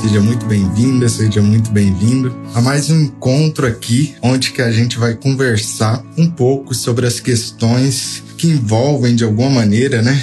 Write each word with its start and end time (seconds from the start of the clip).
Seja 0.00 0.18
muito 0.18 0.46
bem-vinda, 0.46 1.10
seja 1.10 1.42
muito 1.42 1.70
bem-vindo 1.70 2.34
a 2.54 2.60
mais 2.62 2.88
um 2.88 3.02
encontro 3.02 3.66
aqui, 3.66 4.14
onde 4.22 4.50
que 4.50 4.62
a 4.62 4.72
gente 4.72 4.98
vai 4.98 5.14
conversar 5.14 6.02
um 6.16 6.26
pouco 6.26 6.74
sobre 6.74 7.06
as 7.06 7.20
questões 7.20 8.22
que 8.38 8.46
envolvem 8.46 9.14
de 9.14 9.24
alguma 9.24 9.50
maneira, 9.50 10.00
né, 10.00 10.18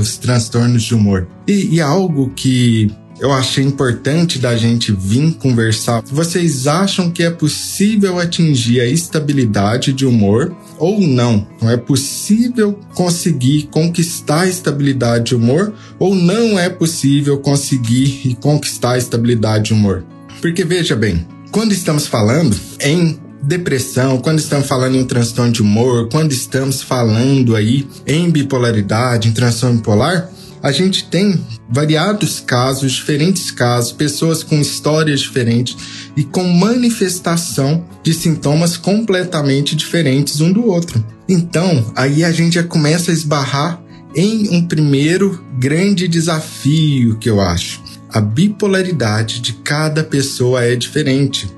os 0.00 0.16
transtornos 0.16 0.84
de 0.84 0.94
humor. 0.94 1.26
E, 1.44 1.74
e 1.74 1.80
algo 1.80 2.30
que 2.36 2.88
eu 3.18 3.32
achei 3.32 3.64
importante 3.64 4.38
da 4.38 4.56
gente 4.56 4.92
vir 4.92 5.34
conversar. 5.34 6.02
Vocês 6.06 6.66
acham 6.66 7.10
que 7.10 7.22
é 7.22 7.30
possível 7.30 8.18
atingir 8.18 8.80
a 8.80 8.86
estabilidade 8.86 9.92
de 9.92 10.04
humor 10.04 10.54
ou 10.78 11.00
não? 11.00 11.46
Não 11.60 11.70
é 11.70 11.76
possível 11.76 12.78
conseguir 12.94 13.68
conquistar 13.70 14.42
a 14.42 14.48
estabilidade 14.48 15.26
de 15.26 15.34
humor 15.34 15.72
ou 15.98 16.14
não 16.14 16.58
é 16.58 16.68
possível 16.68 17.38
conseguir 17.38 18.36
conquistar 18.40 18.92
a 18.92 18.98
estabilidade 18.98 19.64
de 19.64 19.72
humor? 19.72 20.04
Porque 20.40 20.64
veja 20.64 20.94
bem, 20.94 21.26
quando 21.50 21.72
estamos 21.72 22.06
falando 22.06 22.54
em 22.80 23.18
depressão, 23.42 24.18
quando 24.18 24.38
estamos 24.38 24.66
falando 24.66 24.96
em 24.96 25.04
transtorno 25.04 25.52
de 25.52 25.62
humor, 25.62 26.08
quando 26.10 26.32
estamos 26.32 26.82
falando 26.82 27.54
aí 27.54 27.88
em 28.06 28.28
bipolaridade, 28.30 29.28
em 29.28 29.32
transtorno 29.32 29.76
bipolar, 29.76 30.30
a 30.66 30.72
gente 30.72 31.04
tem 31.04 31.40
variados 31.70 32.40
casos, 32.40 32.90
diferentes 32.90 33.52
casos, 33.52 33.92
pessoas 33.92 34.42
com 34.42 34.60
histórias 34.60 35.20
diferentes 35.20 35.76
e 36.16 36.24
com 36.24 36.42
manifestação 36.42 37.86
de 38.02 38.12
sintomas 38.12 38.76
completamente 38.76 39.76
diferentes 39.76 40.40
um 40.40 40.52
do 40.52 40.66
outro. 40.66 41.06
Então, 41.28 41.92
aí 41.94 42.24
a 42.24 42.32
gente 42.32 42.56
já 42.56 42.64
começa 42.64 43.12
a 43.12 43.14
esbarrar 43.14 43.80
em 44.12 44.48
um 44.56 44.66
primeiro 44.66 45.40
grande 45.56 46.08
desafio 46.08 47.16
que 47.16 47.30
eu 47.30 47.40
acho. 47.40 47.80
A 48.12 48.20
bipolaridade 48.20 49.38
de 49.38 49.52
cada 49.52 50.02
pessoa 50.02 50.64
é 50.64 50.74
diferente. 50.74 51.48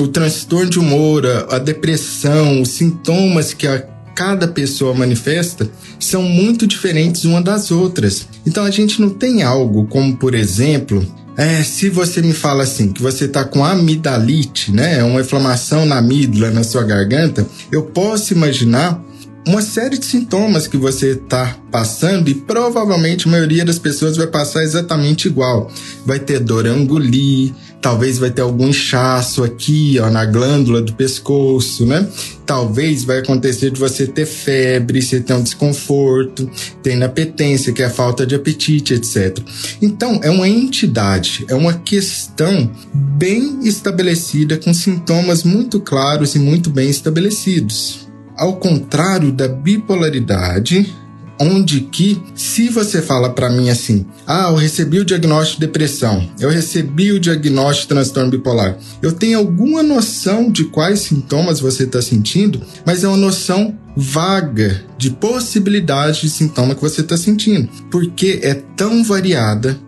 O 0.00 0.08
transtorno 0.08 0.70
de 0.70 0.78
humor, 0.78 1.26
a 1.50 1.58
depressão, 1.58 2.62
os 2.62 2.70
sintomas 2.70 3.52
que 3.52 3.66
a 3.66 3.93
cada 4.14 4.46
pessoa 4.46 4.94
manifesta 4.94 5.68
são 5.98 6.22
muito 6.22 6.66
diferentes 6.66 7.24
uma 7.24 7.42
das 7.42 7.70
outras. 7.70 8.26
Então 8.46 8.64
a 8.64 8.70
gente 8.70 9.00
não 9.00 9.10
tem 9.10 9.42
algo 9.42 9.86
como, 9.86 10.16
por 10.16 10.34
exemplo, 10.34 11.04
é, 11.36 11.62
se 11.62 11.90
você 11.90 12.22
me 12.22 12.32
fala 12.32 12.62
assim, 12.62 12.92
que 12.92 13.02
você 13.02 13.26
tá 13.26 13.44
com 13.44 13.64
amidalite, 13.64 14.70
né? 14.70 15.02
Uma 15.02 15.20
inflamação 15.20 15.84
na 15.84 15.98
amígdala, 15.98 16.52
na 16.52 16.62
sua 16.62 16.84
garganta, 16.84 17.46
eu 17.72 17.82
posso 17.82 18.32
imaginar 18.32 19.02
uma 19.46 19.60
série 19.60 19.98
de 19.98 20.06
sintomas 20.06 20.66
que 20.66 20.76
você 20.76 21.10
está 21.10 21.56
passando 21.70 22.28
e 22.28 22.34
provavelmente 22.34 23.28
a 23.28 23.30
maioria 23.30 23.64
das 23.64 23.78
pessoas 23.78 24.16
vai 24.16 24.26
passar 24.26 24.62
exatamente 24.62 25.28
igual. 25.28 25.70
Vai 26.06 26.18
ter 26.18 26.40
dor 26.40 26.66
a 26.66 26.70
engolir, 26.70 27.52
talvez 27.84 28.16
vai 28.16 28.30
ter 28.30 28.40
algum 28.40 28.68
inchaço 28.68 29.44
aqui, 29.44 29.98
ó, 30.00 30.08
na 30.08 30.24
glândula 30.24 30.80
do 30.80 30.94
pescoço, 30.94 31.84
né? 31.84 32.08
Talvez 32.46 33.04
vai 33.04 33.18
acontecer 33.18 33.70
de 33.70 33.78
você 33.78 34.06
ter 34.06 34.24
febre, 34.24 35.02
você 35.02 35.20
ter 35.20 35.34
um 35.34 35.42
desconforto, 35.42 36.48
ter 36.82 36.94
inapetência, 36.94 37.72
que 37.74 37.82
é 37.82 37.86
a 37.86 37.90
falta 37.90 38.26
de 38.26 38.34
apetite, 38.34 38.94
etc. 38.94 39.38
Então, 39.82 40.18
é 40.22 40.30
uma 40.30 40.48
entidade, 40.48 41.44
é 41.48 41.54
uma 41.54 41.74
questão 41.74 42.70
bem 42.94 43.60
estabelecida, 43.62 44.56
com 44.56 44.72
sintomas 44.72 45.42
muito 45.42 45.78
claros 45.80 46.34
e 46.34 46.38
muito 46.38 46.70
bem 46.70 46.88
estabelecidos. 46.88 48.03
Ao 48.36 48.56
contrário 48.56 49.30
da 49.30 49.46
bipolaridade, 49.46 50.94
onde 51.40 51.80
que 51.80 52.20
se 52.34 52.68
você 52.68 53.02
fala 53.02 53.30
para 53.30 53.50
mim 53.50 53.70
assim, 53.70 54.06
ah, 54.26 54.48
eu 54.50 54.56
recebi 54.56 54.98
o 54.98 55.04
diagnóstico 55.04 55.60
de 55.60 55.66
depressão, 55.66 56.28
eu 56.38 56.48
recebi 56.48 57.12
o 57.12 57.20
diagnóstico 57.20 57.82
de 57.82 57.88
transtorno 57.88 58.30
bipolar, 58.30 58.78
eu 59.02 59.12
tenho 59.12 59.38
alguma 59.38 59.82
noção 59.82 60.50
de 60.50 60.64
quais 60.64 61.00
sintomas 61.00 61.60
você 61.60 61.84
está 61.84 62.00
sentindo, 62.00 62.60
mas 62.84 63.04
é 63.04 63.08
uma 63.08 63.16
noção 63.16 63.76
vaga 63.96 64.84
de 64.98 65.10
possibilidade 65.10 66.22
de 66.22 66.30
sintoma 66.30 66.74
que 66.74 66.82
você 66.82 67.00
está 67.00 67.16
sentindo, 67.16 67.68
porque 67.90 68.40
é 68.42 68.54
tão 68.76 69.04
variada 69.04 69.78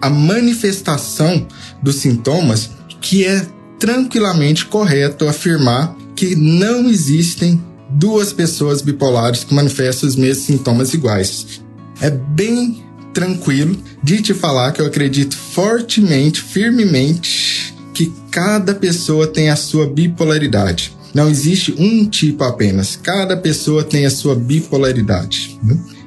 a 0.00 0.10
manifestação 0.10 1.46
dos 1.82 1.96
sintomas 1.96 2.70
que 3.00 3.24
é 3.24 3.46
tranquilamente 3.78 4.66
correto 4.66 5.26
afirmar 5.26 5.96
que 6.14 6.36
não 6.36 6.88
existem 6.88 7.60
duas 7.94 8.32
pessoas 8.32 8.82
bipolares 8.82 9.44
que 9.44 9.54
manifestam 9.54 10.08
os 10.08 10.16
mesmos 10.16 10.44
sintomas 10.44 10.92
iguais. 10.92 11.62
É 12.00 12.10
bem 12.10 12.82
tranquilo 13.12 13.76
de 14.02 14.20
te 14.20 14.34
falar 14.34 14.72
que 14.72 14.80
eu 14.80 14.86
acredito 14.86 15.36
fortemente, 15.36 16.42
firmemente, 16.42 17.74
que 17.94 18.12
cada 18.30 18.74
pessoa 18.74 19.26
tem 19.26 19.48
a 19.48 19.56
sua 19.56 19.86
bipolaridade. 19.86 20.92
Não 21.14 21.30
existe 21.30 21.72
um 21.78 22.04
tipo 22.06 22.42
apenas, 22.42 22.96
cada 23.00 23.36
pessoa 23.36 23.84
tem 23.84 24.04
a 24.04 24.10
sua 24.10 24.34
bipolaridade. 24.34 25.60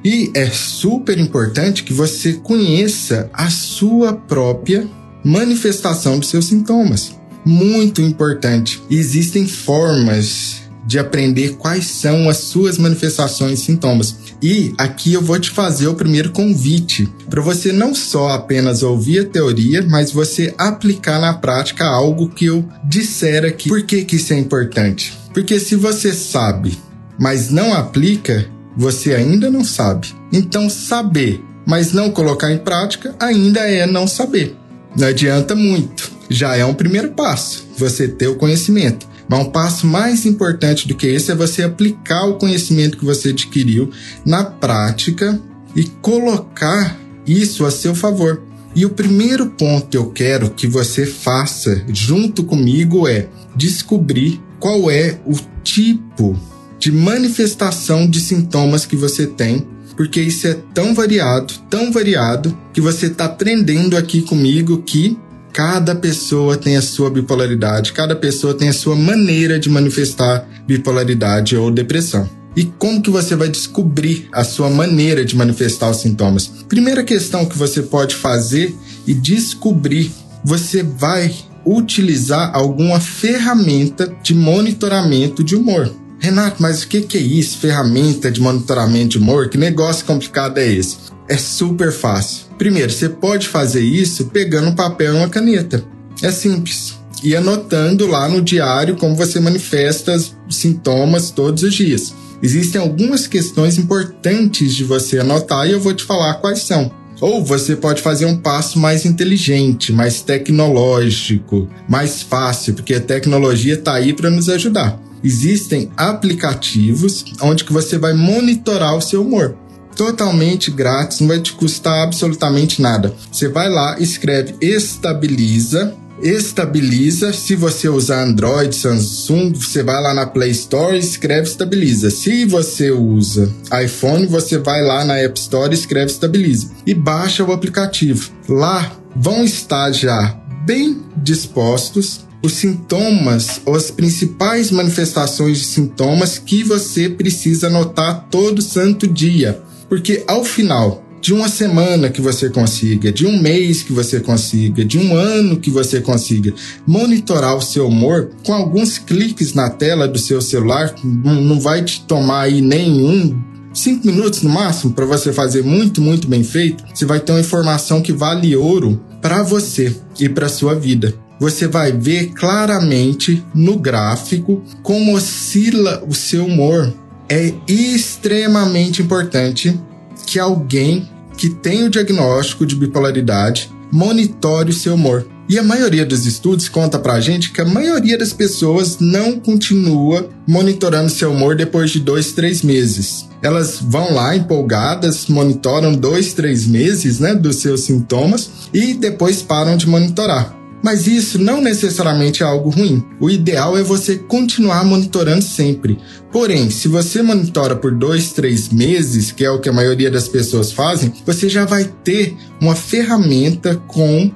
E 0.03 0.29
é 0.33 0.49
super 0.49 1.17
importante 1.17 1.83
que 1.83 1.93
você 1.93 2.33
conheça 2.33 3.29
a 3.31 3.49
sua 3.49 4.13
própria 4.13 4.85
manifestação 5.23 6.19
dos 6.19 6.29
seus 6.29 6.45
sintomas. 6.45 7.15
Muito 7.45 8.01
importante. 8.01 8.81
Existem 8.89 9.47
formas 9.47 10.66
de 10.87 10.97
aprender 10.97 11.57
quais 11.57 11.85
são 11.85 12.29
as 12.29 12.37
suas 12.37 12.77
manifestações 12.77 13.59
e 13.59 13.63
sintomas. 13.65 14.15
E 14.41 14.73
aqui 14.77 15.13
eu 15.13 15.21
vou 15.21 15.37
te 15.37 15.49
fazer 15.49 15.87
o 15.87 15.95
primeiro 15.95 16.31
convite 16.31 17.11
para 17.29 17.41
você 17.41 17.73
não 17.73 17.93
só 17.93 18.29
apenas 18.29 18.83
ouvir 18.83 19.19
a 19.19 19.25
teoria, 19.25 19.85
mas 19.87 20.11
você 20.11 20.53
aplicar 20.57 21.19
na 21.19 21.33
prática 21.33 21.83
algo 21.83 22.29
que 22.29 22.45
eu 22.45 22.65
disser 22.85 23.43
aqui. 23.43 23.67
Por 23.67 23.83
que, 23.83 24.05
que 24.05 24.15
isso 24.15 24.33
é 24.33 24.37
importante? 24.37 25.17
Porque 25.33 25.59
se 25.59 25.75
você 25.75 26.13
sabe, 26.13 26.77
mas 27.19 27.49
não 27.49 27.73
aplica, 27.73 28.47
você 28.75 29.13
ainda 29.13 29.49
não 29.49 29.65
sabe. 29.65 30.15
Então, 30.31 30.69
saber, 30.69 31.43
mas 31.65 31.91
não 31.91 32.11
colocar 32.11 32.51
em 32.51 32.59
prática, 32.59 33.13
ainda 33.19 33.59
é 33.59 33.85
não 33.85 34.07
saber. 34.07 34.55
Não 34.95 35.07
adianta 35.07 35.53
muito. 35.53 36.11
Já 36.29 36.55
é 36.55 36.63
um 36.63 36.73
primeiro 36.73 37.11
passo, 37.11 37.65
você 37.77 38.07
ter 38.07 38.27
o 38.27 38.35
conhecimento. 38.35 39.07
Mas 39.29 39.39
um 39.39 39.49
passo 39.51 39.85
mais 39.85 40.25
importante 40.25 40.87
do 40.87 40.95
que 40.95 41.07
esse 41.07 41.31
é 41.31 41.35
você 41.35 41.63
aplicar 41.63 42.25
o 42.25 42.35
conhecimento 42.37 42.97
que 42.97 43.05
você 43.05 43.29
adquiriu 43.29 43.91
na 44.25 44.43
prática 44.43 45.39
e 45.75 45.83
colocar 46.01 46.97
isso 47.25 47.65
a 47.65 47.71
seu 47.71 47.93
favor. 47.93 48.41
E 48.75 48.85
o 48.85 48.91
primeiro 48.91 49.47
ponto 49.47 49.87
que 49.87 49.97
eu 49.97 50.11
quero 50.11 50.51
que 50.51 50.67
você 50.67 51.05
faça 51.05 51.83
junto 51.89 52.43
comigo 52.43 53.07
é 53.07 53.27
descobrir 53.55 54.41
qual 54.59 54.89
é 54.89 55.19
o 55.25 55.35
tipo 55.63 56.39
de 56.79 56.91
manifestação 56.91 58.07
de 58.07 58.19
sintomas 58.19 58.85
que 58.85 58.95
você 58.95 59.25
tem, 59.25 59.67
porque 59.95 60.21
isso 60.21 60.47
é 60.47 60.53
tão 60.73 60.93
variado, 60.93 61.53
tão 61.69 61.91
variado, 61.91 62.55
que 62.71 62.79
você 62.79 63.07
está 63.07 63.25
aprendendo 63.25 63.97
aqui 63.97 64.21
comigo 64.21 64.83
que 64.83 65.17
Cada 65.53 65.95
pessoa 65.95 66.57
tem 66.57 66.77
a 66.77 66.81
sua 66.81 67.09
bipolaridade, 67.09 67.93
cada 67.93 68.15
pessoa 68.15 68.53
tem 68.53 68.69
a 68.69 68.73
sua 68.73 68.95
maneira 68.95 69.59
de 69.59 69.69
manifestar 69.69 70.47
bipolaridade 70.67 71.55
ou 71.55 71.71
depressão. 71.71 72.29
E 72.55 72.65
como 72.65 73.01
que 73.01 73.09
você 73.09 73.35
vai 73.35 73.49
descobrir 73.49 74.27
a 74.31 74.43
sua 74.43 74.69
maneira 74.69 75.23
de 75.23 75.35
manifestar 75.35 75.91
os 75.91 75.97
sintomas? 75.97 76.47
Primeira 76.67 77.03
questão 77.03 77.45
que 77.45 77.57
você 77.57 77.83
pode 77.83 78.15
fazer 78.15 78.75
e 79.05 79.13
descobrir, 79.13 80.11
você 80.43 80.81
vai 80.81 81.33
utilizar 81.63 82.49
alguma 82.55 82.99
ferramenta 82.99 84.11
de 84.23 84.33
monitoramento 84.33 85.43
de 85.43 85.55
humor. 85.55 85.93
Renato, 86.19 86.59
mas 86.59 86.81
o 86.81 86.87
que, 86.87 87.17
é 87.17 87.21
isso? 87.21 87.59
Ferramenta 87.59 88.31
de 88.31 88.41
monitoramento 88.41 89.09
de 89.09 89.17
humor? 89.19 89.49
Que 89.49 89.57
negócio 89.57 90.05
complicado 90.05 90.57
é 90.57 90.67
esse? 90.67 90.97
É 91.29 91.37
super 91.37 91.91
fácil. 91.91 92.46
Primeiro, 92.57 92.91
você 92.91 93.07
pode 93.07 93.47
fazer 93.47 93.81
isso 93.81 94.25
pegando 94.25 94.69
um 94.69 94.75
papel 94.75 95.13
e 95.13 95.17
uma 95.17 95.29
caneta. 95.29 95.83
É 96.23 96.31
simples. 96.31 96.95
E 97.23 97.35
anotando 97.35 98.07
lá 98.07 98.27
no 98.27 98.41
diário 98.41 98.95
como 98.95 99.15
você 99.15 99.39
manifesta 99.39 100.15
os 100.15 100.35
sintomas 100.49 101.31
todos 101.31 101.63
os 101.63 101.73
dias. 101.73 102.13
existem 102.41 102.79
algumas 102.79 103.25
questões 103.25 103.77
importantes 103.79 104.75
de 104.75 104.83
você 104.83 105.19
anotar 105.19 105.67
e 105.67 105.71
eu 105.71 105.79
vou 105.79 105.93
te 105.93 106.03
falar 106.03 106.35
quais 106.35 106.59
são. 106.59 106.91
Ou 107.19 107.43
você 107.43 107.75
pode 107.75 108.01
fazer 108.01 108.25
um 108.25 108.37
passo 108.37 108.77
mais 108.77 109.05
inteligente, 109.05 109.91
mais 109.91 110.21
tecnológico, 110.21 111.67
mais 111.89 112.21
fácil, 112.21 112.75
porque 112.75 112.93
a 112.93 113.01
tecnologia 113.01 113.73
está 113.73 113.95
aí 113.95 114.13
para 114.13 114.29
nos 114.29 114.49
ajudar. 114.49 114.99
Existem 115.23 115.89
aplicativos 115.97 117.25
onde 117.41 117.63
que 117.63 117.73
você 117.73 117.97
vai 117.97 118.13
monitorar 118.13 118.95
o 118.95 119.01
seu 119.01 119.23
humor. 119.23 119.57
Totalmente 119.97 120.69
grátis, 120.69 121.19
não 121.19 121.27
vai 121.27 121.39
te 121.39 121.53
custar 121.53 122.03
absolutamente 122.03 122.81
nada. 122.81 123.13
Você 123.31 123.47
vai 123.47 123.67
lá, 123.69 123.99
escreve 123.99 124.55
estabiliza 124.61 125.93
estabiliza. 126.21 127.31
Se 127.33 127.55
você 127.55 127.87
usar 127.89 128.23
Android, 128.23 128.75
Samsung, 128.75 129.53
você 129.53 129.83
vai 129.83 130.01
lá 130.01 130.13
na 130.13 130.25
Play 130.25 130.51
Store 130.51 130.95
e 130.95 130.99
escreve 130.99 131.47
estabiliza. 131.47 132.09
Se 132.09 132.45
você 132.45 132.91
usa 132.91 133.53
iPhone, 133.83 134.25
você 134.25 134.57
vai 134.57 134.81
lá 134.83 135.05
na 135.05 135.17
App 135.17 135.39
Store 135.39 135.71
e 135.71 135.77
escreve 135.77 136.11
estabiliza 136.11 136.71
e 136.85 136.93
baixa 136.93 137.43
o 137.43 137.51
aplicativo. 137.51 138.31
Lá 138.47 138.91
vão 139.15 139.43
estar 139.43 139.91
já 139.91 140.39
bem 140.65 141.03
dispostos 141.17 142.25
os 142.43 142.53
sintomas 142.53 143.61
ou 143.65 143.75
as 143.75 143.89
principais 143.89 144.69
manifestações 144.71 145.57
de 145.57 145.65
sintomas 145.65 146.37
que 146.37 146.63
você 146.63 147.09
precisa 147.09 147.67
anotar 147.67 148.27
todo 148.29 148.61
santo 148.61 149.07
dia. 149.07 149.61
Porque 149.89 150.23
ao 150.27 150.43
final 150.43 151.03
de 151.21 151.33
uma 151.33 151.49
semana 151.49 152.09
que 152.09 152.21
você 152.21 152.49
consiga, 152.49 153.11
de 153.11 153.25
um 153.25 153.41
mês 153.41 153.83
que 153.83 153.91
você 153.91 154.19
consiga, 154.19 154.85
de 154.85 154.97
um 154.97 155.15
ano 155.15 155.59
que 155.59 155.69
você 155.69 155.99
consiga 155.99 156.53
monitorar 156.85 157.57
o 157.57 157.61
seu 157.61 157.87
humor 157.87 158.29
com 158.45 158.53
alguns 158.53 158.97
cliques 158.97 159.53
na 159.53 159.69
tela 159.69 160.07
do 160.07 160.19
seu 160.19 160.41
celular, 160.41 160.93
não 161.03 161.59
vai 161.59 161.83
te 161.83 162.01
tomar 162.05 162.43
aí 162.43 162.61
nenhum 162.61 163.37
cinco 163.73 164.07
minutos 164.07 164.41
no 164.41 164.49
máximo 164.49 164.93
para 164.93 165.05
você 165.05 165.31
fazer 165.31 165.63
muito, 165.63 166.01
muito 166.01 166.27
bem 166.27 166.43
feito, 166.43 166.83
você 166.93 167.05
vai 167.05 167.19
ter 167.19 167.31
uma 167.31 167.41
informação 167.41 168.01
que 168.01 168.11
vale 168.11 168.55
ouro 168.55 169.01
para 169.21 169.43
você 169.43 169.95
e 170.19 170.27
para 170.27 170.49
sua 170.49 170.73
vida. 170.73 171.13
Você 171.39 171.67
vai 171.67 171.91
ver 171.91 172.31
claramente 172.33 173.43
no 173.53 173.77
gráfico 173.77 174.63
como 174.81 175.15
oscila 175.15 176.03
o 176.07 176.15
seu 176.15 176.45
humor. 176.45 176.91
É 177.29 177.53
extremamente 177.67 179.01
importante 179.01 179.77
que 180.25 180.39
alguém 180.39 181.09
que 181.37 181.49
tem 181.49 181.83
o 181.83 181.89
diagnóstico 181.89 182.65
de 182.65 182.75
bipolaridade 182.75 183.69
monitore 183.91 184.71
o 184.71 184.73
seu 184.73 184.95
humor. 184.95 185.27
E 185.49 185.57
a 185.57 185.63
maioria 185.63 186.05
dos 186.05 186.25
estudos 186.25 186.67
conta 186.67 186.99
pra 186.99 187.21
gente 187.21 187.51
que 187.51 187.61
a 187.61 187.65
maioria 187.65 188.17
das 188.17 188.33
pessoas 188.33 188.97
não 188.99 189.39
continua 189.39 190.29
monitorando 190.45 191.09
seu 191.09 191.31
humor 191.31 191.55
depois 191.55 191.91
de 191.91 192.01
dois, 192.01 192.33
três 192.33 192.61
meses. 192.61 193.25
Elas 193.41 193.79
vão 193.81 194.13
lá 194.13 194.35
empolgadas, 194.35 195.27
monitoram 195.27 195.93
dois, 195.93 196.33
três 196.33 196.65
meses 196.65 197.19
né, 197.19 197.33
dos 197.33 197.57
seus 197.57 197.81
sintomas 197.81 198.49
e 198.73 198.93
depois 198.93 199.41
param 199.41 199.77
de 199.77 199.87
monitorar. 199.87 200.57
Mas 200.83 201.07
isso 201.07 201.39
não 201.39 201.61
necessariamente 201.61 202.43
é 202.43 202.45
algo 202.45 202.69
ruim. 202.69 203.03
O 203.19 203.29
ideal 203.29 203.77
é 203.77 203.83
você 203.83 204.15
continuar 204.17 204.85
monitorando 204.85 205.43
sempre. 205.43 205.97
Porém, 206.31 206.69
se 206.69 206.87
você 206.87 207.21
monitora 207.21 207.75
por 207.75 207.93
dois, 207.93 208.31
três 208.33 208.69
meses, 208.69 209.31
que 209.31 209.45
é 209.45 209.49
o 209.49 209.59
que 209.59 209.69
a 209.69 209.73
maioria 209.73 210.11
das 210.11 210.27
pessoas 210.27 210.71
fazem, 210.71 211.13
você 211.25 211.49
já 211.49 211.65
vai 211.65 211.85
ter 212.03 212.35
uma 212.61 212.75
ferramenta 212.75 213.75
com 213.87 214.31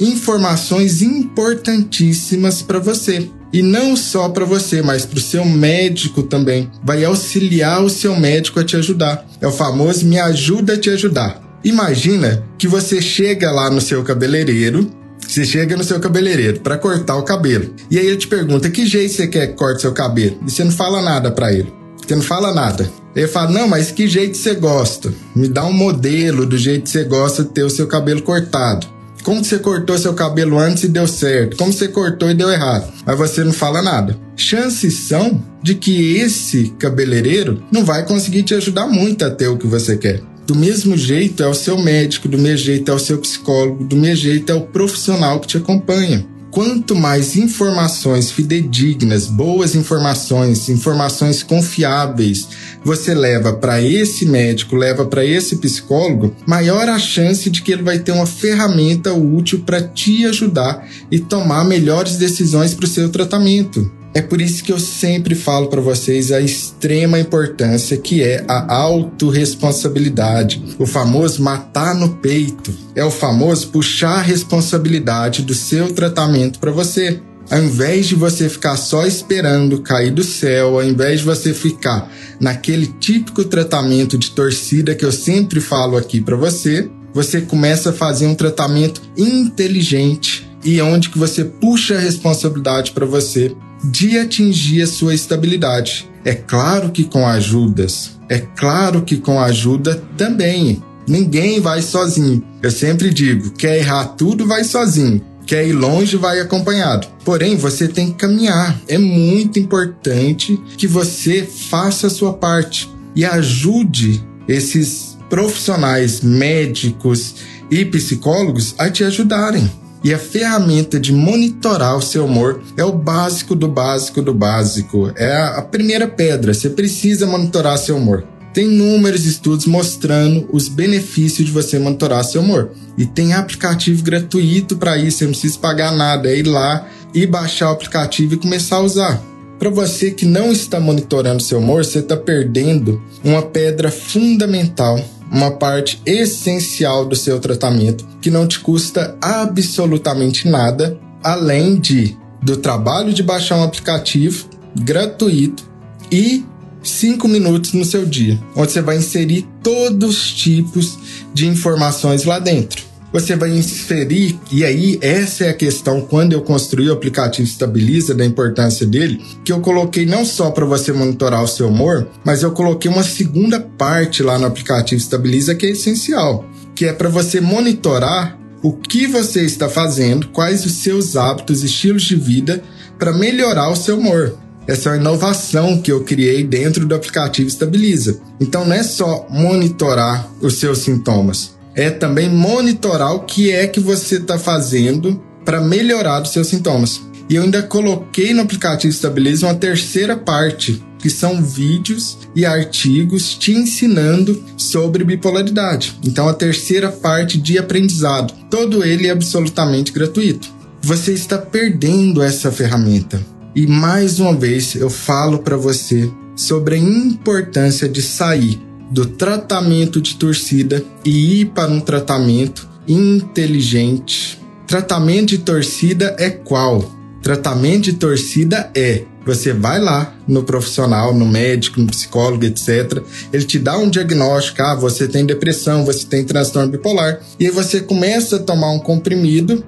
informações 0.00 1.00
importantíssimas 1.02 2.62
para 2.62 2.78
você. 2.78 3.30
E 3.52 3.62
não 3.62 3.96
só 3.96 4.28
para 4.28 4.44
você, 4.44 4.82
mas 4.82 5.06
para 5.06 5.18
o 5.18 5.22
seu 5.22 5.44
médico 5.44 6.22
também. 6.22 6.70
Vai 6.84 7.04
auxiliar 7.04 7.82
o 7.82 7.88
seu 7.88 8.14
médico 8.18 8.60
a 8.60 8.64
te 8.64 8.76
ajudar. 8.76 9.26
É 9.40 9.46
o 9.46 9.52
famoso 9.52 10.04
me 10.04 10.18
ajuda 10.18 10.74
a 10.74 10.78
te 10.78 10.90
ajudar. 10.90 11.42
Imagina 11.64 12.44
que 12.58 12.68
você 12.68 13.00
chega 13.00 13.50
lá 13.50 13.70
no 13.70 13.80
seu 13.80 14.02
cabeleireiro 14.04 14.90
você 15.28 15.44
chega 15.44 15.76
no 15.76 15.84
seu 15.84 16.00
cabeleireiro 16.00 16.60
para 16.60 16.78
cortar 16.78 17.16
o 17.16 17.22
cabelo. 17.22 17.74
E 17.90 17.98
aí 17.98 18.06
ele 18.06 18.16
te 18.16 18.26
pergunta 18.26 18.70
que 18.70 18.86
jeito 18.86 19.12
você 19.12 19.28
quer 19.28 19.48
que 19.48 19.52
corte 19.54 19.82
seu 19.82 19.92
cabelo. 19.92 20.38
E 20.46 20.50
você 20.50 20.64
não 20.64 20.72
fala 20.72 21.02
nada 21.02 21.30
para 21.30 21.52
ele. 21.52 21.70
Você 22.04 22.16
não 22.16 22.22
fala 22.22 22.54
nada. 22.54 22.90
Ele 23.14 23.28
fala: 23.28 23.50
Não, 23.50 23.68
mas 23.68 23.90
que 23.90 24.08
jeito 24.08 24.38
você 24.38 24.54
gosta? 24.54 25.12
Me 25.36 25.46
dá 25.46 25.66
um 25.66 25.72
modelo 25.72 26.46
do 26.46 26.56
jeito 26.56 26.84
que 26.84 26.90
você 26.90 27.04
gosta 27.04 27.44
de 27.44 27.50
ter 27.50 27.62
o 27.62 27.70
seu 27.70 27.86
cabelo 27.86 28.22
cortado. 28.22 28.86
Como 29.22 29.44
você 29.44 29.58
cortou 29.58 29.98
seu 29.98 30.14
cabelo 30.14 30.58
antes 30.58 30.84
e 30.84 30.88
deu 30.88 31.06
certo? 31.06 31.58
Como 31.58 31.72
você 31.72 31.88
cortou 31.88 32.30
e 32.30 32.34
deu 32.34 32.50
errado? 32.50 32.90
Mas 33.04 33.18
você 33.18 33.44
não 33.44 33.52
fala 33.52 33.82
nada. 33.82 34.18
Chances 34.34 34.94
são 35.00 35.44
de 35.62 35.74
que 35.74 36.16
esse 36.16 36.70
cabeleireiro 36.78 37.62
não 37.70 37.84
vai 37.84 38.06
conseguir 38.06 38.44
te 38.44 38.54
ajudar 38.54 38.86
muito 38.86 39.24
a 39.26 39.30
ter 39.30 39.48
o 39.48 39.58
que 39.58 39.66
você 39.66 39.98
quer. 39.98 40.22
Do 40.48 40.54
mesmo 40.54 40.96
jeito 40.96 41.42
é 41.42 41.46
o 41.46 41.52
seu 41.52 41.76
médico, 41.76 42.26
do 42.26 42.38
mesmo 42.38 42.64
jeito 42.64 42.90
é 42.90 42.94
o 42.94 42.98
seu 42.98 43.18
psicólogo, 43.18 43.84
do 43.84 43.94
mesmo 43.94 44.16
jeito 44.16 44.50
é 44.50 44.54
o 44.54 44.62
profissional 44.62 45.38
que 45.40 45.46
te 45.46 45.58
acompanha. 45.58 46.26
Quanto 46.50 46.96
mais 46.96 47.36
informações 47.36 48.30
fidedignas, 48.30 49.26
boas 49.26 49.74
informações, 49.74 50.70
informações 50.70 51.42
confiáveis 51.42 52.48
você 52.82 53.12
leva 53.12 53.52
para 53.52 53.82
esse 53.82 54.24
médico, 54.24 54.74
leva 54.74 55.04
para 55.04 55.22
esse 55.22 55.56
psicólogo, 55.56 56.34
maior 56.46 56.88
a 56.88 56.98
chance 56.98 57.50
de 57.50 57.60
que 57.60 57.70
ele 57.70 57.82
vai 57.82 57.98
ter 57.98 58.12
uma 58.12 58.24
ferramenta 58.24 59.12
útil 59.12 59.58
para 59.66 59.82
te 59.82 60.24
ajudar 60.24 60.88
e 61.10 61.20
tomar 61.20 61.62
melhores 61.62 62.16
decisões 62.16 62.72
para 62.72 62.86
o 62.86 62.88
seu 62.88 63.10
tratamento. 63.10 63.97
É 64.14 64.22
por 64.22 64.40
isso 64.40 64.64
que 64.64 64.72
eu 64.72 64.78
sempre 64.78 65.34
falo 65.34 65.68
para 65.68 65.80
vocês 65.80 66.32
a 66.32 66.40
extrema 66.40 67.18
importância 67.18 67.96
que 67.96 68.22
é 68.22 68.44
a 68.48 68.74
autorresponsabilidade, 68.74 70.76
o 70.78 70.86
famoso 70.86 71.42
matar 71.42 71.94
no 71.94 72.16
peito, 72.16 72.74
é 72.94 73.04
o 73.04 73.10
famoso 73.10 73.68
puxar 73.68 74.18
a 74.18 74.22
responsabilidade 74.22 75.42
do 75.42 75.54
seu 75.54 75.92
tratamento 75.92 76.58
para 76.58 76.70
você. 76.70 77.20
Ao 77.50 77.62
invés 77.62 78.06
de 78.06 78.14
você 78.14 78.48
ficar 78.48 78.76
só 78.76 79.06
esperando 79.06 79.80
cair 79.80 80.10
do 80.10 80.24
céu, 80.24 80.78
ao 80.78 80.84
invés 80.84 81.20
de 81.20 81.26
você 81.26 81.54
ficar 81.54 82.10
naquele 82.40 82.86
típico 82.86 83.44
tratamento 83.44 84.18
de 84.18 84.32
torcida 84.32 84.94
que 84.94 85.04
eu 85.04 85.12
sempre 85.12 85.60
falo 85.60 85.96
aqui 85.96 86.20
para 86.20 86.36
você, 86.36 86.90
você 87.14 87.40
começa 87.40 87.90
a 87.90 87.92
fazer 87.92 88.26
um 88.26 88.34
tratamento 88.34 89.00
inteligente 89.16 90.46
e 90.62 90.80
onde 90.82 91.08
que 91.08 91.18
você 91.18 91.44
puxa 91.44 91.96
a 91.96 92.00
responsabilidade 92.00 92.90
para 92.90 93.06
você 93.06 93.54
de 93.84 94.18
atingir 94.18 94.82
a 94.82 94.86
sua 94.86 95.14
estabilidade. 95.14 96.08
É 96.24 96.34
claro 96.34 96.90
que 96.90 97.04
com 97.04 97.26
ajudas, 97.26 98.18
é 98.28 98.38
claro 98.38 99.02
que 99.02 99.16
com 99.16 99.40
ajuda 99.40 100.02
também. 100.16 100.82
Ninguém 101.08 101.60
vai 101.60 101.80
sozinho. 101.80 102.44
Eu 102.62 102.70
sempre 102.70 103.12
digo: 103.12 103.50
quer 103.52 103.78
errar 103.78 104.08
tudo, 104.08 104.46
vai 104.46 104.64
sozinho. 104.64 105.22
Quer 105.46 105.66
ir 105.66 105.72
longe, 105.72 106.18
vai 106.18 106.40
acompanhado. 106.40 107.06
Porém, 107.24 107.56
você 107.56 107.88
tem 107.88 108.08
que 108.08 108.18
caminhar. 108.18 108.78
É 108.86 108.98
muito 108.98 109.58
importante 109.58 110.60
que 110.76 110.86
você 110.86 111.42
faça 111.42 112.08
a 112.08 112.10
sua 112.10 112.34
parte 112.34 112.86
e 113.16 113.24
ajude 113.24 114.22
esses 114.46 115.16
profissionais 115.30 116.20
médicos 116.20 117.36
e 117.70 117.84
psicólogos 117.86 118.74
a 118.76 118.90
te 118.90 119.04
ajudarem. 119.04 119.70
E 120.02 120.14
a 120.14 120.18
ferramenta 120.18 120.98
de 120.98 121.12
monitorar 121.12 121.96
o 121.96 122.02
seu 122.02 122.26
humor 122.26 122.62
é 122.76 122.84
o 122.84 122.92
básico 122.92 123.54
do 123.54 123.66
básico 123.66 124.22
do 124.22 124.32
básico. 124.32 125.12
É 125.16 125.36
a 125.56 125.62
primeira 125.62 126.06
pedra. 126.06 126.54
Você 126.54 126.70
precisa 126.70 127.26
monitorar 127.26 127.76
seu 127.78 127.96
humor. 127.96 128.24
Tem 128.54 128.66
inúmeros 128.66 129.26
estudos 129.26 129.66
mostrando 129.66 130.48
os 130.52 130.68
benefícios 130.68 131.46
de 131.46 131.52
você 131.52 131.78
monitorar 131.78 132.24
seu 132.24 132.40
humor. 132.40 132.70
E 132.96 133.06
tem 133.06 133.32
aplicativo 133.32 134.02
gratuito 134.02 134.76
para 134.76 134.96
isso, 134.96 135.18
você 135.18 135.24
não 135.24 135.32
precisa 135.32 135.58
pagar 135.58 135.92
nada. 135.92 136.28
É 136.28 136.38
ir 136.38 136.46
lá 136.46 136.86
e 137.12 137.26
baixar 137.26 137.70
o 137.70 137.72
aplicativo 137.72 138.34
e 138.34 138.38
começar 138.38 138.76
a 138.76 138.82
usar. 138.82 139.22
Para 139.58 139.70
você 139.70 140.12
que 140.12 140.24
não 140.24 140.52
está 140.52 140.78
monitorando 140.78 141.42
seu 141.42 141.58
humor, 141.58 141.84
você 141.84 141.98
está 141.98 142.16
perdendo 142.16 143.02
uma 143.24 143.42
pedra 143.42 143.90
fundamental 143.90 145.00
uma 145.30 145.50
parte 145.50 146.00
essencial 146.06 147.04
do 147.04 147.14
seu 147.14 147.38
tratamento 147.38 148.06
que 148.20 148.30
não 148.30 148.46
te 148.46 148.60
custa 148.60 149.16
absolutamente 149.20 150.48
nada, 150.48 150.98
além 151.22 151.78
de 151.78 152.16
do 152.42 152.56
trabalho 152.56 153.12
de 153.12 153.22
baixar 153.22 153.56
um 153.56 153.64
aplicativo 153.64 154.48
gratuito 154.80 155.68
e 156.10 156.44
cinco 156.82 157.26
minutos 157.26 157.72
no 157.72 157.84
seu 157.84 158.06
dia, 158.06 158.38
onde 158.54 158.72
você 158.72 158.80
vai 158.80 158.96
inserir 158.96 159.46
todos 159.62 160.16
os 160.16 160.32
tipos 160.32 160.98
de 161.34 161.46
informações 161.46 162.24
lá 162.24 162.38
dentro 162.38 162.87
você 163.12 163.36
vai 163.36 163.50
inserir, 163.50 164.38
e 164.50 164.64
aí 164.64 164.98
essa 165.00 165.44
é 165.44 165.50
a 165.50 165.54
questão 165.54 166.00
quando 166.00 166.32
eu 166.32 166.42
construí 166.42 166.88
o 166.88 166.92
aplicativo 166.92 167.48
Estabiliza, 167.48 168.14
da 168.14 168.24
importância 168.24 168.86
dele, 168.86 169.22
que 169.44 169.52
eu 169.52 169.60
coloquei 169.60 170.04
não 170.04 170.24
só 170.24 170.50
para 170.50 170.66
você 170.66 170.92
monitorar 170.92 171.42
o 171.42 171.48
seu 171.48 171.68
humor, 171.68 172.08
mas 172.24 172.42
eu 172.42 172.52
coloquei 172.52 172.90
uma 172.90 173.02
segunda 173.02 173.60
parte 173.60 174.22
lá 174.22 174.38
no 174.38 174.46
aplicativo 174.46 175.00
Estabiliza 175.00 175.54
que 175.54 175.66
é 175.66 175.70
essencial, 175.70 176.44
que 176.74 176.84
é 176.84 176.92
para 176.92 177.08
você 177.08 177.40
monitorar 177.40 178.38
o 178.62 178.72
que 178.72 179.06
você 179.06 179.42
está 179.42 179.68
fazendo, 179.68 180.28
quais 180.28 180.66
os 180.66 180.72
seus 180.72 181.16
hábitos, 181.16 181.62
estilos 181.62 182.02
de 182.02 182.16
vida 182.16 182.62
para 182.98 183.12
melhorar 183.12 183.70
o 183.70 183.76
seu 183.76 183.98
humor. 183.98 184.36
Essa 184.66 184.90
é 184.90 184.92
uma 184.92 184.98
inovação 184.98 185.80
que 185.80 185.90
eu 185.90 186.04
criei 186.04 186.44
dentro 186.44 186.84
do 186.84 186.94
aplicativo 186.94 187.48
Estabiliza. 187.48 188.20
Então 188.38 188.66
não 188.66 188.74
é 188.74 188.82
só 188.82 189.26
monitorar 189.30 190.28
os 190.42 190.58
seus 190.58 190.80
sintomas, 190.80 191.56
é 191.78 191.90
também 191.90 192.28
monitorar 192.28 193.14
o 193.14 193.20
que 193.20 193.52
é 193.52 193.68
que 193.68 193.78
você 193.78 194.16
está 194.16 194.36
fazendo 194.36 195.22
para 195.44 195.60
melhorar 195.60 196.20
os 196.20 196.30
seus 196.30 196.48
sintomas. 196.48 197.00
E 197.30 197.36
eu 197.36 197.44
ainda 197.44 197.62
coloquei 197.62 198.34
no 198.34 198.42
aplicativo 198.42 198.92
Estabiliza 198.92 199.46
uma 199.46 199.54
terceira 199.54 200.16
parte, 200.16 200.82
que 200.98 201.08
são 201.08 201.40
vídeos 201.40 202.18
e 202.34 202.44
artigos 202.44 203.34
te 203.34 203.52
ensinando 203.52 204.42
sobre 204.56 205.04
bipolaridade. 205.04 205.96
Então, 206.04 206.28
a 206.28 206.34
terceira 206.34 206.90
parte 206.90 207.38
de 207.38 207.56
aprendizado. 207.58 208.34
Todo 208.50 208.82
ele 208.82 209.06
é 209.06 209.10
absolutamente 209.10 209.92
gratuito. 209.92 210.48
Você 210.82 211.12
está 211.12 211.38
perdendo 211.38 212.20
essa 212.20 212.50
ferramenta. 212.50 213.24
E 213.54 213.68
mais 213.68 214.18
uma 214.18 214.34
vez 214.34 214.74
eu 214.74 214.90
falo 214.90 215.38
para 215.38 215.56
você 215.56 216.10
sobre 216.34 216.74
a 216.74 216.78
importância 216.78 217.88
de 217.88 218.02
sair 218.02 218.67
do 218.90 219.06
tratamento 219.06 220.00
de 220.00 220.14
torcida 220.14 220.84
e 221.04 221.40
ir 221.40 221.46
para 221.46 221.70
um 221.70 221.80
tratamento 221.80 222.68
inteligente. 222.86 224.40
Tratamento 224.66 225.28
de 225.28 225.38
torcida 225.38 226.14
é 226.18 226.30
qual? 226.30 226.94
Tratamento 227.22 227.84
de 227.84 227.94
torcida 227.94 228.70
é 228.74 229.04
você 229.28 229.52
vai 229.52 229.78
lá 229.78 230.14
no 230.26 230.42
profissional, 230.42 231.12
no 231.12 231.26
médico, 231.26 231.80
no 231.80 231.86
psicólogo, 231.88 232.46
etc. 232.46 233.02
Ele 233.30 233.44
te 233.44 233.58
dá 233.58 233.76
um 233.76 233.90
diagnóstico, 233.90 234.62
ah, 234.62 234.74
você 234.74 235.06
tem 235.06 235.26
depressão, 235.26 235.84
você 235.84 236.06
tem 236.06 236.24
transtorno 236.24 236.70
bipolar, 236.70 237.20
e 237.38 237.44
aí 237.44 237.50
você 237.50 237.80
começa 237.80 238.36
a 238.36 238.38
tomar 238.38 238.70
um 238.70 238.78
comprimido 238.78 239.62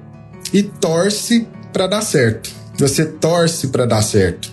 e 0.51 0.63
torce 0.63 1.47
para 1.71 1.85
dar 1.85 2.01
certo. 2.01 2.49
Você 2.79 3.05
torce 3.05 3.67
para 3.67 3.85
dar 3.85 4.01
certo. 4.01 4.51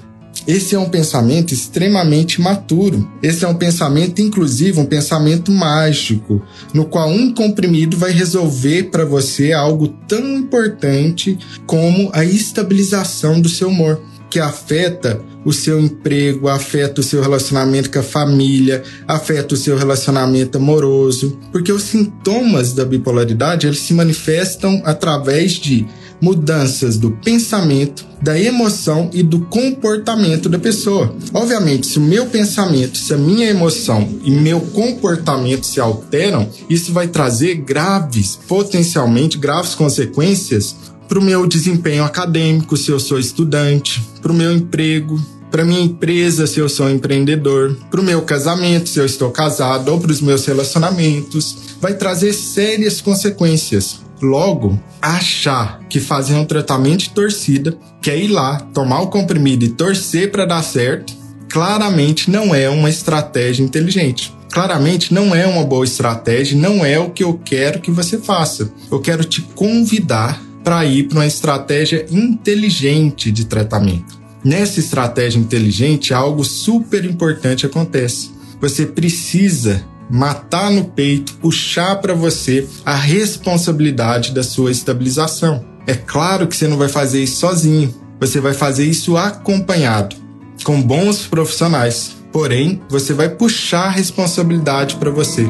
Esse 0.48 0.74
é 0.74 0.78
um 0.78 0.88
pensamento 0.88 1.52
extremamente 1.52 2.40
maturo. 2.40 3.06
Esse 3.22 3.44
é 3.44 3.48
um 3.48 3.54
pensamento, 3.54 4.22
inclusive, 4.22 4.80
um 4.80 4.86
pensamento 4.86 5.52
mágico, 5.52 6.42
no 6.72 6.86
qual 6.86 7.10
um 7.10 7.34
comprimido 7.34 7.98
vai 7.98 8.12
resolver 8.12 8.84
para 8.84 9.04
você 9.04 9.52
algo 9.52 9.88
tão 10.08 10.38
importante 10.38 11.38
como 11.66 12.08
a 12.14 12.24
estabilização 12.24 13.42
do 13.42 13.48
seu 13.48 13.68
humor, 13.68 14.00
que 14.30 14.40
afeta 14.40 15.20
o 15.44 15.52
seu 15.52 15.78
emprego, 15.78 16.48
afeta 16.48 17.02
o 17.02 17.04
seu 17.04 17.20
relacionamento 17.20 17.90
com 17.90 17.98
a 17.98 18.02
família, 18.02 18.82
afeta 19.06 19.54
o 19.54 19.58
seu 19.58 19.76
relacionamento 19.76 20.56
amoroso, 20.56 21.38
porque 21.52 21.72
os 21.72 21.82
sintomas 21.82 22.72
da 22.72 22.86
bipolaridade 22.86 23.66
eles 23.66 23.80
se 23.80 23.92
manifestam 23.92 24.80
através 24.84 25.52
de 25.52 25.86
mudanças 26.20 26.96
do 26.96 27.10
pensamento, 27.10 28.06
da 28.20 28.38
emoção 28.38 29.10
e 29.12 29.22
do 29.22 29.40
comportamento 29.40 30.48
da 30.48 30.58
pessoa. 30.58 31.14
Obviamente, 31.32 31.86
se 31.86 31.98
o 31.98 32.02
meu 32.02 32.26
pensamento, 32.26 32.98
se 32.98 33.14
a 33.14 33.18
minha 33.18 33.48
emoção 33.48 34.08
e 34.24 34.30
meu 34.30 34.60
comportamento 34.60 35.64
se 35.64 35.80
alteram, 35.80 36.48
isso 36.68 36.92
vai 36.92 37.08
trazer 37.08 37.56
graves, 37.56 38.38
potencialmente 38.48 39.38
graves 39.38 39.74
consequências 39.74 40.74
para 41.08 41.18
o 41.18 41.22
meu 41.22 41.46
desempenho 41.46 42.04
acadêmico, 42.04 42.76
se 42.76 42.90
eu 42.90 43.00
sou 43.00 43.18
estudante, 43.18 44.02
para 44.20 44.30
o 44.30 44.34
meu 44.34 44.52
emprego, 44.52 45.18
para 45.50 45.64
minha 45.64 45.80
empresa, 45.80 46.46
se 46.46 46.58
eu 46.58 46.68
sou 46.68 46.90
empreendedor, 46.90 47.76
para 47.90 48.00
o 48.00 48.04
meu 48.04 48.20
casamento, 48.22 48.88
se 48.88 48.98
eu 48.98 49.06
estou 49.06 49.30
casado, 49.30 49.88
ou 49.88 49.98
para 49.98 50.12
os 50.12 50.20
meus 50.20 50.44
relacionamentos, 50.44 51.56
vai 51.80 51.94
trazer 51.94 52.34
sérias 52.34 53.00
consequências. 53.00 54.00
Logo, 54.20 54.78
achar 55.00 55.80
que 55.88 56.00
fazer 56.00 56.34
um 56.34 56.44
tratamento 56.44 57.00
de 57.00 57.10
torcida, 57.10 57.76
que 58.02 58.10
é 58.10 58.18
ir 58.18 58.28
lá, 58.28 58.58
tomar 58.74 59.00
o 59.00 59.08
comprimido 59.08 59.64
e 59.64 59.68
torcer 59.68 60.30
para 60.30 60.44
dar 60.44 60.62
certo, 60.62 61.14
claramente 61.48 62.30
não 62.30 62.54
é 62.54 62.68
uma 62.68 62.90
estratégia 62.90 63.62
inteligente. 63.62 64.34
Claramente 64.50 65.12
não 65.12 65.34
é 65.34 65.46
uma 65.46 65.64
boa 65.64 65.84
estratégia, 65.84 66.58
não 66.58 66.84
é 66.84 66.98
o 66.98 67.10
que 67.10 67.22
eu 67.22 67.34
quero 67.44 67.80
que 67.80 67.90
você 67.90 68.18
faça. 68.18 68.72
Eu 68.90 69.00
quero 69.00 69.22
te 69.24 69.42
convidar 69.42 70.42
para 70.64 70.84
ir 70.84 71.04
para 71.04 71.18
uma 71.18 71.26
estratégia 71.26 72.06
inteligente 72.10 73.30
de 73.30 73.44
tratamento. 73.44 74.18
Nessa 74.44 74.80
estratégia 74.80 75.38
inteligente, 75.38 76.14
algo 76.14 76.44
super 76.44 77.04
importante 77.04 77.66
acontece. 77.66 78.30
Você 78.60 78.86
precisa 78.86 79.84
matar 80.10 80.70
no 80.70 80.84
peito, 80.84 81.34
puxar 81.34 81.96
para 81.96 82.14
você 82.14 82.66
a 82.84 82.94
responsabilidade 82.94 84.32
da 84.32 84.42
sua 84.42 84.70
estabilização. 84.70 85.64
É 85.86 85.94
claro 85.94 86.46
que 86.46 86.56
você 86.56 86.68
não 86.68 86.76
vai 86.76 86.88
fazer 86.88 87.22
isso 87.22 87.40
sozinho, 87.40 87.94
você 88.20 88.40
vai 88.40 88.52
fazer 88.52 88.84
isso 88.84 89.16
acompanhado, 89.16 90.16
com 90.64 90.80
bons 90.82 91.26
profissionais. 91.26 92.16
Porém, 92.32 92.80
você 92.90 93.14
vai 93.14 93.28
puxar 93.28 93.84
a 93.86 93.90
responsabilidade 93.90 94.96
para 94.96 95.10
você. 95.10 95.48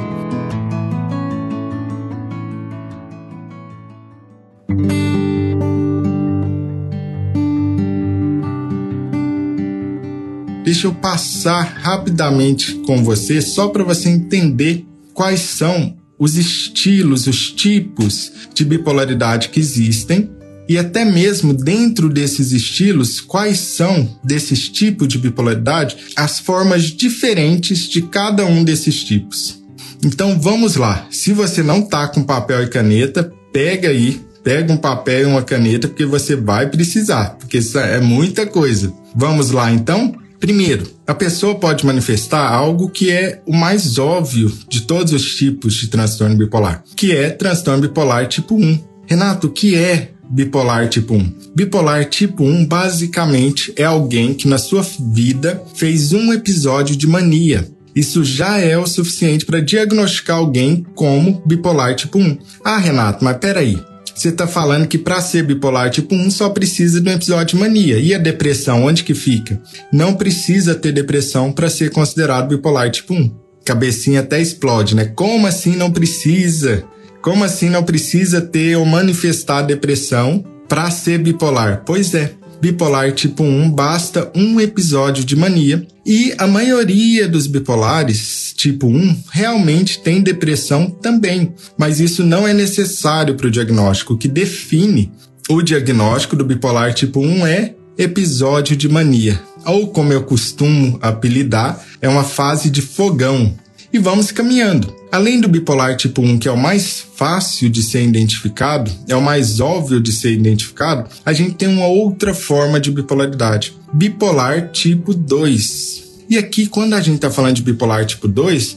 Deixa 10.79 10.87
eu 10.87 10.95
passar 10.95 11.63
rapidamente 11.83 12.75
com 12.87 13.03
você, 13.03 13.43
só 13.43 13.67
para 13.67 13.83
você 13.83 14.09
entender 14.09 14.87
quais 15.13 15.41
são 15.41 15.97
os 16.17 16.37
estilos, 16.37 17.27
os 17.27 17.51
tipos 17.51 18.31
de 18.55 18.65
bipolaridade 18.65 19.49
que 19.49 19.59
existem 19.59 20.31
e 20.69 20.79
até 20.79 21.05
mesmo 21.05 21.53
dentro 21.53 22.09
desses 22.09 22.53
estilos, 22.53 23.21
quais 23.21 23.59
são 23.59 24.09
desses 24.23 24.69
tipos 24.69 25.09
de 25.09 25.19
bipolaridade 25.19 25.97
as 26.15 26.39
formas 26.39 26.85
diferentes 26.85 27.89
de 27.89 28.03
cada 28.03 28.47
um 28.47 28.63
desses 28.63 29.03
tipos. 29.03 29.61
Então 30.05 30.41
vamos 30.41 30.77
lá. 30.77 31.09
Se 31.11 31.33
você 31.33 31.61
não 31.61 31.83
tá 31.83 32.07
com 32.07 32.23
papel 32.23 32.63
e 32.63 32.69
caneta, 32.69 33.33
pega 33.53 33.89
aí, 33.89 34.21
pega 34.45 34.73
um 34.73 34.77
papel 34.77 35.23
e 35.23 35.25
uma 35.25 35.43
caneta 35.43 35.89
porque 35.89 36.07
você 36.07 36.37
vai 36.37 36.69
precisar, 36.71 37.31
porque 37.31 37.59
isso 37.59 37.77
é 37.81 38.01
muita 38.01 38.47
coisa. 38.47 38.95
Vamos 39.17 39.51
lá 39.51 39.73
então? 39.73 40.15
Primeiro, 40.41 40.87
a 41.07 41.15
pessoa 41.15 41.57
pode 41.57 41.85
manifestar 41.85 42.49
algo 42.53 42.89
que 42.89 43.11
é 43.11 43.43
o 43.45 43.55
mais 43.55 43.99
óbvio 43.99 44.53
de 44.69 44.83
todos 44.83 45.13
os 45.13 45.35
tipos 45.35 45.75
de 45.75 45.89
transtorno 45.89 46.37
bipolar, 46.37 46.85
que 46.97 47.13
é 47.13 47.31
transtorno 47.31 47.83
bipolar 47.83 48.29
tipo 48.29 48.55
1. 48.55 48.79
Renato, 49.07 49.49
o 49.49 49.51
que 49.51 49.75
é 49.75 50.13
bipolar 50.31 50.89
tipo 50.89 51.15
1? 51.15 51.33
Bipolar 51.57 52.05
tipo 52.05 52.45
1 52.45 52.67
basicamente 52.67 53.73
é 53.77 53.85
alguém 53.85 54.33
que 54.33 54.47
na 54.47 54.59
sua 54.59 54.87
vida 55.13 55.63
fez 55.75 56.13
um 56.13 56.33
episódio 56.33 56.95
de 56.95 57.07
mania. 57.07 57.69
Isso 57.95 58.23
já 58.23 58.59
é 58.59 58.79
o 58.79 58.87
suficiente 58.87 59.45
para 59.45 59.61
diagnosticar 59.61 60.37
alguém 60.37 60.87
como 60.95 61.43
bipolar 61.45 61.97
tipo 61.97 62.19
1. 62.19 62.39
Ah, 62.65 62.79
Renato, 62.79 63.25
mas 63.25 63.39
peraí. 63.39 63.77
Você 64.19 64.31
está 64.31 64.49
falando 64.49 64.89
que 64.89 64.99
para 64.99 65.21
ser 65.21 65.45
bipolar 65.45 65.91
tipo 65.91 66.13
1 66.13 66.33
só 66.33 66.51
precisa 66.51 67.01
de 67.01 67.09
um 67.09 67.13
episódio 67.13 67.57
de 67.57 67.63
mania. 67.63 68.01
E 68.01 68.13
a 68.13 68.19
depressão, 68.19 68.83
onde 68.83 69.05
que 69.05 69.15
fica? 69.15 69.63
Não 69.93 70.13
precisa 70.13 70.75
ter 70.75 70.91
depressão 70.91 71.53
para 71.53 71.71
ser 71.71 71.93
considerado 71.93 72.49
bipolar 72.49 72.91
tipo 72.91 73.15
1. 73.15 73.33
Cabecinha 73.65 74.19
até 74.19 74.41
explode, 74.41 74.97
né? 74.97 75.05
Como 75.05 75.47
assim 75.47 75.77
não 75.77 75.93
precisa? 75.93 76.83
Como 77.23 77.45
assim 77.45 77.71
não 77.71 77.85
precisa 77.85 78.41
ter 78.41 78.77
ou 78.77 78.85
manifestar 78.85 79.63
depressão 79.63 80.45
para 80.69 80.91
ser 80.91 81.19
bipolar? 81.19 81.85
Pois 81.87 82.13
é, 82.13 82.33
bipolar 82.61 83.13
tipo 83.13 83.43
1 83.43 83.71
basta 83.71 84.31
um 84.35 84.61
episódio 84.61 85.25
de 85.25 85.37
mania. 85.37 85.87
E 86.05 86.35
a 86.39 86.47
maioria 86.47 87.29
dos 87.29 87.47
bipolares 87.47 88.53
tipo 88.57 88.87
1 88.87 89.25
realmente 89.31 90.01
tem 90.01 90.23
depressão 90.23 90.91
também, 90.91 91.53
mas 91.77 92.01
isso 92.01 92.25
não 92.25 92.47
é 92.47 92.53
necessário 92.53 93.35
para 93.35 93.47
o 93.47 93.51
diagnóstico. 93.51 94.15
O 94.15 94.19
que 94.19 94.29
define 94.29 95.13
o 95.49 95.63
diagnóstico 95.63 96.37
do 96.37 96.45
bipolar 96.45 96.93
tipo 96.93 97.21
1 97.21 97.47
é 97.47 97.75
episódio 97.97 98.77
de 98.77 98.89
mania, 98.89 99.41
ou 99.67 99.89
como 99.89 100.13
eu 100.13 100.23
costumo 100.23 100.99
apelidar, 101.03 101.85
é 102.01 102.09
uma 102.09 102.23
fase 102.23 102.71
de 102.71 102.81
fogão, 102.81 103.53
e 103.93 103.99
vamos 103.99 104.31
caminhando. 104.31 104.95
Além 105.11 105.41
do 105.41 105.49
bipolar 105.49 105.97
tipo 105.97 106.21
1, 106.21 106.39
que 106.39 106.49
é 106.49 106.53
o 106.53 106.57
mais 106.57 107.05
fácil 107.15 107.71
de 107.71 107.83
ser 107.83 108.03
identificado, 108.03 108.91
é 109.09 109.17
o 109.17 109.23
mais 109.23 109.61
óbvio 109.61 110.01
de 110.01 110.13
ser 110.13 110.33
identificado, 110.33 111.09
a 111.25 111.33
gente 111.33 111.55
tem 111.55 111.69
uma 111.69 111.87
outra 111.87 112.35
forma 112.35 112.79
de 112.79 112.91
bipolaridade, 112.91 113.75
bipolar 113.93 114.71
tipo 114.71 115.15
2. 115.15 116.09
E 116.29 116.37
aqui, 116.37 116.67
quando 116.67 116.95
a 116.95 117.01
gente 117.01 117.17
está 117.17 117.31
falando 117.31 117.57
de 117.57 117.63
bipolar 117.63 118.05
tipo 118.05 118.29
2, 118.29 118.77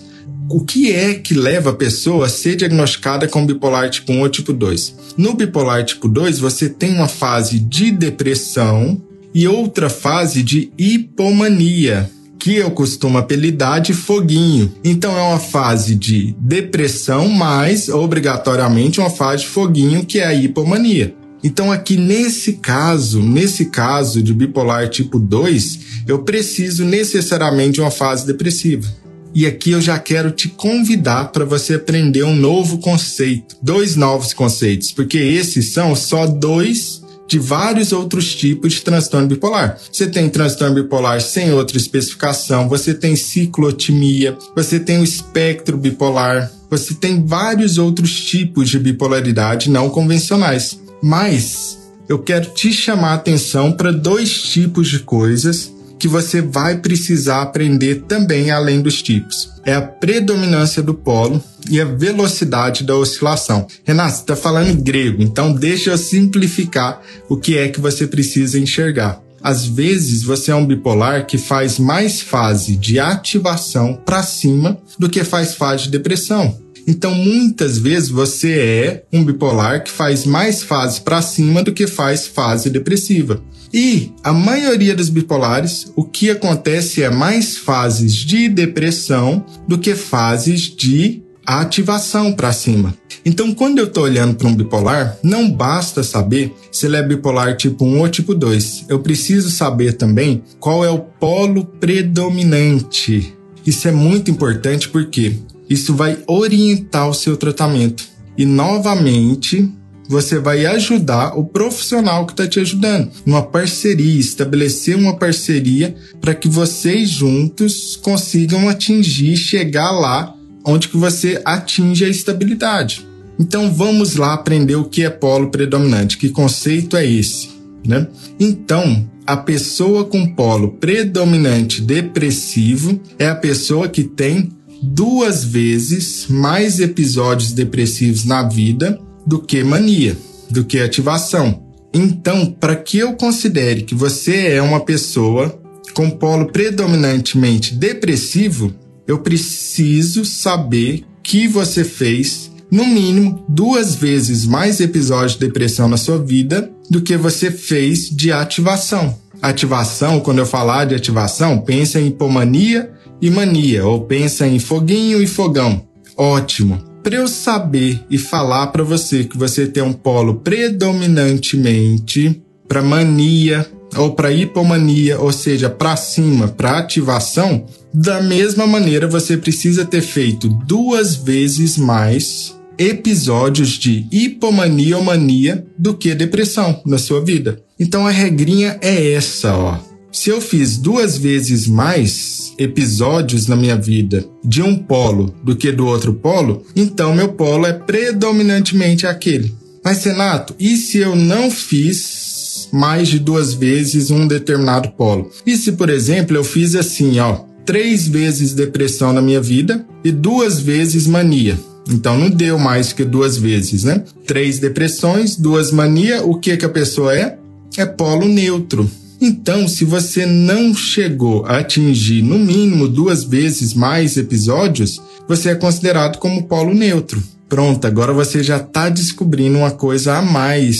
o 0.49 0.63
que 0.63 0.91
é 0.91 1.13
que 1.13 1.33
leva 1.33 1.71
a 1.71 1.75
pessoa 1.75 2.25
a 2.25 2.29
ser 2.29 2.55
diagnosticada 2.55 3.27
com 3.27 3.45
bipolar 3.45 3.89
tipo 3.89 4.11
1 4.11 4.21
ou 4.21 4.29
tipo 4.29 4.53
2? 4.53 4.95
No 5.17 5.33
bipolar 5.33 5.83
tipo 5.83 6.07
2, 6.07 6.39
você 6.39 6.69
tem 6.69 6.93
uma 6.93 7.07
fase 7.07 7.59
de 7.59 7.91
depressão 7.91 9.01
e 9.33 9.47
outra 9.47 9.89
fase 9.89 10.43
de 10.43 10.71
hipomania 10.77 12.09
que 12.41 12.55
eu 12.55 12.71
costumo 12.71 13.19
apelidar 13.19 13.79
de 13.79 13.93
foguinho. 13.93 14.73
Então 14.83 15.15
é 15.15 15.21
uma 15.21 15.37
fase 15.37 15.93
de 15.93 16.35
depressão, 16.39 17.29
mas 17.29 17.87
obrigatoriamente 17.87 18.99
uma 18.99 19.11
fase 19.11 19.43
de 19.43 19.49
foguinho 19.49 20.03
que 20.03 20.17
é 20.17 20.25
a 20.25 20.33
hipomania. 20.33 21.13
Então 21.43 21.71
aqui 21.71 21.97
nesse 21.97 22.53
caso, 22.53 23.21
nesse 23.21 23.65
caso 23.65 24.23
de 24.23 24.33
bipolar 24.33 24.89
tipo 24.89 25.19
2, 25.19 25.79
eu 26.07 26.23
preciso 26.23 26.83
necessariamente 26.83 27.79
uma 27.79 27.91
fase 27.91 28.25
depressiva. 28.25 28.91
E 29.35 29.45
aqui 29.45 29.69
eu 29.69 29.79
já 29.79 29.99
quero 29.99 30.31
te 30.31 30.49
convidar 30.49 31.25
para 31.25 31.45
você 31.45 31.75
aprender 31.75 32.23
um 32.23 32.35
novo 32.35 32.79
conceito, 32.79 33.55
dois 33.61 33.95
novos 33.95 34.33
conceitos, 34.33 34.91
porque 34.91 35.19
esses 35.19 35.73
são 35.73 35.95
só 35.95 36.25
dois 36.25 37.00
de 37.31 37.39
vários 37.39 37.93
outros 37.93 38.35
tipos 38.35 38.73
de 38.73 38.81
transtorno 38.81 39.25
bipolar. 39.25 39.77
Você 39.89 40.05
tem 40.05 40.29
transtorno 40.29 40.75
bipolar 40.75 41.21
sem 41.21 41.53
outra 41.53 41.77
especificação, 41.77 42.67
você 42.67 42.93
tem 42.93 43.15
ciclotimia, 43.15 44.37
você 44.53 44.77
tem 44.77 44.99
o 44.99 45.03
espectro 45.03 45.77
bipolar, 45.77 46.51
você 46.69 46.93
tem 46.93 47.25
vários 47.25 47.77
outros 47.77 48.19
tipos 48.19 48.69
de 48.69 48.77
bipolaridade 48.77 49.69
não 49.69 49.89
convencionais. 49.89 50.77
Mas 51.01 51.77
eu 52.09 52.19
quero 52.19 52.49
te 52.49 52.73
chamar 52.73 53.11
a 53.11 53.15
atenção 53.15 53.71
para 53.71 53.93
dois 53.93 54.41
tipos 54.41 54.89
de 54.89 54.99
coisas 54.99 55.71
que 56.01 56.07
você 56.07 56.41
vai 56.41 56.79
precisar 56.79 57.43
aprender 57.43 58.05
também 58.07 58.49
além 58.49 58.81
dos 58.81 59.03
tipos. 59.03 59.51
É 59.63 59.75
a 59.75 59.83
predominância 59.83 60.81
do 60.81 60.95
polo 60.95 61.39
e 61.69 61.79
a 61.79 61.85
velocidade 61.85 62.83
da 62.83 62.95
oscilação. 62.95 63.67
Renato, 63.83 64.15
está 64.15 64.35
falando 64.35 64.81
grego, 64.81 65.21
então 65.21 65.53
deixa 65.53 65.91
eu 65.91 65.97
simplificar 65.99 67.03
o 67.29 67.37
que 67.37 67.55
é 67.55 67.69
que 67.69 67.79
você 67.79 68.07
precisa 68.07 68.57
enxergar. 68.57 69.21
Às 69.43 69.67
vezes 69.67 70.23
você 70.23 70.49
é 70.49 70.55
um 70.55 70.65
bipolar 70.65 71.27
que 71.27 71.37
faz 71.37 71.77
mais 71.77 72.19
fase 72.19 72.75
de 72.75 72.99
ativação 72.99 73.93
para 74.03 74.23
cima 74.23 74.79
do 74.97 75.07
que 75.07 75.23
faz 75.23 75.53
fase 75.53 75.83
de 75.83 75.91
depressão. 75.91 76.59
Então, 76.87 77.13
muitas 77.13 77.77
vezes 77.77 78.09
você 78.09 78.59
é 78.59 79.03
um 79.13 79.23
bipolar 79.23 79.83
que 79.83 79.91
faz 79.91 80.25
mais 80.25 80.63
fase 80.63 80.99
para 80.99 81.21
cima 81.21 81.61
do 81.61 81.71
que 81.71 81.85
faz 81.85 82.25
fase 82.25 82.71
depressiva. 82.71 83.39
E 83.73 84.11
a 84.23 84.33
maioria 84.33 84.95
dos 84.95 85.09
bipolares, 85.09 85.91
o 85.95 86.03
que 86.03 86.29
acontece 86.29 87.03
é 87.03 87.09
mais 87.09 87.57
fases 87.57 88.13
de 88.13 88.49
depressão 88.49 89.45
do 89.67 89.77
que 89.77 89.95
fases 89.95 90.61
de 90.63 91.23
ativação 91.45 92.33
para 92.33 92.51
cima. 92.51 92.93
Então, 93.25 93.53
quando 93.53 93.79
eu 93.79 93.85
estou 93.85 94.03
olhando 94.03 94.35
para 94.35 94.47
um 94.47 94.55
bipolar, 94.55 95.17
não 95.23 95.49
basta 95.49 96.03
saber 96.03 96.53
se 96.71 96.85
ele 96.85 96.97
é 96.97 97.03
bipolar 97.03 97.55
tipo 97.55 97.85
1 97.85 97.99
ou 97.99 98.09
tipo 98.09 98.33
2. 98.33 98.85
Eu 98.89 98.99
preciso 98.99 99.49
saber 99.51 99.93
também 99.93 100.43
qual 100.59 100.83
é 100.83 100.89
o 100.89 100.99
polo 100.99 101.65
predominante. 101.65 103.35
Isso 103.65 103.87
é 103.87 103.91
muito 103.91 104.31
importante 104.31 104.89
porque 104.89 105.37
isso 105.69 105.93
vai 105.93 106.17
orientar 106.27 107.07
o 107.07 107.13
seu 107.13 107.37
tratamento. 107.37 108.03
E 108.37 108.45
novamente, 108.45 109.71
você 110.11 110.37
vai 110.37 110.65
ajudar 110.65 111.37
o 111.37 111.45
profissional 111.45 112.25
que 112.25 112.33
está 112.33 112.45
te 112.45 112.59
ajudando. 112.59 113.09
Uma 113.25 113.41
parceria, 113.41 114.19
estabelecer 114.19 114.95
uma 114.95 115.15
parceria 115.15 115.95
para 116.19 116.35
que 116.35 116.49
vocês 116.49 117.09
juntos 117.09 117.95
consigam 117.95 118.67
atingir, 118.67 119.37
chegar 119.37 119.91
lá 119.91 120.35
onde 120.65 120.89
que 120.89 120.97
você 120.97 121.41
atinge 121.45 122.03
a 122.03 122.09
estabilidade. 122.09 123.07
Então 123.39 123.73
vamos 123.73 124.17
lá 124.17 124.33
aprender 124.33 124.75
o 124.75 124.83
que 124.83 125.03
é 125.03 125.09
polo 125.09 125.49
predominante, 125.49 126.17
que 126.17 126.29
conceito 126.29 126.97
é 126.97 127.05
esse, 127.05 127.49
né? 127.87 128.05
Então, 128.39 129.09
a 129.25 129.37
pessoa 129.37 130.03
com 130.03 130.35
polo 130.35 130.73
predominante 130.73 131.81
depressivo 131.81 132.99
é 133.17 133.27
a 133.27 133.35
pessoa 133.35 133.87
que 133.87 134.03
tem 134.03 134.51
duas 134.83 135.45
vezes 135.45 136.27
mais 136.27 136.79
episódios 136.79 137.53
depressivos 137.53 138.25
na 138.25 138.43
vida 138.43 138.99
do 139.31 139.39
que 139.39 139.63
mania, 139.63 140.17
do 140.49 140.65
que 140.65 140.77
ativação. 140.77 141.63
Então, 141.93 142.45
para 142.45 142.75
que 142.75 142.97
eu 142.97 143.13
considere 143.13 143.83
que 143.83 143.95
você 143.95 144.47
é 144.47 144.61
uma 144.61 144.81
pessoa 144.81 145.57
com 145.93 146.09
polo 146.09 146.51
predominantemente 146.51 147.73
depressivo, 147.73 148.75
eu 149.07 149.19
preciso 149.19 150.25
saber 150.25 151.05
que 151.23 151.47
você 151.47 151.85
fez 151.85 152.51
no 152.69 152.85
mínimo 152.85 153.45
duas 153.47 153.95
vezes 153.95 154.45
mais 154.45 154.81
episódios 154.81 155.33
de 155.33 155.39
depressão 155.39 155.87
na 155.87 155.95
sua 155.95 156.17
vida 156.17 156.69
do 156.89 157.01
que 157.01 157.15
você 157.15 157.49
fez 157.49 158.09
de 158.09 158.33
ativação. 158.33 159.17
Ativação, 159.41 160.19
quando 160.19 160.39
eu 160.39 160.45
falar 160.45 160.83
de 160.83 160.95
ativação, 160.95 161.57
pensa 161.59 162.01
em 162.01 162.07
hipomania 162.07 162.91
e 163.21 163.29
mania, 163.29 163.85
ou 163.85 164.01
pensa 164.01 164.45
em 164.45 164.59
foguinho 164.59 165.21
e 165.21 165.27
fogão. 165.27 165.87
Ótimo. 166.17 166.90
Para 167.03 167.15
eu 167.15 167.27
saber 167.27 168.01
e 168.09 168.17
falar 168.17 168.67
para 168.67 168.83
você 168.83 169.23
que 169.23 169.37
você 169.37 169.65
tem 169.65 169.81
um 169.81 169.93
polo 169.93 170.35
predominantemente 170.35 172.41
para 172.67 172.81
mania 172.81 173.67
ou 173.97 174.13
para 174.13 174.31
hipomania, 174.31 175.19
ou 175.19 175.33
seja, 175.33 175.69
para 175.69 175.97
cima, 175.97 176.47
para 176.47 176.77
ativação, 176.77 177.65
da 177.93 178.21
mesma 178.21 178.65
maneira 178.65 179.07
você 179.07 179.35
precisa 179.35 179.83
ter 179.83 180.01
feito 180.01 180.47
duas 180.47 181.15
vezes 181.15 181.77
mais 181.77 182.55
episódios 182.77 183.71
de 183.71 184.07
hipomania 184.11 184.97
ou 184.97 185.03
mania 185.03 185.65
do 185.77 185.93
que 185.93 186.15
depressão 186.15 186.81
na 186.85 186.97
sua 186.97 187.23
vida. 187.23 187.61
Então 187.79 188.07
a 188.07 188.11
regrinha 188.11 188.77
é 188.81 189.13
essa, 189.13 189.55
ó. 189.55 189.90
Se 190.11 190.29
eu 190.29 190.41
fiz 190.41 190.77
duas 190.77 191.17
vezes 191.17 191.67
mais 191.67 192.53
episódios 192.57 193.47
na 193.47 193.55
minha 193.55 193.77
vida 193.77 194.25
de 194.43 194.61
um 194.61 194.77
polo 194.77 195.33
do 195.41 195.55
que 195.55 195.71
do 195.71 195.87
outro 195.87 196.13
polo, 196.13 196.65
então 196.75 197.15
meu 197.15 197.29
polo 197.29 197.65
é 197.65 197.71
predominantemente 197.71 199.07
aquele. 199.07 199.55
Mas, 199.83 200.03
Renato, 200.03 200.53
e 200.59 200.75
se 200.75 200.97
eu 200.97 201.15
não 201.15 201.49
fiz 201.49 202.67
mais 202.73 203.07
de 203.07 203.19
duas 203.19 203.53
vezes 203.53 204.11
um 204.11 204.27
determinado 204.27 204.89
polo? 204.89 205.31
E 205.45 205.55
se, 205.55 205.71
por 205.71 205.89
exemplo, 205.89 206.35
eu 206.35 206.43
fiz 206.43 206.75
assim, 206.75 207.17
ó, 207.19 207.45
três 207.65 208.05
vezes 208.05 208.53
depressão 208.53 209.13
na 209.13 209.21
minha 209.21 209.41
vida 209.41 209.85
e 210.03 210.11
duas 210.11 210.59
vezes 210.59 211.07
mania? 211.07 211.57
Então 211.89 212.17
não 212.17 212.29
deu 212.29 212.59
mais 212.59 212.91
que 212.91 213.05
duas 213.05 213.37
vezes, 213.37 213.85
né? 213.85 214.03
Três 214.27 214.59
depressões, 214.59 215.37
duas 215.37 215.71
mania, 215.71 216.21
o 216.21 216.37
que 216.37 216.55
que 216.57 216.65
a 216.65 216.69
pessoa 216.69 217.15
é? 217.17 217.37
É 217.77 217.85
polo 217.85 218.27
neutro. 218.27 218.89
Então, 219.23 219.67
se 219.67 219.85
você 219.85 220.25
não 220.25 220.73
chegou 220.73 221.45
a 221.45 221.59
atingir 221.59 222.23
no 222.23 222.39
mínimo 222.39 222.87
duas 222.87 223.23
vezes 223.23 223.71
mais 223.71 224.17
episódios, 224.17 224.99
você 225.27 225.49
é 225.49 225.55
considerado 225.55 226.17
como 226.17 226.47
polo 226.47 226.73
neutro. 226.73 227.21
Pronto, 227.47 227.85
agora 227.85 228.13
você 228.13 228.41
já 228.41 228.57
está 228.57 228.89
descobrindo 228.89 229.59
uma 229.59 229.69
coisa 229.69 230.17
a 230.17 230.23
mais 230.23 230.79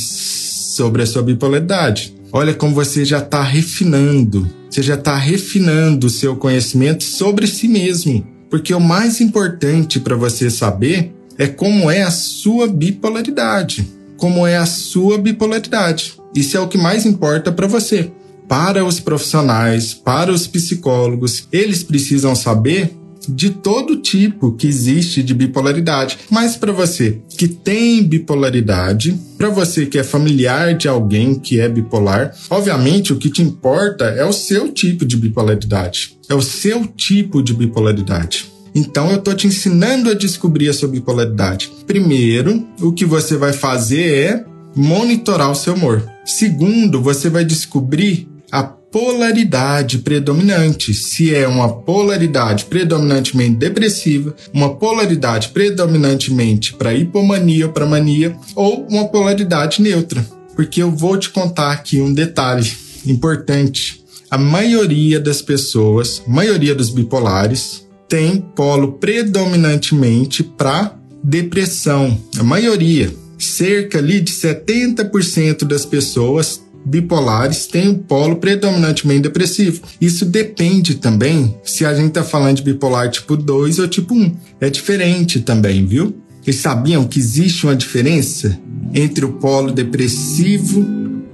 sobre 0.75 1.03
a 1.03 1.05
sua 1.05 1.21
bipolaridade. 1.21 2.15
Olha 2.33 2.51
como 2.51 2.73
você 2.73 3.05
já 3.05 3.19
está 3.19 3.43
refinando, 3.43 4.49
você 4.67 4.81
já 4.81 4.95
está 4.95 5.15
refinando 5.15 6.07
o 6.07 6.09
seu 6.09 6.35
conhecimento 6.35 7.03
sobre 7.03 7.45
si 7.45 7.67
mesmo. 7.67 8.25
Porque 8.49 8.73
o 8.73 8.79
mais 8.79 9.21
importante 9.21 9.99
para 9.99 10.15
você 10.15 10.49
saber 10.49 11.13
é 11.37 11.45
como 11.45 11.91
é 11.91 12.01
a 12.01 12.09
sua 12.09 12.67
bipolaridade. 12.67 13.87
Como 14.17 14.47
é 14.47 14.57
a 14.57 14.65
sua 14.65 15.19
bipolaridade. 15.19 16.15
Isso 16.35 16.57
é 16.57 16.59
o 16.59 16.67
que 16.67 16.77
mais 16.77 17.05
importa 17.05 17.51
para 17.51 17.67
você 17.67 18.09
para 18.51 18.83
os 18.83 18.99
profissionais, 18.99 19.93
para 19.93 20.29
os 20.29 20.45
psicólogos, 20.45 21.47
eles 21.53 21.83
precisam 21.83 22.35
saber 22.35 22.93
de 23.29 23.49
todo 23.49 24.01
tipo 24.01 24.51
que 24.51 24.67
existe 24.67 25.23
de 25.23 25.33
bipolaridade. 25.33 26.17
Mas 26.29 26.57
para 26.57 26.73
você 26.73 27.21
que 27.29 27.47
tem 27.47 28.03
bipolaridade, 28.03 29.17
para 29.37 29.47
você 29.47 29.85
que 29.85 29.97
é 29.97 30.03
familiar 30.03 30.75
de 30.75 30.89
alguém 30.89 31.35
que 31.35 31.61
é 31.61 31.69
bipolar, 31.69 32.35
obviamente 32.49 33.13
o 33.13 33.15
que 33.15 33.29
te 33.29 33.41
importa 33.41 34.03
é 34.03 34.25
o 34.25 34.33
seu 34.33 34.67
tipo 34.67 35.05
de 35.05 35.15
bipolaridade. 35.15 36.17
É 36.27 36.35
o 36.35 36.41
seu 36.41 36.85
tipo 36.85 37.41
de 37.41 37.53
bipolaridade. 37.53 38.51
Então 38.75 39.09
eu 39.11 39.19
tô 39.19 39.33
te 39.33 39.47
ensinando 39.47 40.09
a 40.09 40.13
descobrir 40.13 40.67
a 40.67 40.73
sua 40.73 40.89
bipolaridade. 40.89 41.71
Primeiro, 41.87 42.67
o 42.81 42.91
que 42.91 43.05
você 43.05 43.37
vai 43.37 43.53
fazer 43.53 44.13
é 44.13 44.45
monitorar 44.75 45.49
o 45.49 45.55
seu 45.55 45.73
humor. 45.73 46.05
Segundo, 46.25 47.01
você 47.01 47.29
vai 47.29 47.45
descobrir 47.45 48.29
a 48.51 48.63
polaridade 48.63 49.99
predominante, 49.99 50.93
se 50.93 51.33
é 51.33 51.47
uma 51.47 51.69
polaridade 51.69 52.65
predominantemente 52.65 53.55
depressiva, 53.55 54.35
uma 54.53 54.75
polaridade 54.75 55.49
predominantemente 55.49 56.73
para 56.73 56.93
hipomania 56.93 57.67
ou 57.67 57.71
para 57.71 57.85
mania, 57.85 58.35
ou 58.53 58.85
uma 58.89 59.07
polaridade 59.07 59.81
neutra. 59.81 60.25
Porque 60.53 60.83
eu 60.83 60.91
vou 60.91 61.17
te 61.17 61.29
contar 61.29 61.71
aqui 61.71 62.01
um 62.01 62.13
detalhe 62.13 62.69
importante. 63.05 64.03
A 64.29 64.37
maioria 64.37 65.19
das 65.19 65.41
pessoas, 65.41 66.21
maioria 66.27 66.75
dos 66.75 66.89
bipolares, 66.89 67.87
tem 68.09 68.41
polo 68.41 68.93
predominantemente 68.93 70.43
para 70.43 70.95
depressão. 71.23 72.17
A 72.37 72.43
maioria, 72.43 73.13
cerca 73.37 73.99
ali 73.99 74.19
de 74.19 74.33
70% 74.33 75.63
das 75.63 75.85
pessoas 75.85 76.61
bipolares 76.85 77.65
têm 77.65 77.89
o 77.89 77.97
polo 77.99 78.37
predominantemente 78.37 79.21
depressivo. 79.21 79.81
Isso 79.99 80.25
depende 80.25 80.95
também 80.95 81.55
se 81.63 81.85
a 81.85 81.93
gente 81.93 82.09
está 82.09 82.23
falando 82.23 82.57
de 82.57 82.63
bipolar 82.63 83.09
tipo 83.09 83.37
2 83.37 83.79
ou 83.79 83.87
tipo 83.87 84.13
1. 84.13 84.35
É 84.59 84.69
diferente 84.69 85.39
também, 85.39 85.85
viu? 85.85 86.15
Vocês 86.41 86.57
sabiam 86.57 87.05
que 87.05 87.19
existe 87.19 87.65
uma 87.65 87.75
diferença 87.75 88.59
entre 88.93 89.23
o 89.23 89.33
polo 89.33 89.71
depressivo 89.71 90.83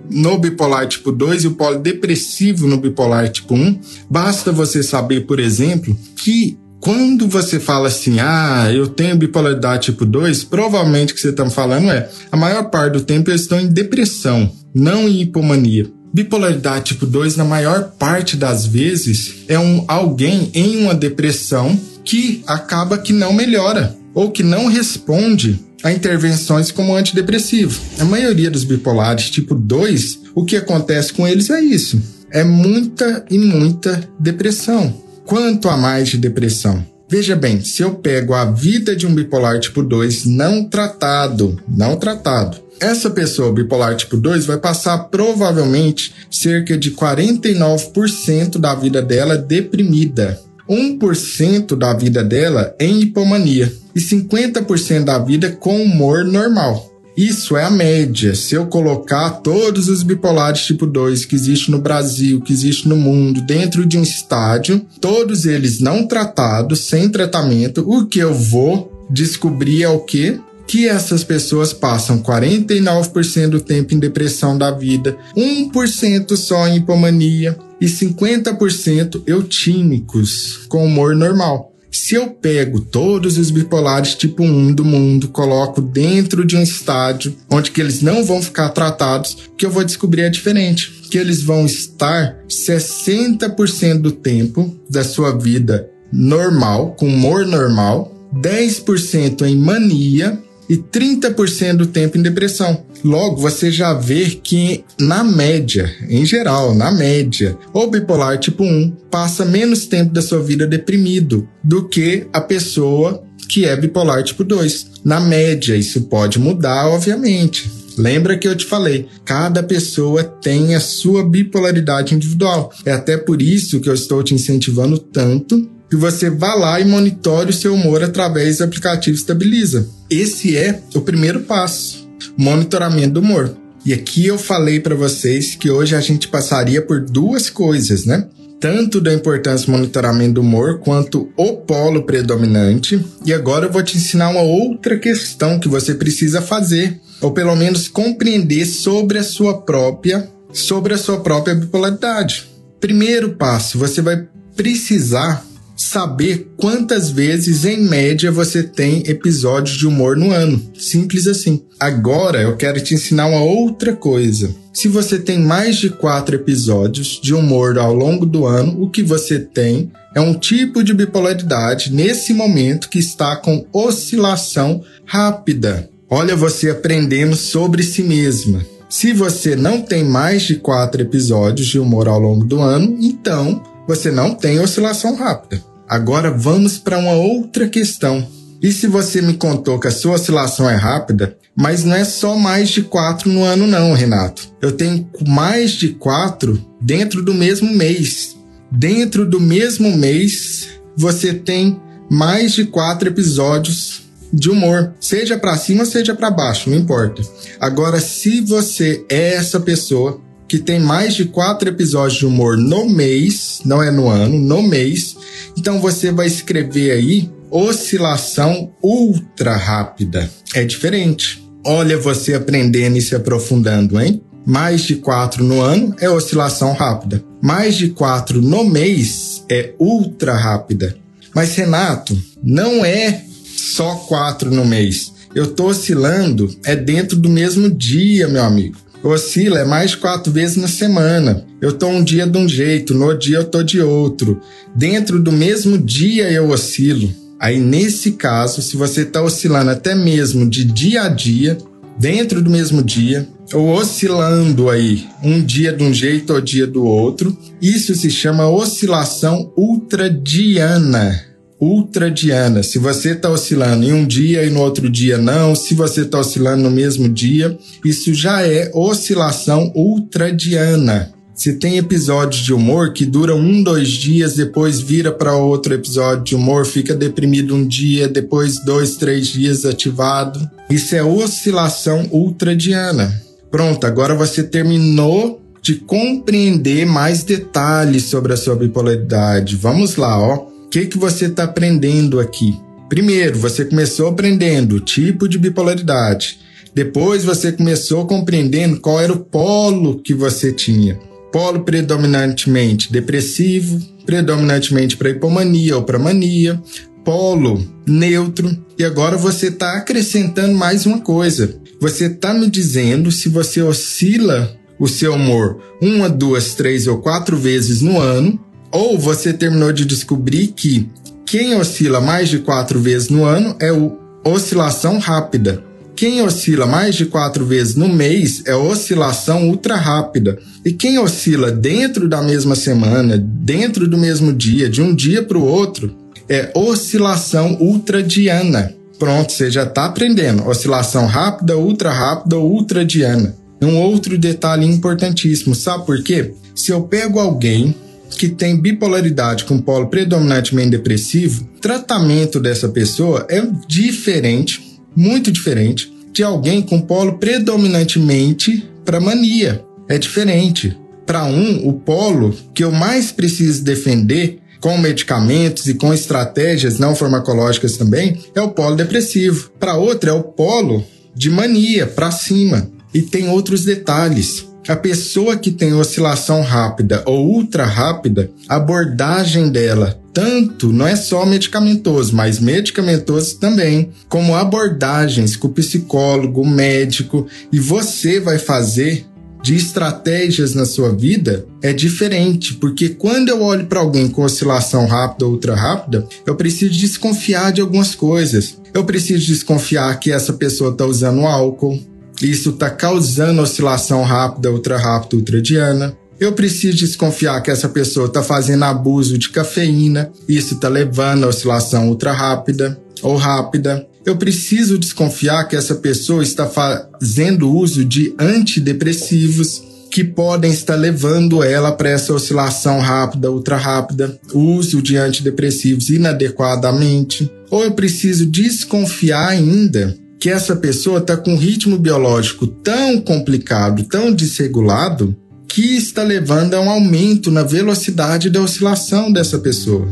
no 0.09 0.37
bipolar 0.37 0.87
tipo 0.87 1.11
2 1.11 1.43
e 1.43 1.47
o 1.47 1.51
polo 1.51 1.79
depressivo 1.79 2.67
no 2.67 2.77
bipolar 2.77 3.29
tipo 3.29 3.55
1. 3.55 3.79
Basta 4.09 4.51
você 4.51 4.83
saber, 4.83 5.25
por 5.25 5.39
exemplo, 5.39 5.97
que 6.15 6.57
quando 6.79 7.27
você 7.27 7.59
fala 7.59 7.87
assim, 7.87 8.19
ah, 8.19 8.69
eu 8.71 8.87
tenho 8.87 9.17
bipolaridade 9.17 9.85
tipo 9.85 10.05
2, 10.05 10.43
provavelmente 10.45 11.11
o 11.11 11.15
que 11.15 11.21
você 11.21 11.29
está 11.29 11.49
falando 11.49 11.91
é 11.91 12.09
a 12.31 12.37
maior 12.37 12.69
parte 12.69 12.93
do 12.93 13.01
tempo 13.01 13.29
eu 13.29 13.35
estou 13.35 13.59
em 13.59 13.67
depressão, 13.67 14.51
não 14.73 15.07
em 15.07 15.21
hipomania. 15.21 15.89
Bipolaridade 16.13 16.85
tipo 16.85 17.05
2, 17.05 17.35
na 17.35 17.43
maior 17.43 17.91
parte 17.99 18.37
das 18.37 18.65
vezes, 18.65 19.43
é 19.47 19.59
um 19.59 19.83
alguém 19.87 20.49
em 20.53 20.77
uma 20.77 20.95
depressão 20.95 21.77
que 22.03 22.43
acaba 22.47 22.97
que 22.97 23.11
não 23.11 23.33
melhora 23.33 23.95
ou 24.13 24.31
que 24.31 24.41
não 24.41 24.67
responde 24.67 25.59
a 25.83 25.91
intervenções 25.91 26.71
como 26.71 26.95
antidepressivo. 26.95 27.79
A 27.99 28.05
maioria 28.05 28.49
dos 28.49 28.63
bipolares 28.63 29.29
tipo 29.29 29.53
2, 29.53 30.19
o 30.33 30.45
que 30.45 30.55
acontece 30.55 31.13
com 31.13 31.27
eles 31.27 31.49
é 31.49 31.61
isso. 31.61 32.01
É 32.31 32.43
muita 32.43 33.25
e 33.29 33.37
muita 33.37 34.09
depressão. 34.19 35.06
Quanto 35.27 35.67
a 35.67 35.75
mais 35.75 36.07
de 36.07 36.17
depressão? 36.17 36.85
Veja 37.09 37.35
bem, 37.35 37.59
se 37.59 37.81
eu 37.81 37.95
pego 37.95 38.33
a 38.33 38.45
vida 38.45 38.95
de 38.95 39.05
um 39.05 39.13
bipolar 39.13 39.59
tipo 39.59 39.83
2 39.83 40.23
não 40.25 40.63
tratado, 40.63 41.61
não 41.67 41.97
tratado, 41.97 42.57
essa 42.79 43.09
pessoa 43.09 43.51
bipolar 43.51 43.97
tipo 43.97 44.15
2 44.15 44.45
vai 44.45 44.57
passar 44.57 44.97
provavelmente 45.09 46.13
cerca 46.31 46.77
de 46.77 46.91
49% 46.91 48.57
da 48.57 48.73
vida 48.73 49.01
dela 49.01 49.35
deprimida. 49.35 50.39
1% 50.69 51.75
da 51.77 51.93
vida 51.93 52.23
dela 52.23 52.73
em 52.79 53.01
hipomania 53.01 53.69
e 53.93 53.99
50% 53.99 55.03
da 55.03 55.19
vida 55.19 55.51
com 55.51 55.81
humor 55.81 56.23
normal. 56.23 56.89
Isso 57.17 57.57
é 57.57 57.63
a 57.63 57.71
média. 57.71 58.35
Se 58.35 58.53
eu 58.53 58.67
colocar 58.67 59.31
todos 59.41 59.89
os 59.89 60.03
bipolares 60.03 60.65
tipo 60.65 60.85
2 60.85 61.25
que 61.25 61.33
existe 61.33 61.71
no 61.71 61.79
Brasil, 61.79 62.39
que 62.41 62.53
existe 62.53 62.87
no 62.87 62.95
mundo, 62.95 63.41
dentro 63.41 63.87
de 63.87 63.97
um 63.97 64.03
estádio, 64.03 64.85
todos 65.01 65.47
eles 65.47 65.79
não 65.79 66.05
tratados, 66.05 66.81
sem 66.81 67.09
tratamento, 67.09 67.83
o 67.89 68.05
que 68.05 68.19
eu 68.19 68.35
vou 68.35 69.07
descobrir 69.09 69.81
é 69.81 69.89
o 69.89 70.01
que? 70.01 70.39
Que 70.67 70.87
essas 70.87 71.23
pessoas 71.23 71.73
passam 71.73 72.19
49% 72.19 73.49
do 73.49 73.61
tempo 73.61 73.95
em 73.95 73.99
depressão 73.99 74.55
da 74.55 74.69
vida, 74.69 75.17
1% 75.35 76.35
só 76.35 76.67
em 76.67 76.77
hipomania, 76.77 77.57
e 77.79 77.85
50% 77.85 79.23
eutímicos, 79.25 80.65
com 80.67 80.85
humor 80.85 81.15
normal. 81.15 81.76
Se 81.97 82.13
eu 82.13 82.29
pego 82.29 82.79
todos 82.79 83.39
os 83.39 83.49
bipolares 83.49 84.13
tipo 84.13 84.43
1 84.43 84.71
do 84.71 84.85
mundo, 84.85 85.29
coloco 85.29 85.81
dentro 85.81 86.45
de 86.45 86.55
um 86.55 86.61
estádio 86.61 87.35
onde 87.49 87.71
que 87.71 87.81
eles 87.81 88.03
não 88.03 88.23
vão 88.23 88.39
ficar 88.41 88.69
tratados, 88.69 89.49
que 89.57 89.65
eu 89.65 89.71
vou 89.71 89.83
descobrir 89.83 90.21
é 90.21 90.29
diferente, 90.29 90.91
que 91.09 91.17
eles 91.17 91.41
vão 91.41 91.65
estar 91.65 92.37
60% 92.47 93.99
do 93.99 94.11
tempo 94.11 94.79
da 94.87 95.03
sua 95.03 95.35
vida 95.37 95.89
normal, 96.13 96.95
com 96.97 97.07
humor 97.07 97.47
normal, 97.47 98.15
10% 98.41 99.41
em 99.41 99.57
mania 99.57 100.41
e 100.69 100.77
30% 100.77 101.77
do 101.77 101.87
tempo 101.87 102.17
em 102.17 102.21
depressão. 102.21 102.85
Logo, 103.03 103.37
você 103.37 103.71
já 103.71 103.93
vê 103.93 104.25
que, 104.25 104.83
na 104.99 105.23
média, 105.23 105.89
em 106.09 106.25
geral, 106.25 106.73
na 106.73 106.91
média, 106.91 107.57
o 107.73 107.87
bipolar 107.87 108.37
tipo 108.39 108.63
1 108.63 108.91
passa 109.09 109.45
menos 109.45 109.85
tempo 109.85 110.13
da 110.13 110.21
sua 110.21 110.41
vida 110.41 110.67
deprimido 110.67 111.47
do 111.63 111.87
que 111.87 112.27
a 112.33 112.41
pessoa 112.41 113.23
que 113.47 113.65
é 113.65 113.75
bipolar 113.75 114.23
tipo 114.23 114.43
2. 114.43 114.87
Na 115.05 115.19
média, 115.19 115.75
isso 115.75 116.01
pode 116.01 116.39
mudar, 116.39 116.87
obviamente. 116.87 117.71
Lembra 117.97 118.37
que 118.37 118.47
eu 118.47 118.55
te 118.55 118.65
falei, 118.65 119.07
cada 119.25 119.63
pessoa 119.63 120.23
tem 120.23 120.75
a 120.75 120.79
sua 120.79 121.27
bipolaridade 121.27 122.13
individual. 122.13 122.71
É 122.85 122.91
até 122.91 123.17
por 123.17 123.41
isso 123.41 123.79
que 123.79 123.89
eu 123.89 123.93
estou 123.93 124.21
te 124.21 124.35
incentivando 124.35 124.99
tanto 124.99 125.76
que 125.89 125.95
você 125.95 126.29
vá 126.29 126.53
lá 126.53 126.79
e 126.79 126.85
monitore 126.85 127.49
o 127.49 127.53
seu 127.53 127.73
humor 127.73 128.03
através 128.03 128.57
do 128.57 128.65
aplicativo 128.65 129.15
Estabiliza. 129.15 129.87
Esse 130.09 130.55
é 130.55 130.81
o 130.93 131.01
primeiro 131.01 131.41
passo, 131.41 132.07
monitoramento 132.37 133.13
do 133.13 133.19
humor. 133.21 133.55
E 133.85 133.93
aqui 133.93 134.25
eu 134.25 134.37
falei 134.37 134.79
para 134.79 134.95
vocês 134.95 135.55
que 135.55 135.69
hoje 135.69 135.95
a 135.95 136.01
gente 136.01 136.27
passaria 136.27 136.81
por 136.81 136.99
duas 136.99 137.49
coisas, 137.49 138.05
né? 138.05 138.27
Tanto 138.59 138.99
da 138.99 139.13
importância 139.13 139.67
do 139.67 139.71
monitoramento 139.71 140.33
do 140.33 140.41
humor 140.41 140.79
quanto 140.79 141.29
o 141.37 141.53
polo 141.57 142.03
predominante. 142.03 142.99
E 143.23 143.31
agora 143.31 143.67
eu 143.67 143.71
vou 143.71 143.83
te 143.83 143.95
ensinar 143.95 144.29
uma 144.29 144.41
outra 144.41 144.97
questão 144.97 145.59
que 145.59 145.69
você 145.69 145.93
precisa 145.93 146.41
fazer, 146.41 146.99
ou 147.21 147.31
pelo 147.31 147.55
menos 147.55 147.87
compreender 147.87 148.65
sobre 148.65 149.19
a 149.19 149.23
sua 149.23 149.61
própria, 149.61 150.27
sobre 150.51 150.93
a 150.93 150.97
sua 150.97 151.21
própria 151.21 151.55
bipolaridade. 151.55 152.49
Primeiro 152.81 153.35
passo, 153.35 153.77
você 153.77 154.01
vai 154.01 154.27
precisar 154.55 155.46
saber 155.77 156.49
quantas 156.57 157.11
vezes, 157.11 157.63
em 157.63 157.83
média, 157.83 158.31
você 158.31 158.63
tem 158.63 159.03
episódios 159.07 159.77
de 159.77 159.85
humor 159.85 160.17
no 160.17 160.31
ano. 160.31 160.61
Simples 160.75 161.27
assim. 161.27 161.61
Agora 161.79 162.41
eu 162.41 162.57
quero 162.57 162.81
te 162.81 162.95
ensinar 162.95 163.27
uma 163.27 163.41
outra 163.41 163.95
coisa. 163.95 164.53
Se 164.73 164.87
você 164.87 165.19
tem 165.19 165.39
mais 165.39 165.77
de 165.77 165.89
quatro 165.89 166.35
episódios 166.35 167.19
de 167.21 167.33
humor 167.33 167.77
ao 167.77 167.93
longo 167.93 168.25
do 168.25 168.45
ano, 168.45 168.81
o 168.81 168.89
que 168.89 169.03
você 169.03 169.39
tem 169.39 169.91
é 170.15 170.19
um 170.19 170.33
tipo 170.33 170.83
de 170.83 170.93
bipolaridade 170.93 171.93
nesse 171.93 172.33
momento 172.33 172.89
que 172.89 172.97
está 172.97 173.35
com 173.35 173.65
oscilação 173.71 174.83
rápida. 175.05 175.89
Olha 176.09 176.35
você 176.35 176.71
aprendendo 176.71 177.35
sobre 177.35 177.83
si 177.83 178.01
mesma. 178.01 178.65
Se 178.89 179.13
você 179.13 179.55
não 179.55 179.81
tem 179.81 180.03
mais 180.03 180.43
de 180.43 180.55
quatro 180.55 181.01
episódios 181.01 181.67
de 181.67 181.77
humor 181.77 182.07
ao 182.07 182.19
longo 182.19 182.45
do 182.45 182.61
ano, 182.61 182.97
então 183.01 183.61
você 183.87 184.11
não 184.11 184.35
tem 184.35 184.59
oscilação 184.59 185.15
rápida. 185.15 185.63
Agora 185.87 186.29
vamos 186.29 186.77
para 186.77 186.97
uma 186.97 187.13
outra 187.13 187.67
questão. 187.69 188.27
E 188.61 188.71
se 188.71 188.87
você 188.87 189.21
me 189.21 189.35
contou 189.35 189.79
que 189.79 189.87
a 189.87 189.91
sua 189.91 190.15
oscilação 190.15 190.69
é 190.69 190.75
rápida, 190.75 191.37
mas 191.55 191.83
não 191.83 191.95
é 191.95 192.03
só 192.03 192.35
mais 192.35 192.69
de 192.69 192.81
quatro 192.81 193.31
no 193.31 193.43
ano, 193.43 193.65
não, 193.65 193.93
Renato. 193.93 194.49
Eu 194.61 194.71
tenho 194.71 195.09
mais 195.27 195.71
de 195.71 195.89
quatro 195.89 196.63
dentro 196.81 197.23
do 197.23 197.33
mesmo 197.33 197.71
mês. 197.73 198.35
Dentro 198.71 199.25
do 199.25 199.39
mesmo 199.39 199.95
mês, 199.95 200.67
você 200.95 201.33
tem 201.33 201.79
mais 202.09 202.53
de 202.53 202.65
quatro 202.65 203.07
episódios 203.07 204.07
de 204.31 204.49
humor, 204.49 204.93
seja 204.99 205.37
para 205.37 205.55
cima, 205.55 205.85
seja 205.85 206.13
para 206.13 206.29
baixo, 206.29 206.69
não 206.69 206.77
importa. 206.77 207.21
Agora, 207.59 207.99
se 207.99 208.41
você 208.41 209.05
é 209.09 209.35
essa 209.35 209.59
pessoa 209.59 210.21
que 210.47 210.57
tem 210.57 210.79
mais 210.79 211.13
de 211.13 211.25
quatro 211.25 211.67
episódios 211.67 212.19
de 212.19 212.25
humor 212.25 212.57
no 212.57 212.87
mês, 212.89 213.59
não 213.65 213.83
é 213.83 213.91
no 213.91 214.07
ano, 214.07 214.39
no 214.39 214.63
mês. 214.63 215.17
Então 215.57 215.79
você 215.79 216.11
vai 216.11 216.27
escrever 216.27 216.91
aí 216.91 217.29
oscilação 217.51 218.71
ultra 218.81 219.55
rápida. 219.55 220.29
É 220.53 220.63
diferente. 220.63 221.43
Olha 221.65 221.97
você 221.97 222.33
aprendendo 222.33 222.97
e 222.97 223.01
se 223.01 223.15
aprofundando, 223.15 223.99
hein? 223.99 224.21
Mais 224.45 224.81
de 224.81 224.95
quatro 224.95 225.43
no 225.43 225.59
ano 225.59 225.93
é 225.99 226.09
oscilação 226.09 226.71
rápida. 226.71 227.21
Mais 227.41 227.75
de 227.75 227.89
quatro 227.89 228.41
no 228.41 228.63
mês 228.63 229.43
é 229.49 229.73
ultra 229.77 230.33
rápida. 230.33 230.95
Mas 231.35 231.55
Renato, 231.55 232.17
não 232.41 232.85
é 232.85 233.23
só 233.57 233.95
quatro 234.07 234.49
no 234.49 234.65
mês. 234.65 235.11
Eu 235.35 235.47
tô 235.47 235.65
oscilando 235.65 236.49
é 236.65 236.75
dentro 236.75 237.17
do 237.17 237.29
mesmo 237.29 237.69
dia, 237.69 238.29
meu 238.29 238.43
amigo 238.43 238.86
oscila 239.03 239.59
é 239.59 239.65
mais 239.65 239.95
quatro 239.95 240.31
vezes 240.31 240.57
na 240.57 240.67
semana. 240.67 241.45
Eu 241.61 241.73
tô 241.73 241.87
um 241.87 242.03
dia 242.03 242.25
de 242.25 242.37
um 242.37 242.47
jeito, 242.47 242.93
no 242.93 243.13
dia 243.17 243.37
eu 243.37 243.45
tô 243.45 243.63
de 243.63 243.81
outro. 243.81 244.41
Dentro 244.75 245.19
do 245.19 245.31
mesmo 245.31 245.77
dia 245.77 246.31
eu 246.31 246.49
oscilo. 246.49 247.09
Aí 247.39 247.59
nesse 247.59 248.13
caso, 248.13 248.61
se 248.61 248.75
você 248.75 249.01
está 249.01 249.21
oscilando 249.21 249.69
até 249.69 249.93
mesmo 249.93 250.49
de 250.49 250.63
dia 250.63 251.03
a 251.03 251.09
dia, 251.09 251.57
dentro 251.99 252.41
do 252.41 252.49
mesmo 252.49 252.83
dia, 252.83 253.27
ou 253.53 253.69
oscilando 253.69 254.69
aí 254.69 255.07
um 255.23 255.41
dia 255.41 255.71
de 255.71 255.83
um 255.83 255.93
jeito 255.93 256.33
ou 256.33 256.41
dia 256.41 256.67
do 256.67 256.83
outro, 256.83 257.35
isso 257.61 257.93
se 257.95 258.09
chama 258.09 258.49
oscilação 258.49 259.51
ultradiana 259.55 261.26
ultradiana. 261.59 262.63
Se 262.63 262.77
você 262.77 263.11
está 263.11 263.29
oscilando 263.29 263.85
em 263.85 263.93
um 263.93 264.05
dia 264.05 264.43
e 264.43 264.49
no 264.49 264.61
outro 264.61 264.89
dia 264.89 265.17
não, 265.17 265.55
se 265.55 265.73
você 265.73 266.01
está 266.01 266.19
oscilando 266.19 266.63
no 266.63 266.71
mesmo 266.71 267.09
dia, 267.09 267.57
isso 267.83 268.13
já 268.13 268.41
é 268.45 268.71
oscilação 268.73 269.71
ultradiana. 269.75 271.13
Se 271.37 271.53
tem 271.53 271.77
episódios 271.77 272.43
de 272.43 272.51
humor 272.51 272.93
que 272.93 273.05
duram 273.05 273.37
um, 273.37 273.61
dois 273.61 273.89
dias, 273.89 274.33
depois 274.33 274.81
vira 274.81 275.11
para 275.11 275.35
outro 275.35 275.71
episódio 275.71 276.23
de 276.23 276.35
humor, 276.35 276.65
fica 276.65 276.95
deprimido 276.95 277.53
um 277.53 277.67
dia, 277.67 278.07
depois 278.07 278.63
dois, 278.65 278.95
três 278.95 279.27
dias 279.27 279.63
ativado. 279.63 280.49
Isso 280.67 280.95
é 280.95 281.03
oscilação 281.03 282.07
ultradiana. 282.11 283.21
Pronto, 283.51 283.85
agora 283.85 284.15
você 284.15 284.41
terminou 284.41 285.39
de 285.61 285.75
compreender 285.75 286.87
mais 286.87 287.23
detalhes 287.23 288.05
sobre 288.05 288.33
a 288.33 288.37
sua 288.37 288.55
bipolaridade. 288.55 289.55
Vamos 289.55 289.95
lá, 289.95 290.19
ó. 290.19 290.56
Que, 290.77 290.85
que 290.85 290.97
você 290.99 291.25
está 291.25 291.45
aprendendo 291.45 292.19
aqui? 292.19 292.55
Primeiro, 292.87 293.39
você 293.39 293.65
começou 293.65 294.09
aprendendo 294.09 294.75
o 294.75 294.79
tipo 294.79 295.27
de 295.27 295.39
bipolaridade. 295.39 296.37
Depois 296.71 297.25
você 297.25 297.51
começou 297.51 298.05
compreendendo 298.05 298.79
qual 298.79 299.01
era 299.01 299.11
o 299.11 299.25
polo 299.25 299.99
que 300.03 300.13
você 300.13 300.53
tinha. 300.53 300.99
Polo 301.31 301.61
predominantemente 301.61 302.93
depressivo, 302.93 303.81
predominantemente 304.05 304.95
para 304.95 305.09
hipomania 305.09 305.75
ou 305.75 305.81
para 305.81 305.97
mania, 305.97 306.61
polo 307.03 307.67
neutro. 307.83 308.55
E 308.77 308.83
agora 308.83 309.17
você 309.17 309.47
está 309.47 309.77
acrescentando 309.77 310.53
mais 310.53 310.85
uma 310.85 310.99
coisa. 310.99 311.59
Você 311.81 312.05
está 312.05 312.35
me 312.35 312.47
dizendo 312.47 313.11
se 313.11 313.29
você 313.29 313.63
oscila 313.63 314.55
o 314.79 314.87
seu 314.87 315.15
humor 315.15 315.59
uma, 315.81 316.07
duas, 316.07 316.53
três 316.53 316.85
ou 316.85 316.99
quatro 316.99 317.35
vezes 317.35 317.81
no 317.81 317.99
ano, 317.99 318.39
ou 318.77 318.95
você 318.95 319.33
terminou 319.33 319.73
de 319.73 319.85
descobrir 319.85 320.49
que 320.49 320.87
quem 321.25 321.55
oscila 321.55 321.99
mais 321.99 322.29
de 322.29 322.37
quatro 322.37 322.79
vezes 322.79 323.09
no 323.09 323.25
ano 323.25 323.55
é 323.59 323.73
o 323.73 323.97
oscilação 324.23 324.99
rápida. 324.99 325.63
Quem 325.95 326.21
oscila 326.21 326.67
mais 326.67 326.93
de 326.93 327.07
quatro 327.07 327.43
vezes 327.43 327.73
no 327.73 327.89
mês 327.89 328.43
é 328.45 328.53
oscilação 328.53 329.49
ultra 329.49 329.75
rápida. 329.75 330.37
E 330.63 330.71
quem 330.71 330.99
oscila 330.99 331.51
dentro 331.51 332.07
da 332.07 332.21
mesma 332.21 332.55
semana, 332.55 333.17
dentro 333.17 333.87
do 333.87 333.97
mesmo 333.97 334.31
dia, 334.31 334.69
de 334.69 334.79
um 334.79 334.93
dia 334.93 335.23
para 335.23 335.39
o 335.39 335.45
outro, 335.45 335.95
é 336.29 336.51
oscilação 336.53 337.57
ultradiana. 337.59 338.75
Pronto, 338.99 339.31
você 339.31 339.49
já 339.49 339.63
está 339.63 339.85
aprendendo. 339.85 340.47
Oscilação 340.47 341.07
rápida, 341.07 341.57
ultra 341.57 341.91
rápida, 341.91 342.37
ultradiana. 342.37 343.35
Um 343.59 343.77
outro 343.77 344.19
detalhe 344.19 344.67
importantíssimo, 344.67 345.55
sabe 345.55 345.83
por 345.83 346.03
quê? 346.03 346.35
Se 346.53 346.71
eu 346.71 346.83
pego 346.83 347.19
alguém 347.19 347.75
que 348.17 348.29
tem 348.29 348.55
bipolaridade 348.55 349.43
com 349.43 349.59
polo 349.59 349.87
predominantemente 349.87 350.71
depressivo, 350.71 351.47
tratamento 351.61 352.39
dessa 352.39 352.69
pessoa 352.69 353.25
é 353.29 353.41
diferente 353.67 354.67
muito 354.97 355.31
diferente 355.31 355.93
de 356.11 356.23
alguém 356.23 356.63
com 356.63 356.81
polo 356.81 357.19
predominantemente 357.19 358.67
para 358.83 358.99
mania. 358.99 359.63
É 359.87 359.99
diferente. 359.99 360.75
Para 361.05 361.25
um, 361.25 361.67
o 361.67 361.73
polo 361.73 362.35
que 362.53 362.63
eu 362.63 362.71
mais 362.71 363.11
preciso 363.11 363.63
defender 363.63 364.39
com 364.59 364.75
medicamentos 364.79 365.67
e 365.67 365.75
com 365.75 365.93
estratégias 365.93 366.79
não 366.79 366.95
farmacológicas 366.95 367.77
também 367.77 368.17
é 368.33 368.41
o 368.41 368.49
polo 368.49 368.75
depressivo. 368.75 369.51
Para 369.59 369.77
outro 369.77 370.09
é 370.09 370.13
o 370.13 370.23
polo 370.23 370.83
de 371.13 371.29
mania 371.29 371.85
para 371.85 372.09
cima. 372.09 372.67
E 372.91 373.01
tem 373.03 373.29
outros 373.29 373.63
detalhes. 373.63 374.47
A 374.67 374.75
pessoa 374.75 375.37
que 375.37 375.49
tem 375.49 375.73
oscilação 375.73 376.41
rápida 376.41 377.01
ou 377.05 377.25
ultra 377.25 377.65
rápida, 377.65 378.29
a 378.49 378.57
abordagem 378.57 379.49
dela, 379.49 379.97
tanto 380.13 380.73
não 380.73 380.85
é 380.85 380.95
só 380.95 381.25
medicamentoso, 381.25 382.13
mas 382.13 382.39
medicamentoso 382.39 383.37
também, 383.37 383.91
como 384.09 384.35
abordagens 384.35 385.37
com 385.37 385.47
o 385.47 385.53
psicólogo, 385.53 386.41
o 386.41 386.47
médico, 386.47 387.27
e 387.51 387.59
você 387.59 388.19
vai 388.19 388.37
fazer 388.37 389.05
de 389.41 389.55
estratégias 389.55 390.53
na 390.53 390.65
sua 390.65 390.93
vida 390.93 391.45
é 391.61 391.71
diferente, 391.71 392.55
porque 392.55 392.89
quando 392.89 393.29
eu 393.29 393.41
olho 393.41 393.67
para 393.67 393.79
alguém 393.79 394.09
com 394.09 394.23
oscilação 394.23 394.85
rápida 394.85 395.25
ou 395.25 395.31
ultra 395.31 395.55
rápida, 395.55 396.05
eu 396.25 396.35
preciso 396.35 396.73
desconfiar 396.73 397.53
de 397.53 397.61
algumas 397.61 397.95
coisas. 397.95 398.57
Eu 398.73 398.83
preciso 398.83 399.25
desconfiar 399.25 399.97
que 399.99 400.11
essa 400.11 400.33
pessoa 400.33 400.71
está 400.71 400.85
usando 400.85 401.25
álcool, 401.25 401.79
isso 402.21 402.49
está 402.51 402.69
causando 402.69 403.41
oscilação 403.41 404.03
rápida, 404.03 404.51
ultra 404.51 404.77
rápida, 404.77 405.15
ultradiana. 405.15 405.95
Eu 406.19 406.33
preciso 406.33 406.77
desconfiar 406.77 407.41
que 407.41 407.51
essa 407.51 407.69
pessoa 407.69 408.07
está 408.07 408.23
fazendo 408.23 408.63
abuso 408.63 409.17
de 409.17 409.29
cafeína, 409.29 410.11
isso 410.27 410.55
está 410.55 410.67
levando 410.67 411.25
a 411.25 411.27
oscilação 411.27 411.89
ultra 411.89 412.11
rápida 412.11 412.79
ou 413.03 413.15
rápida. 413.15 413.87
Eu 414.03 414.17
preciso 414.17 414.79
desconfiar 414.79 415.47
que 415.47 415.55
essa 415.55 415.75
pessoa 415.75 416.23
está 416.23 416.47
fazendo 416.47 417.53
uso 417.53 417.85
de 417.85 418.15
antidepressivos 418.17 419.61
que 419.91 420.03
podem 420.03 420.51
estar 420.51 420.75
levando 420.75 421.43
ela 421.43 421.71
para 421.71 421.89
essa 421.89 422.13
oscilação 422.13 422.79
rápida, 422.79 423.31
ultra 423.31 423.57
rápida, 423.57 424.19
uso 424.33 424.81
de 424.81 424.97
antidepressivos 424.97 425.89
inadequadamente. 425.89 427.31
Ou 427.51 427.63
eu 427.63 427.71
preciso 427.71 428.25
desconfiar 428.25 429.29
ainda 429.29 429.95
que 430.19 430.29
essa 430.29 430.55
pessoa 430.55 430.99
está 430.99 431.15
com 431.15 431.33
um 431.33 431.37
ritmo 431.37 431.77
biológico 431.77 432.47
tão 432.47 432.99
complicado, 432.99 433.83
tão 433.83 434.11
desregulado, 434.11 435.15
que 435.47 435.77
está 435.77 436.03
levando 436.03 436.55
a 436.55 436.61
um 436.61 436.69
aumento 436.69 437.31
na 437.31 437.43
velocidade 437.43 438.29
da 438.29 438.41
oscilação 438.41 439.11
dessa 439.11 439.39
pessoa. 439.39 439.87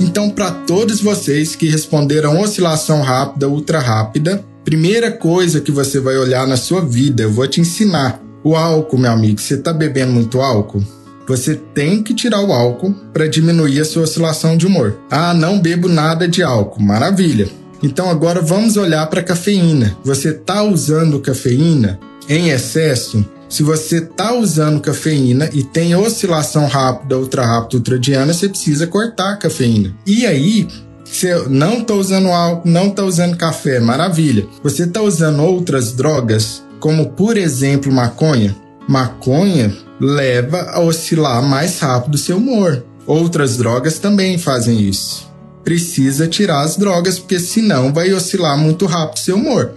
Então, 0.00 0.30
para 0.30 0.50
todos 0.50 1.00
vocês 1.00 1.56
que 1.56 1.68
responderam 1.68 2.40
oscilação 2.40 3.02
rápida, 3.02 3.48
ultra 3.48 3.80
rápida, 3.80 4.44
primeira 4.64 5.10
coisa 5.10 5.60
que 5.60 5.72
você 5.72 5.98
vai 5.98 6.16
olhar 6.16 6.46
na 6.46 6.56
sua 6.56 6.80
vida, 6.80 7.24
eu 7.24 7.32
vou 7.32 7.46
te 7.46 7.60
ensinar 7.60 8.27
o 8.48 8.56
álcool, 8.56 8.96
meu 8.96 9.12
amigo, 9.12 9.38
você 9.38 9.54
está 9.54 9.72
bebendo 9.72 10.12
muito 10.12 10.40
álcool? 10.40 10.82
Você 11.26 11.54
tem 11.54 12.02
que 12.02 12.14
tirar 12.14 12.40
o 12.40 12.52
álcool 12.52 12.94
para 13.12 13.28
diminuir 13.28 13.78
a 13.80 13.84
sua 13.84 14.04
oscilação 14.04 14.56
de 14.56 14.66
humor. 14.66 14.98
Ah, 15.10 15.34
não 15.34 15.60
bebo 15.60 15.86
nada 15.86 16.26
de 16.26 16.42
álcool. 16.42 16.82
Maravilha. 16.82 17.46
Então 17.82 18.08
agora 18.08 18.40
vamos 18.40 18.78
olhar 18.78 19.06
para 19.08 19.20
a 19.20 19.24
cafeína. 19.24 19.94
Você 20.02 20.30
está 20.30 20.62
usando 20.62 21.20
cafeína 21.20 22.00
em 22.26 22.48
excesso? 22.48 23.22
Se 23.50 23.62
você 23.62 23.98
está 23.98 24.32
usando 24.34 24.80
cafeína 24.80 25.50
e 25.52 25.62
tem 25.62 25.94
oscilação 25.94 26.66
rápida, 26.66 27.18
ultra 27.18 27.44
rápida, 27.44 27.76
ultradiana, 27.76 28.32
você 28.32 28.48
precisa 28.48 28.86
cortar 28.86 29.34
a 29.34 29.36
cafeína. 29.36 29.94
E 30.06 30.24
aí, 30.26 30.66
você 31.04 31.34
não 31.48 31.80
está 31.80 31.94
usando 31.94 32.28
álcool, 32.28 32.68
não 32.68 32.88
está 32.88 33.04
usando 33.04 33.36
café, 33.36 33.80
maravilha. 33.80 34.46
Você 34.62 34.84
está 34.84 35.00
usando 35.02 35.42
outras 35.42 35.92
drogas, 35.92 36.62
como 36.80 37.10
por 37.10 37.36
exemplo 37.36 37.92
maconha, 37.92 38.56
maconha 38.88 39.72
leva 40.00 40.70
a 40.72 40.80
oscilar 40.80 41.42
mais 41.42 41.78
rápido 41.78 42.16
seu 42.16 42.36
humor. 42.36 42.84
Outras 43.06 43.56
drogas 43.56 43.98
também 43.98 44.38
fazem 44.38 44.80
isso. 44.80 45.26
Precisa 45.64 46.28
tirar 46.28 46.60
as 46.60 46.76
drogas, 46.76 47.18
porque 47.18 47.38
senão 47.38 47.92
vai 47.92 48.12
oscilar 48.12 48.56
muito 48.56 48.86
rápido 48.86 49.18
seu 49.18 49.36
humor. 49.36 49.72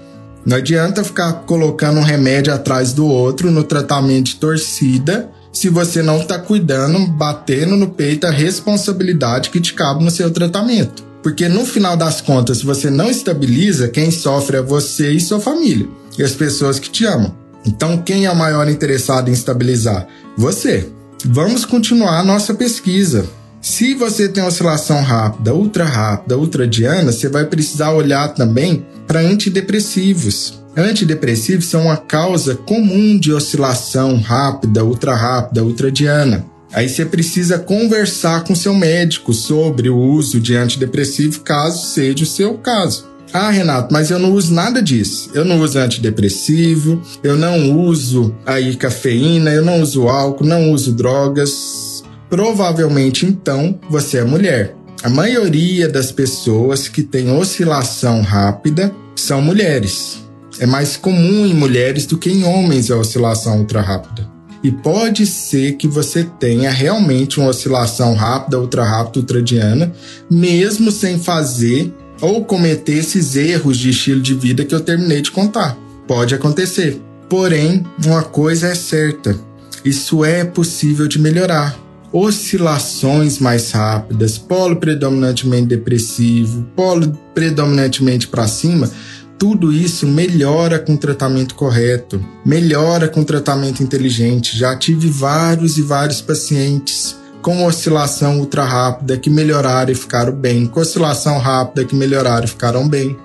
Não 0.45 0.57
adianta 0.57 1.03
ficar 1.03 1.33
colocando 1.45 1.99
um 1.99 2.03
remédio 2.03 2.53
atrás 2.53 2.93
do 2.93 3.05
outro 3.05 3.51
no 3.51 3.63
tratamento 3.63 4.27
de 4.27 4.35
torcida 4.35 5.29
se 5.51 5.69
você 5.69 6.01
não 6.01 6.21
está 6.21 6.39
cuidando, 6.39 7.05
batendo 7.07 7.75
no 7.75 7.89
peito 7.89 8.25
a 8.25 8.31
responsabilidade 8.31 9.49
que 9.49 9.59
te 9.59 9.73
cabe 9.73 10.03
no 10.03 10.09
seu 10.09 10.31
tratamento. 10.31 11.03
Porque 11.21 11.47
no 11.47 11.65
final 11.65 11.95
das 11.97 12.21
contas, 12.21 12.59
se 12.59 12.65
você 12.65 12.89
não 12.89 13.09
estabiliza, 13.09 13.89
quem 13.89 14.09
sofre 14.09 14.57
é 14.57 14.61
você 14.61 15.11
e 15.11 15.19
sua 15.19 15.39
família 15.39 15.87
e 16.21 16.23
as 16.23 16.33
pessoas 16.33 16.79
que 16.79 16.89
te 16.89 17.05
amam. 17.05 17.35
Então, 17.65 17.97
quem 17.97 18.25
é 18.25 18.31
o 18.31 18.35
maior 18.35 18.69
interessado 18.69 19.29
em 19.29 19.33
estabilizar? 19.33 20.07
Você. 20.37 20.89
Vamos 21.25 21.65
continuar 21.65 22.19
a 22.19 22.23
nossa 22.23 22.53
pesquisa. 22.53 23.25
Se 23.61 23.93
você 23.93 24.27
tem 24.27 24.43
oscilação 24.43 25.03
rápida, 25.03 25.53
ultra 25.53 25.85
rápida, 25.85 26.35
ultradiana, 26.35 27.11
você 27.11 27.29
vai 27.29 27.45
precisar 27.45 27.91
olhar 27.91 28.29
também 28.29 28.85
para 29.05 29.19
antidepressivos. 29.19 30.59
Antidepressivos 30.75 31.65
são 31.65 31.83
uma 31.83 31.97
causa 31.97 32.55
comum 32.55 33.19
de 33.19 33.31
oscilação 33.31 34.19
rápida, 34.19 34.83
ultra 34.83 35.13
rápida, 35.13 35.63
ultradiana. 35.63 36.45
Aí 36.73 36.89
você 36.89 37.05
precisa 37.05 37.59
conversar 37.59 38.43
com 38.45 38.55
seu 38.55 38.73
médico 38.73 39.33
sobre 39.33 39.89
o 39.89 39.97
uso 39.97 40.39
de 40.39 40.55
antidepressivo, 40.55 41.41
caso 41.41 41.85
seja 41.85 42.23
o 42.23 42.27
seu 42.27 42.55
caso. 42.57 43.10
Ah, 43.33 43.49
Renato, 43.49 43.93
mas 43.93 44.11
eu 44.11 44.19
não 44.19 44.33
uso 44.33 44.53
nada 44.53 44.81
disso. 44.81 45.29
Eu 45.33 45.45
não 45.45 45.61
uso 45.61 45.79
antidepressivo, 45.79 47.01
eu 47.23 47.37
não 47.37 47.79
uso 47.79 48.35
aí 48.45 48.75
cafeína, 48.75 49.51
eu 49.51 49.63
não 49.63 49.81
uso 49.81 50.07
álcool, 50.07 50.45
não 50.45 50.71
uso 50.71 50.93
drogas. 50.93 52.03
Provavelmente 52.29 53.25
então 53.25 53.79
você 53.89 54.17
é 54.17 54.23
mulher. 54.23 54.75
A 55.03 55.09
maioria 55.09 55.87
das 55.87 56.11
pessoas 56.11 56.87
que 56.87 57.01
têm 57.01 57.31
oscilação 57.31 58.21
rápida 58.21 58.93
são 59.15 59.41
mulheres. 59.41 60.19
É 60.59 60.65
mais 60.65 60.97
comum 60.97 61.45
em 61.45 61.53
mulheres 61.53 62.05
do 62.05 62.17
que 62.17 62.29
em 62.29 62.43
homens 62.43 62.91
a 62.91 62.97
oscilação 62.97 63.59
ultra 63.59 63.81
rápida. 63.81 64.29
E 64.63 64.71
pode 64.71 65.25
ser 65.25 65.73
que 65.73 65.87
você 65.87 66.23
tenha 66.23 66.69
realmente 66.69 67.39
uma 67.39 67.49
oscilação 67.49 68.13
rápida, 68.13 68.59
ultra 68.59 68.83
rápida, 68.83 69.19
ultradiana, 69.19 69.91
mesmo 70.29 70.91
sem 70.91 71.17
fazer 71.17 71.91
ou 72.21 72.45
cometer 72.45 72.93
esses 72.93 73.35
erros 73.35 73.77
de 73.77 73.89
estilo 73.89 74.21
de 74.21 74.33
vida 74.33 74.63
que 74.63 74.73
eu 74.73 74.79
terminei 74.79 75.21
de 75.21 75.31
contar. 75.31 75.77
Pode 76.07 76.35
acontecer. 76.35 77.01
Porém, 77.27 77.83
uma 78.05 78.23
coisa 78.23 78.67
é 78.67 78.75
certa: 78.75 79.35
isso 79.83 80.23
é 80.23 80.43
possível 80.43 81.07
de 81.07 81.19
melhorar. 81.19 81.77
Oscilações 82.13 83.39
mais 83.39 83.71
rápidas, 83.71 84.37
polo 84.37 84.75
predominantemente 84.75 85.67
depressivo, 85.67 86.63
polo 86.75 87.17
predominantemente 87.33 88.27
para 88.27 88.49
cima, 88.49 88.91
tudo 89.39 89.71
isso 89.71 90.05
melhora 90.05 90.77
com 90.77 90.97
tratamento 90.97 91.55
correto, 91.55 92.23
melhora 92.45 93.07
com 93.07 93.23
tratamento 93.23 93.81
inteligente. 93.81 94.57
Já 94.57 94.75
tive 94.75 95.09
vários 95.09 95.77
e 95.77 95.81
vários 95.81 96.19
pacientes 96.19 97.15
com 97.41 97.65
oscilação 97.65 98.39
ultra 98.39 98.63
rápida 98.63 99.17
que 99.17 99.29
melhoraram 99.29 99.91
e 99.91 99.95
ficaram 99.95 100.33
bem, 100.33 100.67
com 100.67 100.79
oscilação 100.79 101.37
rápida 101.37 101.85
que 101.85 101.95
melhoraram 101.95 102.45
e 102.45 102.47
ficaram 102.47 102.87
bem. 102.87 103.17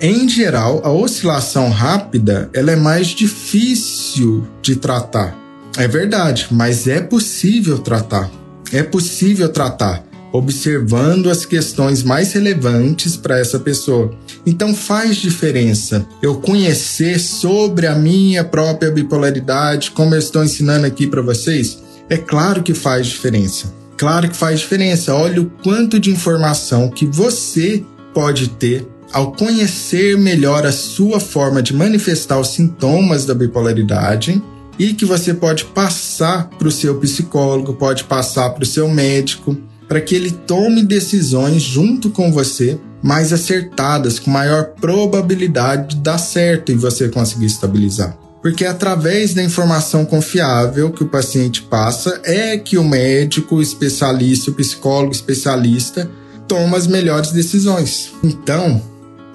Em 0.00 0.28
geral, 0.28 0.80
a 0.84 0.90
oscilação 0.90 1.70
rápida 1.70 2.48
ela 2.52 2.72
é 2.72 2.76
mais 2.76 3.08
difícil 3.08 4.46
de 4.62 4.76
tratar. 4.76 5.36
É 5.76 5.86
verdade, 5.86 6.48
mas 6.50 6.86
é 6.86 7.00
possível 7.00 7.78
tratar. 7.78 8.30
É 8.72 8.82
possível 8.82 9.48
tratar 9.48 10.04
observando 10.32 11.28
as 11.28 11.44
questões 11.44 12.02
mais 12.02 12.32
relevantes 12.32 13.16
para 13.16 13.38
essa 13.38 13.58
pessoa. 13.58 14.14
Então 14.46 14.74
faz 14.74 15.16
diferença 15.16 16.06
eu 16.22 16.36
conhecer 16.36 17.18
sobre 17.18 17.86
a 17.86 17.94
minha 17.94 18.44
própria 18.44 18.90
bipolaridade, 18.90 19.90
como 19.90 20.14
eu 20.14 20.18
estou 20.18 20.44
ensinando 20.44 20.86
aqui 20.86 21.06
para 21.06 21.22
vocês. 21.22 21.82
É 22.10 22.16
claro 22.16 22.62
que 22.64 22.74
faz 22.74 23.06
diferença. 23.06 23.72
Claro 23.96 24.28
que 24.28 24.36
faz 24.36 24.58
diferença. 24.58 25.14
Olha 25.14 25.42
o 25.42 25.50
quanto 25.62 26.00
de 26.00 26.10
informação 26.10 26.90
que 26.90 27.06
você 27.06 27.84
pode 28.12 28.48
ter 28.48 28.84
ao 29.12 29.32
conhecer 29.32 30.18
melhor 30.18 30.66
a 30.66 30.72
sua 30.72 31.20
forma 31.20 31.62
de 31.62 31.72
manifestar 31.72 32.40
os 32.40 32.48
sintomas 32.48 33.24
da 33.24 33.34
bipolaridade 33.34 34.42
e 34.76 34.92
que 34.92 35.04
você 35.04 35.32
pode 35.32 35.66
passar 35.66 36.48
para 36.50 36.66
o 36.66 36.72
seu 36.72 36.98
psicólogo, 36.98 37.74
pode 37.74 38.04
passar 38.04 38.50
para 38.50 38.64
o 38.64 38.66
seu 38.66 38.88
médico, 38.88 39.56
para 39.86 40.00
que 40.00 40.14
ele 40.14 40.32
tome 40.32 40.82
decisões 40.82 41.62
junto 41.62 42.10
com 42.10 42.32
você 42.32 42.78
mais 43.02 43.32
acertadas, 43.32 44.18
com 44.18 44.30
maior 44.30 44.72
probabilidade 44.80 45.96
de 45.96 46.02
dar 46.02 46.18
certo 46.18 46.72
e 46.72 46.74
você 46.74 47.08
conseguir 47.08 47.46
estabilizar. 47.46 48.16
Porque 48.42 48.64
é 48.64 48.68
através 48.68 49.34
da 49.34 49.42
informação 49.42 50.04
confiável 50.04 50.90
que 50.90 51.02
o 51.02 51.08
paciente 51.08 51.62
passa 51.62 52.20
é 52.24 52.56
que 52.56 52.78
o 52.78 52.84
médico, 52.84 53.60
especialista, 53.60 54.50
o 54.50 54.54
psicólogo 54.54 55.12
especialista 55.12 56.10
toma 56.48 56.76
as 56.76 56.86
melhores 56.86 57.32
decisões. 57.32 58.12
Então, 58.24 58.82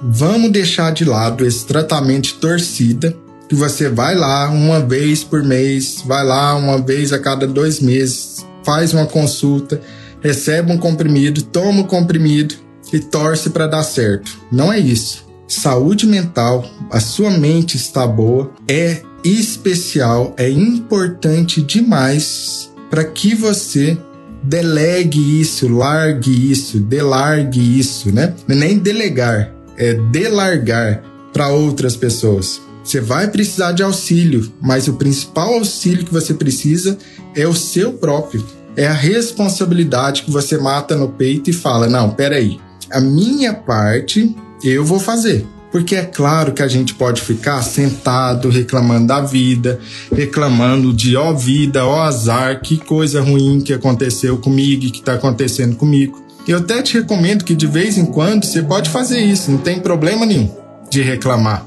vamos 0.02 0.52
deixar 0.52 0.91
de 0.91 1.06
lado 1.06 1.46
esse 1.46 1.65
tratamento 1.65 2.26
de 2.26 2.34
torcida 2.36 3.15
que 3.48 3.56
você 3.56 3.88
vai 3.89 4.15
lá 4.15 4.50
uma 4.50 4.80
vez 4.80 5.24
por 5.24 5.44
mês, 5.44 6.02
vai 6.04 6.26
lá 6.26 6.56
uma 6.56 6.82
vez 6.82 7.13
a 7.13 7.20
cada 7.20 7.46
dois 7.46 7.80
meses, 7.80 8.44
faz 8.63 8.91
uma 8.91 9.06
consulta 9.06 9.80
recebe 10.26 10.72
um 10.72 10.78
comprimido, 10.78 11.44
toma 11.44 11.82
o 11.82 11.86
comprimido 11.86 12.56
e 12.91 13.00
torce 13.00 13.52
para 13.52 13.68
dar 13.68 13.84
certo. 13.84 14.39
Não 14.52 14.74
é 14.74 14.80
isso. 14.80 15.24
Saúde 15.47 16.05
mental, 16.08 16.65
a 16.91 16.99
sua 16.99 17.29
mente 17.29 17.77
está 17.77 18.08
boa, 18.08 18.51
é 18.67 19.01
especial, 19.23 20.34
é 20.38 20.49
importante 20.49 21.62
demais 21.62 22.71
para 22.89 23.03
que 23.03 23.36
você 23.36 23.97
delegue 24.43 25.41
isso, 25.41 25.67
largue 25.67 26.51
isso, 26.51 26.79
delargue 26.79 27.79
isso, 27.79 28.12
né? 28.12 28.34
É 28.47 28.55
nem 28.55 28.77
delegar, 28.77 29.53
é 29.77 29.93
delargar 29.93 31.03
para 31.34 31.49
outras 31.49 31.95
pessoas. 31.95 32.62
Você 32.84 33.01
vai 33.01 33.27
precisar 33.27 33.71
de 33.71 33.81
auxílio, 33.81 34.51
mas 34.62 34.88
o 34.88 34.93
principal 34.93 35.55
auxílio 35.55 36.05
que 36.05 36.13
você 36.13 36.34
precisa 36.34 36.97
é 37.36 37.47
o 37.47 37.53
seu 37.53 37.93
próprio 37.93 38.43
é 38.75 38.88
a 38.88 38.93
responsabilidade 38.93 40.23
que 40.23 40.31
você 40.31 40.58
mata 40.58 40.95
no 40.95 41.10
peito 41.10 41.49
e 41.49 41.53
fala: 41.53 41.88
não, 41.88 42.12
peraí, 42.12 42.60
a 42.91 42.99
minha 42.99 43.53
parte 43.53 44.36
eu 44.63 44.84
vou 44.84 45.00
fazer. 45.00 45.46
Porque 45.72 45.96
é 45.96 46.06
claro 46.06 46.54
que 46.54 46.63
a 46.63 46.68
gente 46.68 46.94
pode 46.94 47.22
ficar 47.22 47.62
sentado 47.62 48.50
reclamando 48.50 49.08
da 49.08 49.20
vida, 49.20 49.80
reclamando 50.10 50.94
de 50.94 51.18
ó 51.18 51.34
vida, 51.34 51.86
ó 51.86 52.02
azar, 52.04 52.62
que 52.62 52.78
coisa 52.78 53.22
ruim 53.22 53.60
que 53.60 53.74
aconteceu 53.74 54.38
comigo 54.38 54.89
que 54.89 55.00
está 55.00 55.15
acontecendo 55.15 55.76
comigo. 55.76 56.24
Eu 56.48 56.60
até 56.60 56.82
te 56.82 56.94
recomendo 56.94 57.44
que 57.44 57.56
de 57.56 57.68
vez 57.68 57.98
em 57.98 58.06
quando 58.06 58.46
você 58.46 58.62
pode 58.62 58.89
fazer 58.89 59.20
isso, 59.20 59.52
não 59.52 59.58
tem 59.58 59.80
problema 59.80 60.26
nenhum 60.26 60.50
de 60.89 61.02
reclamar. 61.02 61.65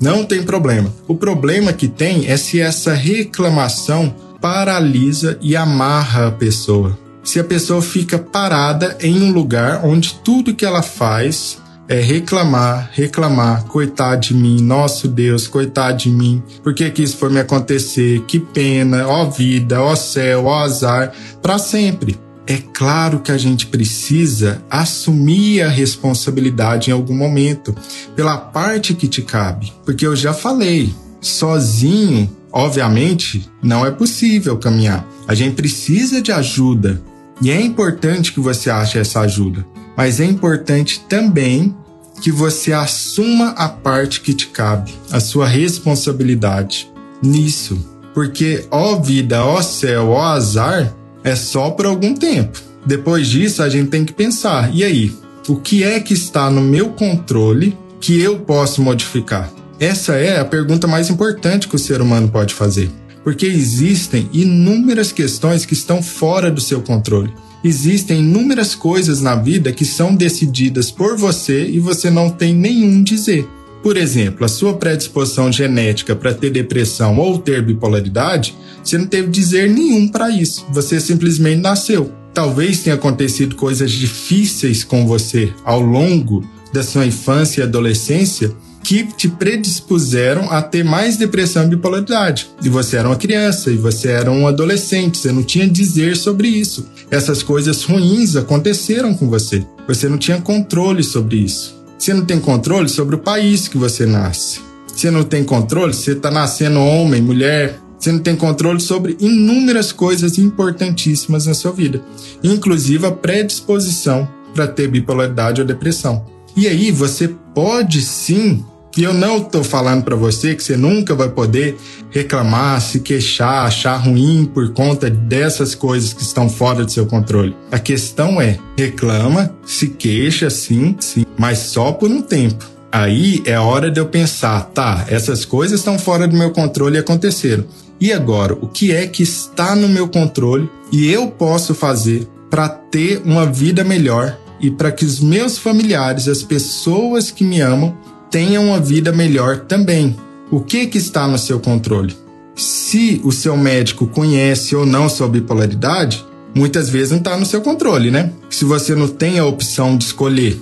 Não 0.00 0.24
tem 0.24 0.42
problema. 0.42 0.92
O 1.06 1.14
problema 1.14 1.72
que 1.72 1.86
tem 1.86 2.26
é 2.26 2.36
se 2.36 2.60
essa 2.60 2.92
reclamação 2.92 4.14
paralisa 4.40 5.38
e 5.40 5.54
amarra 5.54 6.28
a 6.28 6.32
pessoa. 6.32 6.98
Se 7.22 7.38
a 7.38 7.44
pessoa 7.44 7.80
fica 7.80 8.18
parada 8.18 8.96
em 9.00 9.22
um 9.22 9.30
lugar 9.32 9.82
onde 9.84 10.14
tudo 10.24 10.54
que 10.54 10.64
ela 10.64 10.82
faz 10.82 11.58
é 11.88 12.00
reclamar, 12.00 12.90
reclamar, 12.92 13.64
coitado 13.64 14.20
de 14.20 14.34
mim, 14.34 14.60
nosso 14.60 15.06
Deus, 15.08 15.46
coitado 15.46 15.98
de 15.98 16.10
mim, 16.10 16.42
por 16.62 16.74
que 16.74 16.90
que 16.90 17.02
isso 17.02 17.16
foi 17.16 17.30
me 17.30 17.40
acontecer? 17.40 18.20
Que 18.26 18.38
pena, 18.38 19.06
ó 19.06 19.26
vida, 19.26 19.82
ó 19.82 19.94
céu, 19.94 20.46
ó 20.46 20.60
azar, 20.60 21.12
para 21.42 21.58
sempre. 21.58 22.18
É 22.46 22.58
claro 22.74 23.20
que 23.20 23.32
a 23.32 23.38
gente 23.38 23.66
precisa 23.66 24.62
assumir 24.68 25.62
a 25.62 25.68
responsabilidade 25.68 26.90
em 26.90 26.92
algum 26.92 27.16
momento, 27.16 27.74
pela 28.14 28.36
parte 28.36 28.94
que 28.94 29.08
te 29.08 29.22
cabe, 29.22 29.72
porque 29.84 30.06
eu 30.06 30.14
já 30.14 30.34
falei, 30.34 30.94
sozinho 31.20 32.30
Obviamente, 32.56 33.50
não 33.60 33.84
é 33.84 33.90
possível 33.90 34.56
caminhar. 34.56 35.04
A 35.26 35.34
gente 35.34 35.56
precisa 35.56 36.22
de 36.22 36.30
ajuda. 36.30 37.02
E 37.42 37.50
é 37.50 37.60
importante 37.60 38.32
que 38.32 38.38
você 38.38 38.70
ache 38.70 38.96
essa 38.96 39.22
ajuda. 39.22 39.66
Mas 39.96 40.20
é 40.20 40.24
importante 40.24 41.00
também 41.08 41.74
que 42.20 42.30
você 42.30 42.72
assuma 42.72 43.50
a 43.50 43.68
parte 43.68 44.20
que 44.20 44.34
te 44.34 44.48
cabe, 44.48 44.94
a 45.10 45.20
sua 45.20 45.46
responsabilidade 45.46 46.90
nisso. 47.22 47.78
Porque, 48.14 48.64
ó 48.70 48.96
vida, 48.96 49.44
ó 49.44 49.60
céu, 49.60 50.10
ó 50.10 50.22
azar, 50.22 50.94
é 51.22 51.34
só 51.34 51.70
por 51.70 51.86
algum 51.86 52.14
tempo. 52.14 52.60
Depois 52.86 53.26
disso, 53.28 53.62
a 53.62 53.68
gente 53.68 53.88
tem 53.88 54.04
que 54.04 54.12
pensar: 54.12 54.74
e 54.74 54.84
aí? 54.84 55.12
O 55.46 55.56
que 55.56 55.82
é 55.82 56.00
que 56.00 56.14
está 56.14 56.50
no 56.50 56.62
meu 56.62 56.90
controle 56.90 57.76
que 58.00 58.18
eu 58.18 58.38
posso 58.38 58.80
modificar? 58.80 59.50
Essa 59.78 60.14
é 60.14 60.40
a 60.40 60.44
pergunta 60.44 60.86
mais 60.86 61.10
importante 61.10 61.68
que 61.68 61.76
o 61.76 61.78
ser 61.78 62.00
humano 62.00 62.28
pode 62.28 62.54
fazer, 62.54 62.90
porque 63.22 63.44
existem 63.44 64.28
inúmeras 64.32 65.12
questões 65.12 65.66
que 65.66 65.74
estão 65.74 66.02
fora 66.02 66.50
do 66.50 66.62
seu 66.62 66.80
controle. 66.80 67.30
Existem 67.64 68.18
inúmeras 68.18 68.74
coisas 68.74 69.22
na 69.22 69.34
vida 69.34 69.72
que 69.72 69.86
são 69.86 70.14
decididas 70.14 70.90
por 70.90 71.16
você 71.16 71.66
e 71.66 71.80
você 71.80 72.10
não 72.10 72.28
tem 72.28 72.54
nenhum 72.54 73.02
dizer. 73.02 73.48
Por 73.82 73.96
exemplo, 73.96 74.44
a 74.44 74.48
sua 74.48 74.74
predisposição 74.74 75.50
genética 75.50 76.14
para 76.14 76.34
ter 76.34 76.50
depressão 76.50 77.18
ou 77.18 77.38
ter 77.38 77.62
bipolaridade, 77.62 78.54
você 78.82 78.98
não 78.98 79.06
teve 79.06 79.28
dizer 79.28 79.70
nenhum 79.70 80.08
para 80.08 80.28
isso. 80.28 80.66
Você 80.72 81.00
simplesmente 81.00 81.62
nasceu. 81.62 82.12
Talvez 82.34 82.80
tenha 82.80 82.96
acontecido 82.96 83.56
coisas 83.56 83.90
difíceis 83.90 84.84
com 84.84 85.06
você 85.06 85.50
ao 85.64 85.80
longo 85.80 86.44
da 86.70 86.82
sua 86.82 87.06
infância 87.06 87.60
e 87.60 87.64
adolescência 87.64 88.54
que 88.84 89.04
te 89.04 89.28
predispuseram 89.28 90.50
a 90.50 90.60
ter 90.60 90.84
mais 90.84 91.16
depressão 91.16 91.64
e 91.64 91.68
bipolaridade. 91.68 92.50
E 92.62 92.68
você 92.68 92.98
era 92.98 93.08
uma 93.08 93.16
criança, 93.16 93.70
e 93.70 93.76
você 93.76 94.08
era 94.08 94.30
um 94.30 94.46
adolescente, 94.46 95.16
você 95.16 95.32
não 95.32 95.42
tinha 95.42 95.66
dizer 95.66 96.16
sobre 96.16 96.48
isso. 96.48 96.86
Essas 97.10 97.42
coisas 97.42 97.82
ruins 97.82 98.36
aconteceram 98.36 99.14
com 99.14 99.28
você. 99.28 99.64
Você 99.88 100.08
não 100.08 100.18
tinha 100.18 100.40
controle 100.40 101.02
sobre 101.02 101.36
isso. 101.36 101.74
Você 101.98 102.12
não 102.12 102.24
tem 102.24 102.38
controle 102.38 102.88
sobre 102.88 103.16
o 103.16 103.20
país 103.20 103.66
que 103.66 103.78
você 103.78 104.04
nasce. 104.04 104.60
Você 104.94 105.10
não 105.10 105.24
tem 105.24 105.42
controle, 105.42 105.94
você 105.94 106.12
está 106.12 106.30
nascendo 106.30 106.78
homem, 106.78 107.20
mulher, 107.20 107.80
você 107.98 108.12
não 108.12 108.18
tem 108.18 108.36
controle 108.36 108.80
sobre 108.80 109.16
inúmeras 109.18 109.90
coisas 109.90 110.36
importantíssimas 110.38 111.46
na 111.46 111.54
sua 111.54 111.72
vida, 111.72 112.02
inclusive 112.42 113.06
a 113.06 113.10
predisposição 113.10 114.28
para 114.54 114.68
ter 114.68 114.88
bipolaridade 114.88 115.60
ou 115.60 115.66
depressão. 115.66 116.24
E 116.54 116.68
aí 116.68 116.92
você 116.92 117.34
pode 117.54 118.02
sim 118.02 118.62
e 118.96 119.02
eu 119.02 119.12
não 119.12 119.38
estou 119.38 119.64
falando 119.64 120.04
para 120.04 120.14
você 120.14 120.54
que 120.54 120.62
você 120.62 120.76
nunca 120.76 121.14
vai 121.14 121.28
poder 121.28 121.76
reclamar, 122.10 122.80
se 122.80 123.00
queixar, 123.00 123.66
achar 123.66 123.96
ruim 123.96 124.48
por 124.52 124.72
conta 124.72 125.10
dessas 125.10 125.74
coisas 125.74 126.12
que 126.12 126.22
estão 126.22 126.48
fora 126.48 126.84
do 126.84 126.90
seu 126.90 127.06
controle. 127.06 127.56
A 127.72 127.78
questão 127.78 128.40
é: 128.40 128.58
reclama, 128.78 129.54
se 129.66 129.88
queixa, 129.88 130.48
sim, 130.48 130.96
sim, 131.00 131.24
mas 131.36 131.58
só 131.58 131.92
por 131.92 132.10
um 132.10 132.22
tempo. 132.22 132.64
Aí 132.92 133.42
é 133.44 133.58
hora 133.58 133.90
de 133.90 133.98
eu 133.98 134.06
pensar, 134.06 134.60
tá, 134.72 135.04
essas 135.08 135.44
coisas 135.44 135.80
estão 135.80 135.98
fora 135.98 136.28
do 136.28 136.36
meu 136.36 136.52
controle 136.52 136.94
e 136.96 137.00
aconteceram. 137.00 137.64
E 138.00 138.12
agora, 138.12 138.54
o 138.54 138.68
que 138.68 138.92
é 138.92 139.06
que 139.08 139.24
está 139.24 139.74
no 139.74 139.88
meu 139.88 140.06
controle 140.06 140.70
e 140.92 141.10
eu 141.10 141.26
posso 141.26 141.74
fazer 141.74 142.28
para 142.48 142.68
ter 142.68 143.20
uma 143.24 143.46
vida 143.46 143.82
melhor 143.82 144.38
e 144.60 144.70
para 144.70 144.92
que 144.92 145.04
os 145.04 145.18
meus 145.18 145.58
familiares, 145.58 146.28
as 146.28 146.44
pessoas 146.44 147.32
que 147.32 147.42
me 147.42 147.60
amam, 147.60 147.96
tenham 148.34 148.66
uma 148.66 148.80
vida 148.80 149.12
melhor 149.12 149.60
também. 149.60 150.16
O 150.50 150.58
que, 150.58 150.88
que 150.88 150.98
está 150.98 151.28
no 151.28 151.38
seu 151.38 151.60
controle? 151.60 152.16
Se 152.56 153.20
o 153.22 153.30
seu 153.30 153.56
médico 153.56 154.08
conhece 154.08 154.74
ou 154.74 154.84
não 154.84 155.08
sua 155.08 155.28
bipolaridade, 155.28 156.26
muitas 156.52 156.88
vezes 156.88 157.12
não 157.12 157.18
está 157.18 157.36
no 157.36 157.46
seu 157.46 157.60
controle, 157.60 158.10
né? 158.10 158.32
Se 158.50 158.64
você 158.64 158.92
não 158.96 159.06
tem 159.06 159.38
a 159.38 159.46
opção 159.46 159.96
de 159.96 160.06
escolher, 160.06 160.60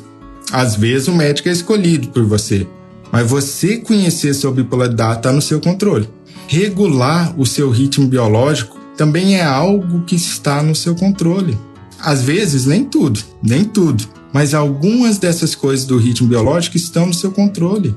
às 0.52 0.76
vezes 0.76 1.08
o 1.08 1.14
médico 1.14 1.48
é 1.48 1.52
escolhido 1.52 2.08
por 2.08 2.26
você. 2.26 2.66
Mas 3.10 3.30
você 3.30 3.78
conhecer 3.78 4.34
sua 4.34 4.52
bipolaridade 4.52 5.20
está 5.20 5.32
no 5.32 5.40
seu 5.40 5.58
controle. 5.58 6.06
Regular 6.46 7.32
o 7.40 7.46
seu 7.46 7.70
ritmo 7.70 8.06
biológico 8.06 8.78
também 8.98 9.36
é 9.36 9.44
algo 9.44 10.04
que 10.04 10.14
está 10.14 10.62
no 10.62 10.74
seu 10.74 10.94
controle. 10.94 11.56
Às 11.98 12.20
vezes, 12.20 12.66
nem 12.66 12.84
tudo, 12.84 13.18
nem 13.42 13.64
tudo, 13.64 14.04
mas 14.32 14.54
algumas 14.54 15.18
dessas 15.18 15.54
coisas 15.54 15.86
do 15.86 15.98
ritmo 15.98 16.28
biológico 16.28 16.76
estão 16.76 17.06
no 17.06 17.14
seu 17.14 17.30
controle. 17.30 17.94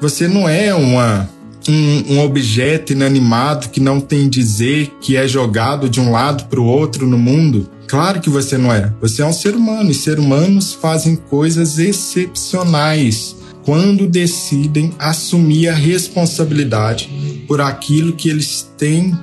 Você 0.00 0.28
não 0.28 0.48
é 0.48 0.74
uma, 0.74 1.28
um, 1.68 2.14
um 2.14 2.20
objeto 2.20 2.92
inanimado 2.92 3.68
que 3.70 3.80
não 3.80 4.00
tem 4.00 4.28
dizer, 4.28 4.92
que 5.00 5.16
é 5.16 5.26
jogado 5.26 5.88
de 5.88 6.00
um 6.00 6.10
lado 6.10 6.44
para 6.44 6.60
o 6.60 6.66
outro 6.66 7.06
no 7.06 7.18
mundo. 7.18 7.68
Claro 7.86 8.20
que 8.20 8.28
você 8.28 8.58
não 8.58 8.72
é. 8.72 8.92
Você 9.00 9.22
é 9.22 9.26
um 9.26 9.32
ser 9.32 9.54
humano 9.54 9.90
e 9.90 9.94
seres 9.94 10.22
humanos 10.22 10.74
fazem 10.74 11.16
coisas 11.16 11.78
excepcionais 11.78 13.34
quando 13.64 14.06
decidem 14.06 14.92
assumir 14.98 15.68
a 15.68 15.74
responsabilidade 15.74 17.44
por 17.46 17.60
aquilo 17.60 18.12
que 18.12 18.28
eles 18.28 18.70
têm 18.76 19.18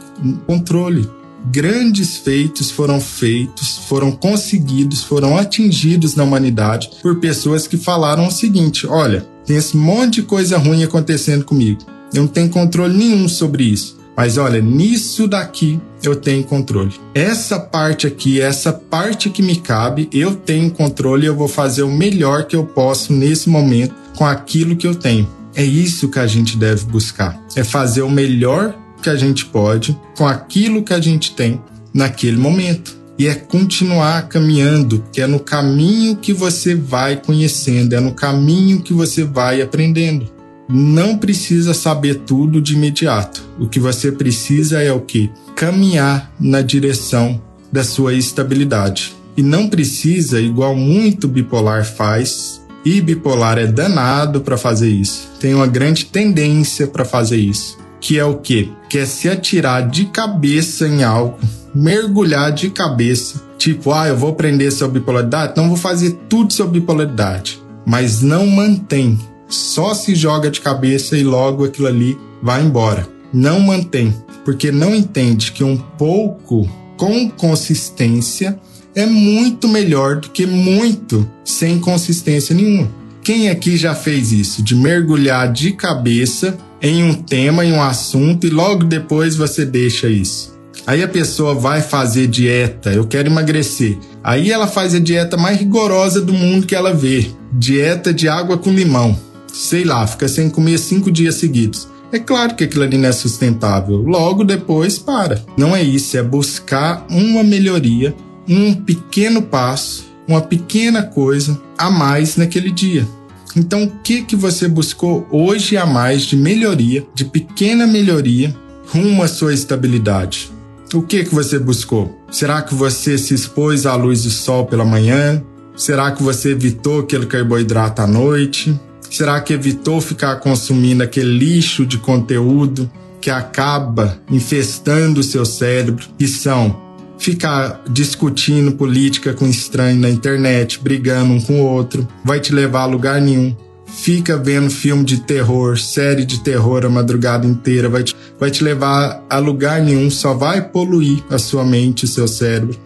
controle 0.45 1.07
grandes 1.52 2.18
feitos 2.18 2.72
foram 2.72 3.00
feitos, 3.00 3.78
foram 3.88 4.12
conseguidos, 4.12 5.04
foram 5.04 5.38
atingidos 5.38 6.16
na 6.16 6.24
humanidade 6.24 6.89
por 7.02 7.20
pessoas 7.20 7.68
que 7.68 7.78
falaram 7.78 8.28
o 8.28 8.32
seguinte: 8.32 8.88
olha, 8.88 9.28
tem 9.46 9.58
esse 9.58 9.78
monte 9.78 10.16
de 10.16 10.24
coisa 10.24 10.58
ruim 10.58 10.84
acontecendo 10.84 11.46
comigo. 11.46 11.82
Eu 12.14 12.24
não 12.24 12.28
tenho 12.28 12.50
controle 12.50 12.98
nenhum 12.98 13.28
sobre 13.28 13.64
isso. 13.64 13.96
Mas 14.18 14.38
olha, 14.38 14.62
nisso 14.62 15.28
daqui 15.28 15.80
eu 16.02 16.16
tenho 16.16 16.43
controle. 16.43 16.93
Essa 17.14 17.60
parte 17.60 18.08
aqui, 18.08 18.39
essa 18.39 18.72
parte 18.72 19.30
que 19.30 19.41
me 19.41 19.58
cabe, 19.58 20.08
eu 20.14 20.36
tenho 20.36 20.72
controle 20.72 21.26
e 21.26 21.28
eu 21.28 21.36
vou 21.36 21.50
fazer 21.50 21.84
o 21.84 21.91
melhor 21.91 22.46
que 22.46 22.56
eu 22.56 22.64
posso 22.64 23.12
nesse 23.12 23.50
momento 23.50 23.93
com 24.16 24.26
aquilo 24.26 24.76
que 24.76 24.88
eu 24.88 24.96
tenho. 24.96 25.28
É 25.54 25.64
isso 25.64 26.08
que 26.08 26.20
a 26.20 26.28
gente 26.28 26.58
deve 26.58 26.86
buscar. 26.86 27.38
É 27.56 27.64
fazer 27.64 28.04
o 28.04 28.10
melhor 28.10 28.74
que 29.06 29.10
a 29.12 29.16
gente 29.16 29.45
pode 29.45 29.95
com 30.18 30.28
aquilo 30.28 30.84
que 30.84 30.91
a 30.91 30.99
gente 30.99 31.36
tem 31.36 31.62
naquele 31.93 32.38
momento. 32.38 32.97
E 33.20 33.28
é 33.28 33.36
continuar 33.36 34.28
caminhando, 34.28 35.06
que 35.14 35.22
é 35.22 35.28
no 35.28 35.39
caminho 35.39 36.16
que 36.16 36.34
você 36.34 36.74
vai 36.74 37.16
conhecendo, 37.16 37.93
é 37.93 37.99
no 37.99 38.14
caminho 38.14 38.82
que 38.82 38.93
você 38.93 39.24
vai 39.24 39.62
aprendendo. 39.62 40.28
Não 40.68 41.20
precisa 41.20 41.76
saber 41.76 42.22
tudo 42.26 42.60
de 42.60 42.74
imediato. 42.74 43.43
O 43.60 43.70
que 43.70 43.80
você 43.80 44.12
precisa 44.12 44.82
é 44.82 44.91
o 44.91 45.01
que? 45.01 45.32
Caminhar 45.56 46.34
na 46.39 46.64
direção 46.64 47.39
da 47.72 47.84
sua 47.84 48.16
estabilidade. 48.16 49.16
E 49.38 49.43
não 49.43 49.70
precisa, 49.70 50.41
igual 50.41 50.76
muito 50.76 51.28
bipolar 51.28 51.86
faz, 51.86 52.60
e 52.84 52.99
bipolar 53.01 53.60
é 53.60 53.68
danado 53.68 54.41
para 54.41 54.58
fazer 54.58 54.89
isso. 54.89 55.30
Tem 55.39 55.53
uma 55.53 55.68
grande 55.68 56.06
tendência 56.06 56.88
para 56.88 57.06
fazer 57.06 57.38
isso 57.38 57.84
que 58.06 58.20
é 58.20 58.24
o 58.24 58.38
quê? 58.38 58.70
Que 58.88 58.99
é 58.99 59.06
se 59.08 59.28
atirar 59.28 59.89
de 59.89 60.06
cabeça 60.06 60.88
em 60.88 61.03
algo, 61.03 61.39
mergulhar 61.74 62.51
de 62.51 62.70
cabeça, 62.70 63.41
tipo, 63.58 63.91
ah, 63.91 64.08
eu 64.08 64.16
vou 64.16 64.30
aprender 64.30 64.70
sobre 64.70 64.99
bipolaridade, 64.99 65.53
então 65.53 65.68
vou 65.68 65.76
fazer 65.76 66.12
tudo 66.30 66.53
sobre 66.53 66.80
bipolaridade, 66.80 67.60
mas 67.84 68.22
não 68.22 68.45
mantém, 68.45 69.20
só 69.47 69.95
se 69.95 70.14
joga 70.14 70.51
de 70.51 70.62
cabeça 70.62 71.18
e 71.18 71.24
logo 71.24 71.66
aquilo 71.66 71.88
ali 71.88 72.16
vai 72.43 72.64
embora. 72.64 73.08
Não 73.34 73.60
mantém, 73.60 74.14
porque 74.45 74.72
não 74.72 74.93
entende 74.93 75.51
que 75.51 75.64
um 75.64 75.76
pouco 75.76 76.70
com 76.97 77.28
consistência 77.32 78.60
é 78.93 79.08
muito 79.08 79.68
melhor 79.68 80.18
do 80.18 80.30
que 80.30 80.45
muito 80.45 81.28
sem 81.43 81.80
consistência 81.80 82.53
nenhuma. 82.56 82.88
Quem 83.24 83.49
aqui 83.49 83.76
já 83.76 83.95
fez 83.95 84.32
isso? 84.32 84.62
De 84.62 84.76
mergulhar 84.76 85.51
de 85.51 85.72
cabeça 85.72 86.56
em 86.86 87.03
um 87.03 87.15
tema, 87.15 87.65
em 87.65 87.73
um 87.73 87.81
assunto, 87.81 88.45
e 88.45 88.49
logo 88.51 88.83
depois 88.83 89.36
você 89.36 89.65
deixa 89.65 90.07
isso. 90.07 90.53
Aí 90.86 91.01
a 91.01 91.07
pessoa 91.07 91.55
vai 91.55 91.81
fazer 91.81 92.27
dieta, 92.27 92.93
eu 92.93 93.07
quero 93.07 93.27
emagrecer. 93.27 93.97
Aí 94.23 94.51
ela 94.51 94.67
faz 94.67 94.93
a 94.93 94.99
dieta 94.99 95.36
mais 95.36 95.59
rigorosa 95.59 96.21
do 96.21 96.31
mundo 96.31 96.67
que 96.67 96.75
ela 96.75 96.93
vê: 96.93 97.31
dieta 97.51 98.13
de 98.13 98.29
água 98.29 98.55
com 98.59 98.69
limão. 98.69 99.19
Sei 99.51 99.83
lá, 99.83 100.05
fica 100.05 100.27
sem 100.27 100.47
comer 100.47 100.77
cinco 100.77 101.11
dias 101.11 101.36
seguidos. 101.36 101.88
É 102.11 102.19
claro 102.19 102.53
que 102.53 102.65
aquilo 102.65 102.83
ali 102.83 102.99
não 102.99 103.09
é 103.09 103.11
sustentável. 103.11 103.97
Logo 103.97 104.43
depois 104.43 104.99
para. 104.99 105.43
Não 105.57 105.75
é 105.75 105.81
isso, 105.81 106.15
é 106.17 106.21
buscar 106.21 107.03
uma 107.09 107.43
melhoria, 107.43 108.13
um 108.47 108.75
pequeno 108.75 109.41
passo, 109.41 110.05
uma 110.27 110.41
pequena 110.41 111.01
coisa 111.01 111.59
a 111.77 111.89
mais 111.89 112.38
naquele 112.38 112.69
dia. 112.69 113.07
Então, 113.56 113.84
o 113.84 113.91
que 114.03 114.22
que 114.22 114.36
você 114.36 114.68
buscou 114.68 115.26
hoje 115.32 115.78
a 115.78 115.86
mais 115.86 116.24
de 116.24 116.36
melhoria, 116.36 117.06
de 117.14 117.24
pequena 117.24 117.88
melhoria, 117.88 118.53
rumo 118.88 119.24
à 119.24 119.28
sua 119.28 119.53
estabilidade? 119.53 120.51
O 120.93 121.01
que 121.01 121.24
que 121.24 121.34
você 121.34 121.58
buscou? 121.58 122.20
Será 122.30 122.62
que 122.62 122.76
você 122.76 123.18
se 123.18 123.34
expôs 123.34 123.86
à 123.86 123.95
luz 123.95 124.24
do 124.24 124.30
sol 124.30 124.66
pela 124.66 124.86
manhã? 124.86 125.41
Será 125.76 126.12
que 126.12 126.22
você 126.22 126.51
evitou 126.51 126.99
aquele 126.99 127.26
carboidrato 127.26 128.01
à 128.01 128.08
noite? 128.08 128.78
Será 129.10 129.39
que 129.39 129.53
evitou 129.53 130.01
ficar 130.01 130.36
consumindo 130.38 131.03
aquele 131.03 131.38
lixo 131.38 131.86
de 131.86 131.97
conteúdo 131.97 132.89
que 133.22 133.30
acaba 133.30 134.20
infestando 134.30 135.22
o 135.22 135.24
seu 135.24 135.45
cérebro, 135.45 136.06
que 136.18 136.28
são 136.28 136.84
ficar 137.18 137.82
discutindo 137.89 138.74
política 138.74 139.34
com 139.34 139.47
estranho 139.47 139.99
na 139.99 140.09
internet, 140.09 140.80
brigando 140.82 141.34
um 141.34 141.41
com 141.41 141.61
o 141.61 141.66
outro, 141.66 142.07
vai 142.24 142.39
te 142.39 142.53
levar 142.53 142.82
a 142.82 142.86
lugar 142.86 143.22
nenhum. 143.22 143.55
Fica 143.86 144.36
vendo 144.36 144.70
filme 144.70 145.05
de 145.05 145.22
terror, 145.22 145.78
série 145.78 146.26
de 146.26 146.43
terror 146.43 146.86
a 146.86 146.89
madrugada 146.89 147.47
inteira, 147.47 147.88
vai 147.88 148.03
te, 148.03 148.16
vai 148.39 148.51
te 148.51 148.63
levar 148.63 149.24
a 149.30 149.38
lugar 149.38 149.82
nenhum, 149.82 150.09
só 150.09 150.34
vai 150.34 150.61
poluir 150.70 151.24
a 151.30 151.38
sua 151.38 151.63
mente, 151.63 152.03
o 152.03 152.07
seu 152.07 152.28
cérebro 152.28 152.78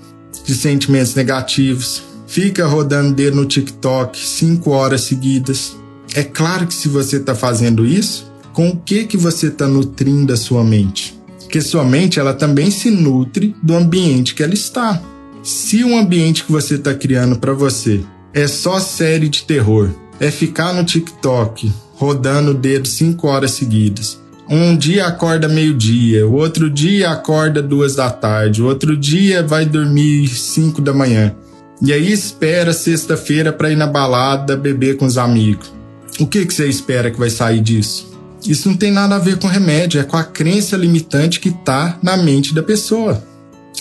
de 0.45 0.53
sentimentos 0.53 1.15
negativos. 1.15 2.03
Fica 2.27 2.67
rodando 2.67 3.15
dedo 3.15 3.38
no 3.38 3.45
TikTok 3.45 4.17
cinco 4.17 4.71
horas 4.71 5.01
seguidas. 5.01 5.75
É 6.13 6.23
claro 6.23 6.67
que 6.67 6.73
se 6.73 6.88
você 6.88 7.17
está 7.17 7.34
fazendo 7.34 7.86
isso, 7.86 8.32
com 8.53 8.69
o 8.69 8.77
que 8.77 9.05
que 9.05 9.17
você 9.17 9.47
está 9.47 9.67
nutrindo 9.67 10.32
a 10.32 10.38
sua 10.38 10.63
mente? 10.63 11.18
Que 11.49 11.61
sua 11.61 11.83
mente 11.83 12.19
ela 12.19 12.33
também 12.33 12.69
se 12.69 12.91
nutre 12.91 13.55
do 13.61 13.75
ambiente 13.75 14.35
que 14.35 14.43
ela 14.43 14.53
está. 14.53 15.01
Se 15.43 15.83
o 15.83 15.97
ambiente 15.97 16.43
que 16.43 16.51
você 16.51 16.75
está 16.75 16.93
criando 16.93 17.39
para 17.39 17.53
você 17.53 18.01
é 18.33 18.47
só 18.47 18.79
série 18.79 19.27
de 19.27 19.43
terror, 19.43 19.89
é 20.19 20.29
ficar 20.29 20.73
no 20.73 20.83
TikTok 20.83 21.71
rodando 21.95 22.51
o 22.51 22.53
dedo 22.53 22.87
cinco 22.87 23.27
horas 23.27 23.51
seguidas. 23.51 24.19
Um 24.49 24.75
dia 24.75 25.05
acorda 25.05 25.47
meio-dia, 25.47 26.27
o 26.27 26.33
outro 26.33 26.69
dia 26.69 27.11
acorda 27.11 27.61
duas 27.61 27.95
da 27.95 28.09
tarde, 28.09 28.61
o 28.61 28.65
outro 28.65 28.97
dia 28.97 29.43
vai 29.43 29.65
dormir 29.65 30.27
cinco 30.27 30.81
da 30.81 30.93
manhã. 30.93 31.35
E 31.81 31.93
aí 31.93 32.11
espera 32.11 32.73
sexta-feira 32.73 33.53
para 33.53 33.71
ir 33.71 33.75
na 33.75 33.87
balada 33.87 34.57
beber 34.57 34.97
com 34.97 35.05
os 35.05 35.17
amigos. 35.17 35.71
O 36.19 36.27
que, 36.27 36.45
que 36.45 36.53
você 36.53 36.67
espera 36.67 37.09
que 37.11 37.19
vai 37.19 37.29
sair 37.29 37.61
disso? 37.61 38.09
Isso 38.45 38.69
não 38.69 38.75
tem 38.75 38.91
nada 38.91 39.15
a 39.15 39.19
ver 39.19 39.37
com 39.37 39.47
remédio, 39.47 39.99
é 39.99 40.03
com 40.03 40.17
a 40.17 40.23
crença 40.23 40.77
limitante 40.77 41.39
que 41.39 41.49
está 41.49 41.97
na 42.01 42.15
mente 42.15 42.53
da 42.53 42.63
pessoa. 42.63 43.23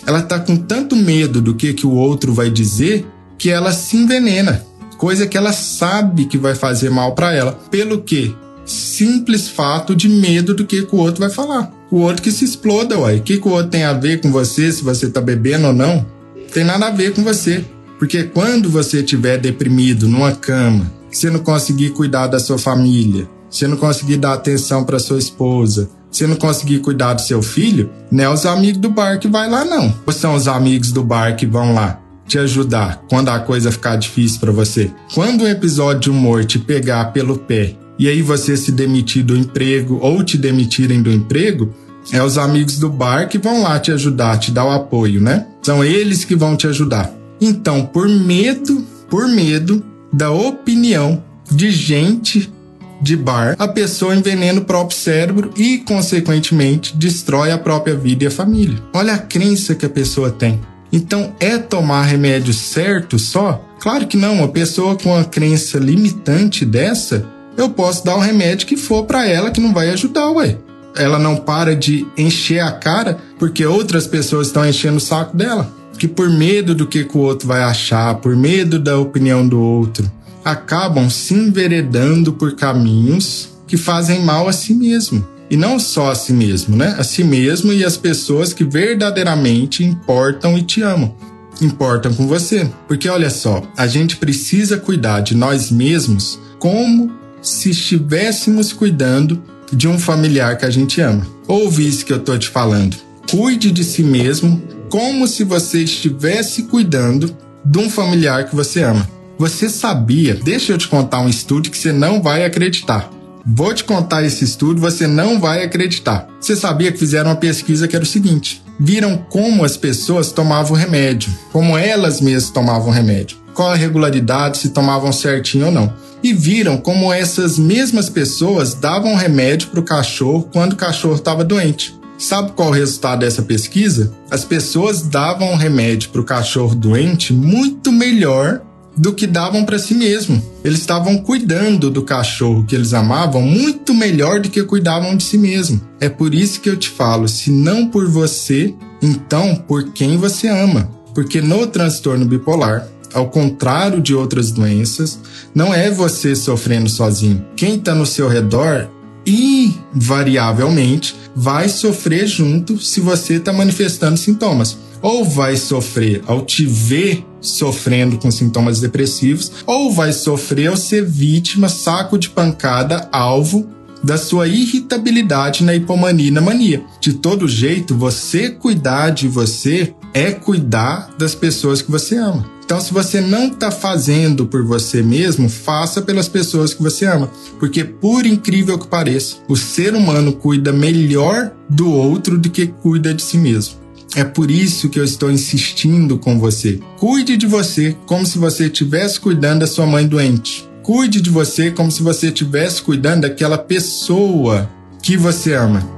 Ela 0.06 0.20
está 0.20 0.38
com 0.38 0.56
tanto 0.56 0.96
medo 0.96 1.40
do 1.40 1.54
que, 1.54 1.74
que 1.74 1.86
o 1.86 1.92
outro 1.92 2.32
vai 2.32 2.50
dizer 2.50 3.06
que 3.36 3.50
ela 3.50 3.72
se 3.72 3.96
envenena, 3.96 4.64
coisa 4.96 5.26
que 5.26 5.36
ela 5.36 5.52
sabe 5.52 6.26
que 6.26 6.36
vai 6.36 6.54
fazer 6.54 6.90
mal 6.90 7.14
para 7.14 7.32
ela. 7.32 7.52
Pelo 7.70 8.02
quê? 8.02 8.34
Simples 8.66 9.48
fato 9.48 9.94
de 9.94 10.08
medo 10.08 10.54
do 10.54 10.66
que, 10.66 10.82
que 10.82 10.94
o 10.94 10.98
outro 10.98 11.20
vai 11.20 11.30
falar. 11.30 11.72
O 11.90 12.00
outro 12.00 12.22
que 12.22 12.30
se 12.30 12.44
exploda, 12.44 12.98
uai. 12.98 13.18
O 13.18 13.22
que, 13.22 13.38
que 13.38 13.48
o 13.48 13.52
outro 13.52 13.70
tem 13.70 13.84
a 13.84 13.94
ver 13.94 14.20
com 14.20 14.30
você, 14.30 14.70
se 14.70 14.82
você 14.82 15.06
está 15.06 15.20
bebendo 15.20 15.68
ou 15.68 15.72
não? 15.72 16.04
Tem 16.52 16.64
nada 16.64 16.88
a 16.88 16.90
ver 16.90 17.14
com 17.14 17.22
você. 17.22 17.64
Porque 17.98 18.24
quando 18.24 18.68
você 18.68 19.00
estiver 19.00 19.38
deprimido 19.38 20.06
numa 20.06 20.32
cama, 20.32 20.90
você 21.10 21.30
não 21.30 21.40
conseguir 21.40 21.90
cuidar 21.90 22.26
da 22.26 22.38
sua 22.38 22.58
família, 22.58 23.28
se 23.50 23.66
não 23.66 23.76
conseguir 23.76 24.16
dar 24.16 24.34
atenção 24.34 24.84
para 24.84 24.98
sua 24.98 25.18
esposa, 25.18 25.90
se 26.10 26.26
não 26.26 26.36
conseguir 26.36 26.80
cuidar 26.80 27.14
do 27.14 27.20
seu 27.20 27.42
filho, 27.42 27.90
não 28.10 28.24
é 28.24 28.28
os 28.28 28.46
amigos 28.46 28.80
do 28.80 28.90
bar 28.90 29.18
que 29.18 29.28
vai 29.28 29.48
lá 29.48 29.64
não. 29.64 29.94
Ou 30.06 30.12
são 30.12 30.34
os 30.34 30.48
amigos 30.48 30.92
do 30.92 31.04
bar 31.04 31.36
que 31.36 31.46
vão 31.46 31.74
lá 31.74 32.00
te 32.26 32.38
ajudar 32.38 33.04
quando 33.08 33.30
a 33.30 33.38
coisa 33.38 33.72
ficar 33.72 33.96
difícil 33.96 34.40
para 34.40 34.52
você. 34.52 34.90
Quando 35.14 35.44
um 35.44 35.48
episódio 35.48 36.00
de 36.00 36.10
humor 36.10 36.44
te 36.44 36.58
pegar 36.58 37.06
pelo 37.06 37.38
pé 37.38 37.74
e 37.98 38.08
aí 38.08 38.22
você 38.22 38.56
se 38.56 38.70
demitir 38.70 39.24
do 39.24 39.36
emprego 39.36 39.98
ou 40.00 40.22
te 40.22 40.36
demitirem 40.36 41.02
do 41.02 41.10
emprego, 41.10 41.74
é 42.12 42.22
os 42.22 42.38
amigos 42.38 42.78
do 42.78 42.88
bar 42.88 43.28
que 43.28 43.38
vão 43.38 43.62
lá 43.62 43.78
te 43.78 43.90
ajudar, 43.92 44.38
te 44.38 44.50
dar 44.50 44.64
o 44.64 44.70
apoio, 44.70 45.20
né? 45.20 45.46
São 45.62 45.84
eles 45.84 46.24
que 46.24 46.36
vão 46.36 46.56
te 46.56 46.66
ajudar. 46.66 47.12
Então, 47.40 47.84
por 47.84 48.08
medo, 48.08 48.84
por 49.10 49.28
medo 49.28 49.84
da 50.12 50.30
opinião 50.30 51.22
de 51.50 51.70
gente 51.70 52.52
de 53.00 53.16
bar, 53.16 53.56
a 53.58 53.68
pessoa 53.68 54.14
envenena 54.14 54.60
o 54.60 54.64
próprio 54.64 54.98
cérebro 54.98 55.50
e, 55.56 55.78
consequentemente, 55.78 56.96
destrói 56.96 57.50
a 57.50 57.58
própria 57.58 57.94
vida 57.94 58.24
e 58.24 58.26
a 58.26 58.30
família. 58.30 58.82
Olha 58.92 59.14
a 59.14 59.18
crença 59.18 59.74
que 59.74 59.86
a 59.86 59.90
pessoa 59.90 60.30
tem. 60.30 60.60
Então, 60.92 61.34
é 61.38 61.58
tomar 61.58 62.02
remédio 62.02 62.52
certo 62.52 63.18
só? 63.18 63.64
Claro 63.78 64.06
que 64.06 64.16
não. 64.16 64.34
Uma 64.34 64.48
pessoa 64.48 64.96
com 64.96 65.10
uma 65.10 65.24
crença 65.24 65.78
limitante 65.78 66.64
dessa 66.64 67.24
eu 67.58 67.68
posso 67.68 68.04
dar 68.04 68.14
o 68.14 68.20
remédio 68.20 68.68
que 68.68 68.76
for 68.76 69.04
para 69.04 69.26
ela 69.26 69.50
que 69.50 69.60
não 69.60 69.74
vai 69.74 69.90
ajudar, 69.90 70.30
ué. 70.30 70.56
Ela 70.96 71.18
não 71.18 71.34
para 71.34 71.74
de 71.74 72.06
encher 72.16 72.60
a 72.60 72.70
cara 72.70 73.18
porque 73.36 73.66
outras 73.66 74.06
pessoas 74.06 74.46
estão 74.46 74.64
enchendo 74.64 74.98
o 74.98 75.00
saco 75.00 75.36
dela. 75.36 75.68
Que 75.98 76.06
por 76.06 76.30
medo 76.30 76.72
do 76.72 76.86
que, 76.86 77.04
que 77.04 77.18
o 77.18 77.20
outro 77.20 77.48
vai 77.48 77.60
achar, 77.64 78.14
por 78.16 78.36
medo 78.36 78.78
da 78.78 78.96
opinião 78.96 79.46
do 79.46 79.60
outro, 79.60 80.08
acabam 80.50 81.10
se 81.10 81.34
enveredando 81.34 82.32
por 82.32 82.56
caminhos 82.56 83.50
que 83.66 83.76
fazem 83.76 84.24
mal 84.24 84.48
a 84.48 84.52
si 84.52 84.74
mesmo. 84.74 85.26
E 85.50 85.56
não 85.56 85.78
só 85.78 86.10
a 86.10 86.14
si 86.14 86.32
mesmo, 86.32 86.76
né? 86.76 86.94
A 86.98 87.04
si 87.04 87.24
mesmo 87.24 87.72
e 87.72 87.84
as 87.84 87.96
pessoas 87.96 88.52
que 88.52 88.64
verdadeiramente 88.64 89.82
importam 89.82 90.56
e 90.58 90.62
te 90.62 90.82
amam. 90.82 91.14
Importam 91.60 92.12
com 92.14 92.26
você. 92.26 92.68
Porque 92.86 93.08
olha 93.08 93.30
só, 93.30 93.62
a 93.76 93.86
gente 93.86 94.16
precisa 94.16 94.76
cuidar 94.76 95.20
de 95.20 95.34
nós 95.34 95.70
mesmos 95.70 96.38
como 96.58 97.10
se 97.40 97.70
estivéssemos 97.70 98.72
cuidando 98.72 99.42
de 99.72 99.88
um 99.88 99.98
familiar 99.98 100.56
que 100.56 100.66
a 100.66 100.70
gente 100.70 101.00
ama. 101.00 101.26
Ouve 101.46 101.86
isso 101.86 102.04
que 102.04 102.12
eu 102.12 102.18
tô 102.18 102.36
te 102.36 102.48
falando. 102.48 102.96
Cuide 103.30 103.70
de 103.70 103.84
si 103.84 104.02
mesmo 104.02 104.62
como 104.90 105.26
se 105.26 105.44
você 105.44 105.82
estivesse 105.82 106.64
cuidando 106.64 107.34
de 107.64 107.78
um 107.78 107.90
familiar 107.90 108.48
que 108.48 108.56
você 108.56 108.82
ama. 108.82 109.17
Você 109.38 109.68
sabia? 109.68 110.34
Deixa 110.34 110.72
eu 110.72 110.78
te 110.78 110.88
contar 110.88 111.20
um 111.20 111.28
estudo 111.28 111.70
que 111.70 111.78
você 111.78 111.92
não 111.92 112.20
vai 112.20 112.44
acreditar. 112.44 113.08
Vou 113.46 113.72
te 113.72 113.84
contar 113.84 114.24
esse 114.24 114.44
estudo, 114.44 114.80
você 114.80 115.06
não 115.06 115.38
vai 115.38 115.62
acreditar. 115.62 116.28
Você 116.40 116.56
sabia 116.56 116.90
que 116.90 116.98
fizeram 116.98 117.30
uma 117.30 117.36
pesquisa 117.36 117.86
que 117.86 117.94
era 117.94 118.02
o 118.02 118.06
seguinte: 118.06 118.60
viram 118.80 119.16
como 119.16 119.64
as 119.64 119.76
pessoas 119.76 120.32
tomavam 120.32 120.76
remédio, 120.76 121.32
como 121.52 121.78
elas 121.78 122.20
mesmas 122.20 122.50
tomavam 122.50 122.90
remédio, 122.90 123.38
qual 123.54 123.70
a 123.70 123.76
regularidade, 123.76 124.58
se 124.58 124.70
tomavam 124.70 125.12
certinho 125.12 125.66
ou 125.66 125.72
não. 125.72 125.92
E 126.20 126.32
viram 126.32 126.76
como 126.76 127.12
essas 127.12 127.60
mesmas 127.60 128.10
pessoas 128.10 128.74
davam 128.74 129.14
remédio 129.14 129.68
para 129.68 129.78
o 129.78 129.84
cachorro 129.84 130.48
quando 130.52 130.72
o 130.72 130.76
cachorro 130.76 131.14
estava 131.14 131.44
doente. 131.44 131.96
Sabe 132.18 132.50
qual 132.50 132.70
o 132.70 132.72
resultado 132.72 133.20
dessa 133.20 133.42
pesquisa? 133.42 134.12
As 134.28 134.44
pessoas 134.44 135.02
davam 135.02 135.54
remédio 135.54 136.08
para 136.10 136.20
o 136.20 136.24
cachorro 136.24 136.74
doente 136.74 137.32
muito 137.32 137.92
melhor 137.92 138.62
do 138.98 139.12
que 139.12 139.26
davam 139.26 139.64
para 139.64 139.78
si 139.78 139.94
mesmo. 139.94 140.42
Eles 140.64 140.80
estavam 140.80 141.18
cuidando 141.18 141.90
do 141.90 142.02
cachorro 142.02 142.64
que 142.64 142.74
eles 142.74 142.92
amavam 142.92 143.40
muito 143.42 143.94
melhor 143.94 144.40
do 144.40 144.50
que 144.50 144.62
cuidavam 144.64 145.16
de 145.16 145.24
si 145.24 145.38
mesmo. 145.38 145.80
É 146.00 146.08
por 146.08 146.34
isso 146.34 146.60
que 146.60 146.68
eu 146.68 146.76
te 146.76 146.88
falo, 146.88 147.28
se 147.28 147.50
não 147.50 147.86
por 147.86 148.08
você, 148.08 148.74
então 149.00 149.54
por 149.54 149.92
quem 149.92 150.16
você 150.16 150.48
ama. 150.48 150.90
Porque 151.14 151.40
no 151.40 151.66
transtorno 151.66 152.26
bipolar, 152.26 152.86
ao 153.14 153.30
contrário 153.30 154.00
de 154.00 154.14
outras 154.14 154.50
doenças, 154.50 155.18
não 155.54 155.72
é 155.72 155.90
você 155.90 156.34
sofrendo 156.36 156.88
sozinho. 156.88 157.44
Quem 157.56 157.76
está 157.76 157.94
no 157.94 158.04
seu 158.04 158.28
redor 158.28 158.88
invariavelmente 159.30 161.14
vai 161.34 161.68
sofrer 161.68 162.26
junto 162.26 162.80
se 162.80 163.00
você 163.00 163.34
está 163.34 163.52
manifestando 163.52 164.16
sintomas 164.16 164.78
ou 165.02 165.24
vai 165.24 165.56
sofrer 165.56 166.22
ao 166.26 166.44
te 166.44 166.66
ver 166.66 167.24
sofrendo 167.40 168.18
com 168.18 168.30
sintomas 168.30 168.80
depressivos, 168.80 169.52
ou 169.66 169.92
vai 169.92 170.12
sofrer 170.12 170.68
ao 170.68 170.76
ser 170.76 171.04
vítima, 171.04 171.68
saco 171.68 172.18
de 172.18 172.30
pancada, 172.30 173.08
alvo 173.12 173.68
da 174.02 174.16
sua 174.16 174.46
irritabilidade 174.46 175.64
na 175.64 175.74
hipomania 175.74 176.28
e 176.28 176.32
na 176.32 176.40
mania. 176.40 176.82
De 177.00 177.14
todo 177.14 177.48
jeito, 177.48 177.96
você 177.96 178.50
cuidar 178.50 179.10
de 179.10 179.26
você 179.26 179.94
é 180.14 180.30
cuidar 180.30 181.10
das 181.18 181.34
pessoas 181.34 181.82
que 181.82 181.90
você 181.90 182.16
ama. 182.16 182.57
Então, 182.68 182.82
se 182.82 182.92
você 182.92 183.18
não 183.18 183.46
está 183.46 183.70
fazendo 183.70 184.44
por 184.44 184.62
você 184.62 185.02
mesmo, 185.02 185.48
faça 185.48 186.02
pelas 186.02 186.28
pessoas 186.28 186.74
que 186.74 186.82
você 186.82 187.06
ama. 187.06 187.30
Porque, 187.58 187.82
por 187.82 188.26
incrível 188.26 188.78
que 188.78 188.86
pareça, 188.86 189.36
o 189.48 189.56
ser 189.56 189.94
humano 189.94 190.34
cuida 190.34 190.70
melhor 190.70 191.50
do 191.66 191.90
outro 191.90 192.36
do 192.36 192.50
que 192.50 192.66
cuida 192.66 193.14
de 193.14 193.22
si 193.22 193.38
mesmo. 193.38 193.76
É 194.14 194.22
por 194.22 194.50
isso 194.50 194.90
que 194.90 195.00
eu 195.00 195.04
estou 195.04 195.30
insistindo 195.30 196.18
com 196.18 196.38
você. 196.38 196.78
Cuide 196.98 197.38
de 197.38 197.46
você 197.46 197.96
como 198.04 198.26
se 198.26 198.36
você 198.36 198.66
estivesse 198.66 199.18
cuidando 199.18 199.60
da 199.60 199.66
sua 199.66 199.86
mãe 199.86 200.06
doente. 200.06 200.68
Cuide 200.82 201.22
de 201.22 201.30
você 201.30 201.70
como 201.70 201.90
se 201.90 202.02
você 202.02 202.26
estivesse 202.26 202.82
cuidando 202.82 203.22
daquela 203.22 203.56
pessoa 203.56 204.68
que 205.02 205.16
você 205.16 205.54
ama. 205.54 205.97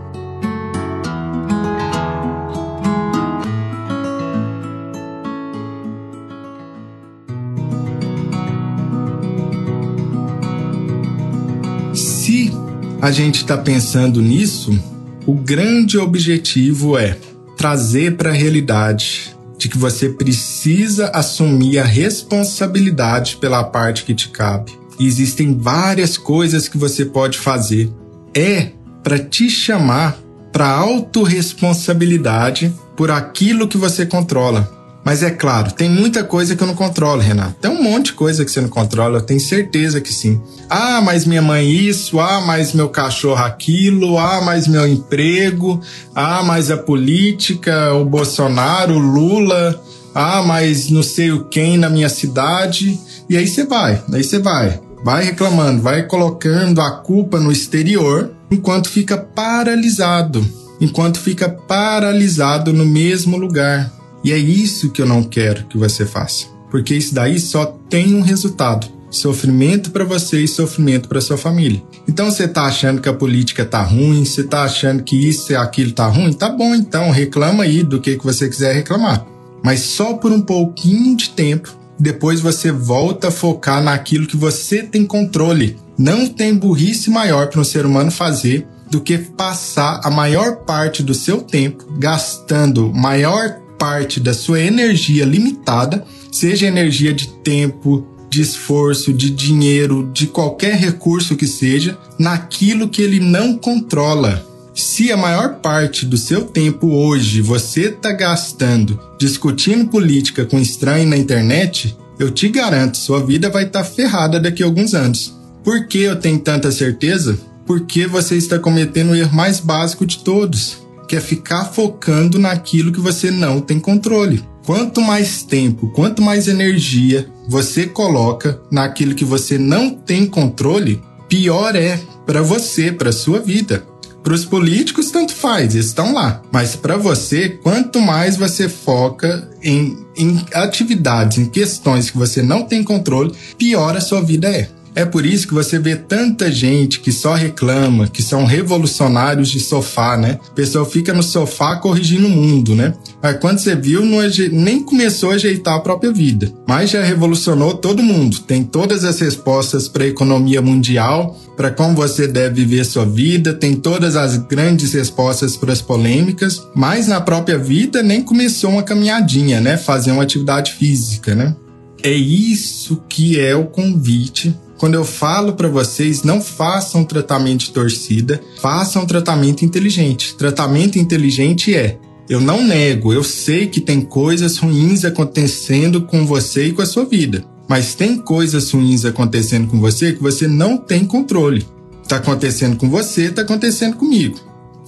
A 13.00 13.10
gente 13.10 13.36
está 13.36 13.56
pensando 13.56 14.20
nisso, 14.20 14.78
o 15.26 15.32
grande 15.32 15.96
objetivo 15.96 16.98
é 16.98 17.16
trazer 17.56 18.16
para 18.16 18.28
a 18.30 18.34
realidade 18.34 19.34
de 19.56 19.68
que 19.68 19.78
você 19.78 20.10
precisa 20.10 21.06
assumir 21.08 21.78
a 21.78 21.84
responsabilidade 21.84 23.36
pela 23.36 23.64
parte 23.64 24.04
que 24.04 24.14
te 24.14 24.28
cabe. 24.28 24.72
E 24.98 25.06
existem 25.06 25.56
várias 25.56 26.18
coisas 26.18 26.68
que 26.68 26.76
você 26.76 27.06
pode 27.06 27.38
fazer. 27.38 27.90
É 28.34 28.72
para 29.02 29.18
te 29.18 29.48
chamar 29.48 30.18
para 30.52 30.68
autorresponsabilidade 30.68 32.74
por 32.96 33.10
aquilo 33.10 33.68
que 33.68 33.78
você 33.78 34.04
controla. 34.04 34.79
Mas 35.04 35.22
é 35.22 35.30
claro, 35.30 35.72
tem 35.72 35.88
muita 35.88 36.22
coisa 36.22 36.54
que 36.54 36.62
eu 36.62 36.66
não 36.66 36.74
controlo, 36.74 37.22
Renato. 37.22 37.54
Tem 37.54 37.70
um 37.70 37.82
monte 37.82 38.06
de 38.06 38.12
coisa 38.12 38.44
que 38.44 38.50
você 38.50 38.60
não 38.60 38.68
controla, 38.68 39.18
eu 39.18 39.22
tenho 39.22 39.40
certeza 39.40 40.00
que 40.00 40.12
sim. 40.12 40.40
Ah, 40.68 41.00
mas 41.00 41.24
minha 41.24 41.40
mãe 41.40 41.68
isso, 41.70 42.20
ah, 42.20 42.42
mas 42.42 42.74
meu 42.74 42.88
cachorro 42.88 43.42
aquilo, 43.42 44.18
ah, 44.18 44.42
mas 44.42 44.68
meu 44.68 44.86
emprego, 44.86 45.80
ah, 46.14 46.42
mas 46.42 46.70
a 46.70 46.76
política, 46.76 47.94
o 47.94 48.04
Bolsonaro, 48.04 48.94
o 48.94 48.98
Lula, 48.98 49.82
ah, 50.14 50.42
mas 50.42 50.90
não 50.90 51.02
sei 51.02 51.32
o 51.32 51.44
quem 51.44 51.78
na 51.78 51.88
minha 51.88 52.08
cidade. 52.08 53.00
E 53.28 53.36
aí 53.36 53.48
você 53.48 53.64
vai, 53.64 54.02
aí 54.12 54.22
você 54.22 54.38
vai. 54.38 54.80
Vai 55.02 55.24
reclamando, 55.24 55.80
vai 55.80 56.02
colocando 56.02 56.80
a 56.82 56.90
culpa 56.90 57.40
no 57.40 57.50
exterior, 57.50 58.32
enquanto 58.50 58.90
fica 58.90 59.16
paralisado. 59.16 60.44
Enquanto 60.78 61.18
fica 61.18 61.48
paralisado 61.48 62.72
no 62.72 62.84
mesmo 62.84 63.38
lugar 63.38 63.90
e 64.22 64.32
é 64.32 64.38
isso 64.38 64.90
que 64.90 65.00
eu 65.00 65.06
não 65.06 65.22
quero 65.22 65.64
que 65.64 65.78
você 65.78 66.04
faça, 66.04 66.46
porque 66.70 66.94
isso 66.94 67.14
daí 67.14 67.38
só 67.38 67.66
tem 67.88 68.14
um 68.14 68.20
resultado: 68.20 68.86
sofrimento 69.10 69.90
para 69.90 70.04
você 70.04 70.42
e 70.42 70.48
sofrimento 70.48 71.08
para 71.08 71.20
sua 71.20 71.36
família. 71.36 71.82
Então 72.08 72.30
você 72.30 72.46
tá 72.46 72.64
achando 72.64 73.00
que 73.00 73.08
a 73.08 73.14
política 73.14 73.64
tá 73.64 73.82
ruim, 73.82 74.24
você 74.24 74.44
tá 74.44 74.62
achando 74.62 75.02
que 75.02 75.16
isso 75.16 75.52
e 75.52 75.56
aquilo 75.56 75.92
tá 75.92 76.06
ruim, 76.06 76.32
tá 76.32 76.48
bom 76.48 76.74
então, 76.74 77.10
reclama 77.10 77.64
aí 77.64 77.82
do 77.82 78.00
que 78.00 78.16
que 78.16 78.24
você 78.24 78.48
quiser 78.48 78.74
reclamar. 78.74 79.26
Mas 79.62 79.80
só 79.80 80.14
por 80.14 80.32
um 80.32 80.40
pouquinho 80.40 81.16
de 81.16 81.30
tempo, 81.30 81.76
depois 81.98 82.40
você 82.40 82.72
volta 82.72 83.28
a 83.28 83.30
focar 83.30 83.82
naquilo 83.82 84.26
que 84.26 84.36
você 84.36 84.82
tem 84.82 85.04
controle. 85.04 85.76
Não 85.98 86.26
tem 86.26 86.54
burrice 86.54 87.10
maior 87.10 87.48
para 87.48 87.60
um 87.60 87.64
ser 87.64 87.84
humano 87.84 88.10
fazer 88.10 88.66
do 88.90 89.00
que 89.00 89.18
passar 89.18 90.00
a 90.02 90.10
maior 90.10 90.64
parte 90.64 91.02
do 91.02 91.14
seu 91.14 91.42
tempo 91.42 91.86
gastando 91.98 92.92
maior 92.92 93.60
parte 93.80 94.20
da 94.20 94.34
sua 94.34 94.60
energia 94.60 95.24
limitada, 95.24 96.04
seja 96.30 96.66
energia 96.66 97.14
de 97.14 97.28
tempo, 97.28 98.06
de 98.28 98.42
esforço, 98.42 99.10
de 99.10 99.30
dinheiro, 99.30 100.10
de 100.12 100.26
qualquer 100.26 100.76
recurso 100.76 101.34
que 101.34 101.46
seja, 101.46 101.98
naquilo 102.18 102.90
que 102.90 103.00
ele 103.00 103.18
não 103.18 103.56
controla. 103.56 104.46
Se 104.74 105.10
a 105.10 105.16
maior 105.16 105.56
parte 105.56 106.04
do 106.04 106.18
seu 106.18 106.42
tempo 106.42 106.88
hoje 106.88 107.40
você 107.40 107.86
está 107.86 108.12
gastando 108.12 109.00
discutindo 109.18 109.88
política 109.88 110.44
com 110.44 110.60
estranho 110.60 111.08
na 111.08 111.16
internet, 111.16 111.96
eu 112.18 112.30
te 112.30 112.48
garanto, 112.48 112.98
sua 112.98 113.24
vida 113.24 113.48
vai 113.48 113.64
estar 113.64 113.82
tá 113.82 113.84
ferrada 113.84 114.38
daqui 114.38 114.62
a 114.62 114.66
alguns 114.66 114.94
anos. 114.94 115.34
Por 115.64 115.86
que 115.88 116.02
eu 116.02 116.16
tenho 116.16 116.38
tanta 116.38 116.70
certeza? 116.70 117.38
Porque 117.66 118.06
você 118.06 118.36
está 118.36 118.58
cometendo 118.58 119.10
o 119.10 119.16
erro 119.16 119.34
mais 119.34 119.58
básico 119.58 120.04
de 120.04 120.18
todos 120.18 120.78
que 121.10 121.16
é 121.16 121.20
ficar 121.20 121.64
focando 121.64 122.38
naquilo 122.38 122.92
que 122.92 123.00
você 123.00 123.32
não 123.32 123.60
tem 123.60 123.80
controle. 123.80 124.44
Quanto 124.64 125.00
mais 125.00 125.42
tempo, 125.42 125.88
quanto 125.88 126.22
mais 126.22 126.46
energia 126.46 127.28
você 127.48 127.84
coloca 127.84 128.60
naquilo 128.70 129.16
que 129.16 129.24
você 129.24 129.58
não 129.58 129.90
tem 129.90 130.24
controle, 130.24 131.02
pior 131.28 131.74
é 131.74 131.98
para 132.24 132.42
você, 132.42 132.92
para 132.92 133.10
sua 133.10 133.40
vida. 133.40 133.84
Para 134.22 134.34
os 134.34 134.44
políticos, 134.44 135.10
tanto 135.10 135.34
faz, 135.34 135.74
estão 135.74 136.14
lá. 136.14 136.42
Mas 136.52 136.76
para 136.76 136.96
você, 136.96 137.48
quanto 137.48 138.00
mais 138.00 138.36
você 138.36 138.68
foca 138.68 139.50
em, 139.60 139.98
em 140.16 140.40
atividades, 140.54 141.38
em 141.38 141.46
questões 141.46 142.08
que 142.08 142.16
você 142.16 142.40
não 142.40 142.62
tem 142.62 142.84
controle, 142.84 143.34
pior 143.58 143.96
a 143.96 144.00
sua 144.00 144.22
vida 144.22 144.48
é. 144.48 144.70
É 144.94 145.04
por 145.04 145.24
isso 145.24 145.46
que 145.46 145.54
você 145.54 145.78
vê 145.78 145.94
tanta 145.94 146.50
gente 146.50 147.00
que 147.00 147.12
só 147.12 147.34
reclama, 147.34 148.08
que 148.08 148.22
são 148.22 148.44
revolucionários 148.44 149.48
de 149.48 149.60
sofá, 149.60 150.16
né? 150.16 150.38
A 150.48 150.54
pessoa 150.54 150.84
fica 150.84 151.12
no 151.12 151.22
sofá 151.22 151.76
corrigindo 151.76 152.26
o 152.26 152.30
mundo, 152.30 152.74
né? 152.74 152.94
Mas 153.22 153.38
quando 153.38 153.58
você 153.58 153.76
viu, 153.76 154.04
não 154.04 154.18
nem 154.52 154.82
começou 154.82 155.30
a 155.30 155.34
ajeitar 155.34 155.74
a 155.74 155.80
própria 155.80 156.12
vida. 156.12 156.52
Mas 156.66 156.90
já 156.90 157.02
revolucionou 157.02 157.74
todo 157.74 158.02
mundo. 158.02 158.40
Tem 158.40 158.64
todas 158.64 159.04
as 159.04 159.20
respostas 159.20 159.88
para 159.88 160.04
a 160.04 160.08
economia 160.08 160.60
mundial, 160.60 161.38
para 161.56 161.70
como 161.70 161.94
você 161.94 162.26
deve 162.26 162.64
viver 162.64 162.84
sua 162.84 163.04
vida, 163.04 163.52
tem 163.52 163.74
todas 163.76 164.16
as 164.16 164.38
grandes 164.38 164.92
respostas 164.92 165.56
para 165.56 165.72
as 165.72 165.82
polêmicas, 165.82 166.66
mas 166.74 167.06
na 167.06 167.20
própria 167.20 167.58
vida 167.58 168.02
nem 168.02 168.22
começou 168.22 168.70
uma 168.70 168.82
caminhadinha, 168.82 169.60
né? 169.60 169.76
Fazer 169.76 170.10
uma 170.10 170.22
atividade 170.22 170.72
física, 170.72 171.34
né? 171.34 171.54
É 172.02 172.12
isso 172.12 173.02
que 173.08 173.38
é 173.38 173.54
o 173.54 173.66
convite 173.66 174.56
quando 174.80 174.94
eu 174.94 175.04
falo 175.04 175.52
para 175.52 175.68
vocês, 175.68 176.22
não 176.22 176.40
façam 176.40 177.04
tratamento 177.04 177.66
de 177.66 177.70
torcida, 177.70 178.40
façam 178.62 179.04
tratamento 179.04 179.62
inteligente. 179.62 180.34
Tratamento 180.36 180.98
inteligente 180.98 181.74
é 181.74 181.98
eu 182.30 182.40
não 182.40 182.64
nego, 182.64 183.12
eu 183.12 183.22
sei 183.22 183.66
que 183.66 183.78
tem 183.78 184.00
coisas 184.00 184.56
ruins 184.56 185.04
acontecendo 185.04 186.00
com 186.00 186.24
você 186.24 186.68
e 186.68 186.72
com 186.72 186.80
a 186.80 186.86
sua 186.86 187.04
vida. 187.04 187.44
Mas 187.68 187.94
tem 187.94 188.16
coisas 188.16 188.70
ruins 188.70 189.04
acontecendo 189.04 189.68
com 189.68 189.78
você 189.78 190.14
que 190.14 190.22
você 190.22 190.48
não 190.48 190.78
tem 190.78 191.04
controle. 191.04 191.66
Tá 192.08 192.16
acontecendo 192.16 192.78
com 192.78 192.88
você, 192.88 193.30
tá 193.30 193.42
acontecendo 193.42 193.96
comigo. 193.96 194.40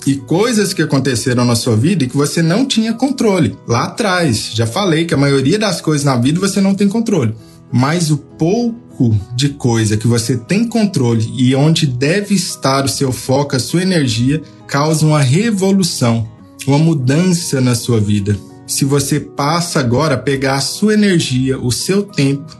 E 0.06 0.14
coisas 0.16 0.72
que 0.72 0.80
aconteceram 0.80 1.44
na 1.44 1.54
sua 1.54 1.76
vida 1.76 2.04
e 2.04 2.08
que 2.08 2.16
você 2.16 2.40
não 2.40 2.64
tinha 2.64 2.94
controle. 2.94 3.58
Lá 3.68 3.84
atrás, 3.84 4.52
já 4.54 4.66
falei 4.66 5.04
que 5.04 5.12
a 5.12 5.18
maioria 5.18 5.58
das 5.58 5.82
coisas 5.82 6.06
na 6.06 6.16
vida 6.16 6.40
você 6.40 6.62
não 6.62 6.74
tem 6.74 6.88
controle. 6.88 7.34
Mas 7.70 8.10
o 8.10 8.16
pouco 8.16 8.81
pouco 8.92 9.16
de 9.34 9.48
coisa 9.50 9.96
que 9.96 10.06
você 10.06 10.36
tem 10.36 10.66
controle 10.66 11.32
e 11.36 11.54
onde 11.54 11.86
deve 11.86 12.34
estar 12.34 12.84
o 12.84 12.88
seu 12.88 13.12
foco, 13.12 13.56
a 13.56 13.58
sua 13.58 13.82
energia, 13.82 14.42
causa 14.66 15.06
uma 15.06 15.20
revolução, 15.20 16.28
uma 16.66 16.78
mudança 16.78 17.60
na 17.60 17.74
sua 17.74 18.00
vida. 18.00 18.36
Se 18.66 18.84
você 18.84 19.18
passa 19.18 19.80
agora 19.80 20.14
a 20.14 20.18
pegar 20.18 20.54
a 20.54 20.60
sua 20.60 20.94
energia, 20.94 21.58
o 21.58 21.70
seu 21.70 22.02
tempo, 22.02 22.56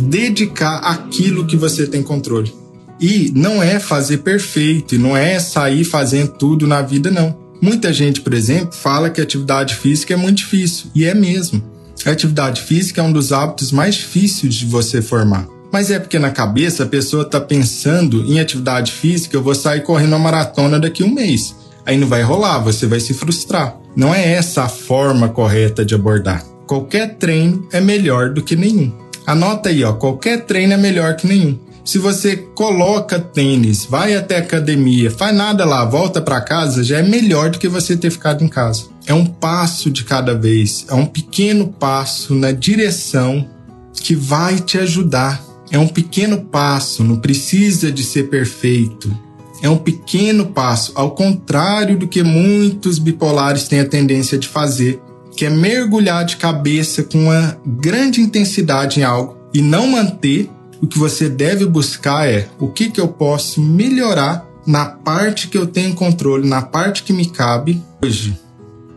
dedicar 0.00 0.78
aquilo 0.78 1.46
que 1.46 1.56
você 1.56 1.86
tem 1.86 2.02
controle. 2.02 2.52
E 3.00 3.32
não 3.34 3.62
é 3.62 3.78
fazer 3.78 4.18
perfeito, 4.18 4.94
e 4.94 4.98
não 4.98 5.16
é 5.16 5.38
sair 5.38 5.84
fazendo 5.84 6.32
tudo 6.32 6.66
na 6.66 6.82
vida, 6.82 7.10
não. 7.10 7.36
Muita 7.60 7.92
gente, 7.92 8.20
por 8.20 8.32
exemplo, 8.32 8.72
fala 8.72 9.10
que 9.10 9.20
atividade 9.20 9.74
física 9.74 10.14
é 10.14 10.16
muito 10.16 10.38
difícil, 10.38 10.86
e 10.94 11.04
é 11.04 11.14
mesmo. 11.14 11.62
Atividade 12.04 12.62
física 12.62 13.00
é 13.00 13.04
um 13.04 13.12
dos 13.12 13.32
hábitos 13.32 13.70
mais 13.70 13.96
difíceis 13.96 14.54
de 14.54 14.66
você 14.66 15.00
formar. 15.00 15.46
Mas 15.72 15.90
é 15.90 15.98
porque 15.98 16.18
na 16.18 16.30
cabeça 16.30 16.82
a 16.82 16.86
pessoa 16.86 17.22
está 17.22 17.40
pensando 17.40 18.22
em 18.30 18.38
atividade 18.38 18.92
física, 18.92 19.34
eu 19.34 19.42
vou 19.42 19.54
sair 19.54 19.80
correndo 19.80 20.10
uma 20.10 20.18
maratona 20.18 20.78
daqui 20.78 21.02
a 21.02 21.06
um 21.06 21.14
mês. 21.14 21.56
Aí 21.86 21.96
não 21.96 22.06
vai 22.06 22.22
rolar, 22.22 22.58
você 22.58 22.86
vai 22.86 23.00
se 23.00 23.14
frustrar. 23.14 23.76
Não 23.96 24.14
é 24.14 24.34
essa 24.34 24.64
a 24.64 24.68
forma 24.68 25.30
correta 25.30 25.84
de 25.84 25.94
abordar. 25.94 26.44
Qualquer 26.66 27.16
treino 27.16 27.66
é 27.72 27.80
melhor 27.80 28.30
do 28.30 28.42
que 28.42 28.54
nenhum. 28.54 28.92
Anota 29.26 29.70
aí, 29.70 29.82
ó, 29.82 29.94
qualquer 29.94 30.44
treino 30.44 30.74
é 30.74 30.76
melhor 30.76 31.16
que 31.16 31.26
nenhum. 31.26 31.58
Se 31.84 31.98
você 31.98 32.36
coloca 32.36 33.18
tênis, 33.18 33.84
vai 33.84 34.14
até 34.14 34.36
academia, 34.36 35.10
faz 35.10 35.34
nada 35.34 35.64
lá, 35.64 35.84
volta 35.84 36.20
para 36.20 36.40
casa, 36.40 36.84
já 36.84 36.98
é 36.98 37.02
melhor 37.02 37.50
do 37.50 37.58
que 37.58 37.66
você 37.66 37.96
ter 37.96 38.10
ficado 38.10 38.44
em 38.44 38.48
casa. 38.48 38.84
É 39.06 39.12
um 39.12 39.26
passo 39.26 39.90
de 39.90 40.04
cada 40.04 40.34
vez, 40.34 40.86
é 40.88 40.94
um 40.94 41.06
pequeno 41.06 41.68
passo 41.68 42.34
na 42.34 42.52
direção 42.52 43.48
que 43.94 44.14
vai 44.14 44.60
te 44.60 44.78
ajudar 44.78 45.42
é 45.72 45.78
um 45.78 45.88
pequeno 45.88 46.42
passo, 46.42 47.02
não 47.02 47.16
precisa 47.16 47.90
de 47.90 48.04
ser 48.04 48.28
perfeito. 48.28 49.10
É 49.62 49.70
um 49.70 49.78
pequeno 49.78 50.46
passo, 50.46 50.92
ao 50.94 51.12
contrário 51.12 51.96
do 51.96 52.06
que 52.06 52.22
muitos 52.22 52.98
bipolares 52.98 53.68
têm 53.68 53.80
a 53.80 53.88
tendência 53.88 54.36
de 54.36 54.46
fazer, 54.46 55.00
que 55.34 55.46
é 55.46 55.50
mergulhar 55.50 56.26
de 56.26 56.36
cabeça 56.36 57.02
com 57.02 57.24
uma 57.24 57.56
grande 57.64 58.20
intensidade 58.20 59.00
em 59.00 59.02
algo 59.02 59.38
e 59.54 59.62
não 59.62 59.86
manter. 59.86 60.50
O 60.82 60.86
que 60.86 60.98
você 60.98 61.28
deve 61.28 61.64
buscar 61.64 62.28
é 62.28 62.48
o 62.58 62.68
que, 62.68 62.90
que 62.90 63.00
eu 63.00 63.08
posso 63.08 63.62
melhorar 63.62 64.46
na 64.66 64.84
parte 64.84 65.48
que 65.48 65.56
eu 65.56 65.66
tenho 65.66 65.94
controle, 65.94 66.46
na 66.46 66.60
parte 66.60 67.02
que 67.02 67.12
me 67.12 67.24
cabe 67.24 67.80
hoje. 68.04 68.36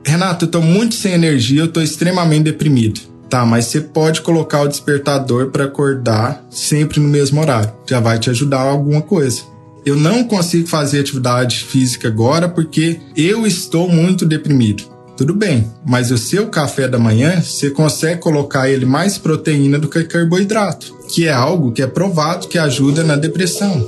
Renato, 0.05 0.45
eu 0.45 0.47
estou 0.47 0.61
muito 0.61 0.95
sem 0.95 1.13
energia, 1.13 1.61
eu 1.61 1.65
estou 1.65 1.82
extremamente 1.82 2.43
deprimido. 2.43 3.14
Tá, 3.30 3.45
mas 3.45 3.65
você 3.65 3.82
pode 3.82 4.21
colocar 4.21 4.61
o 4.61 4.67
despertador 4.67 5.49
para 5.49 5.65
acordar 5.65 6.45
sempre 6.49 6.99
no 6.99 7.07
mesmo 7.07 7.41
horário. 7.41 7.73
Já 7.89 7.99
vai 7.99 8.19
te 8.19 8.30
ajudar 8.30 8.61
alguma 8.61 9.01
coisa. 9.01 9.41
Eu 9.86 9.95
não 9.95 10.23
consigo 10.23 10.67
fazer 10.67 10.99
atividade 10.99 11.63
física 11.63 12.07
agora 12.07 12.49
porque 12.49 12.99
eu 13.15 13.45
estou 13.45 13.88
muito 13.88 14.26
deprimido. 14.26 14.84
Tudo 15.15 15.34
bem, 15.34 15.71
mas 15.86 16.11
o 16.11 16.17
seu 16.17 16.47
café 16.47 16.88
da 16.88 16.99
manhã, 16.99 17.41
você 17.41 17.69
consegue 17.69 18.19
colocar 18.19 18.69
ele 18.69 18.86
mais 18.86 19.17
proteína 19.17 19.80
do 19.80 19.88
que 19.88 20.03
carboidrato, 20.03 20.93
que 21.07 21.26
é 21.26 21.32
algo 21.32 21.71
que 21.71 21.82
é 21.82 21.88
provado 21.88 22.47
que 22.49 22.57
ajuda 22.57 23.01
na 23.01 23.15
depressão. 23.15 23.88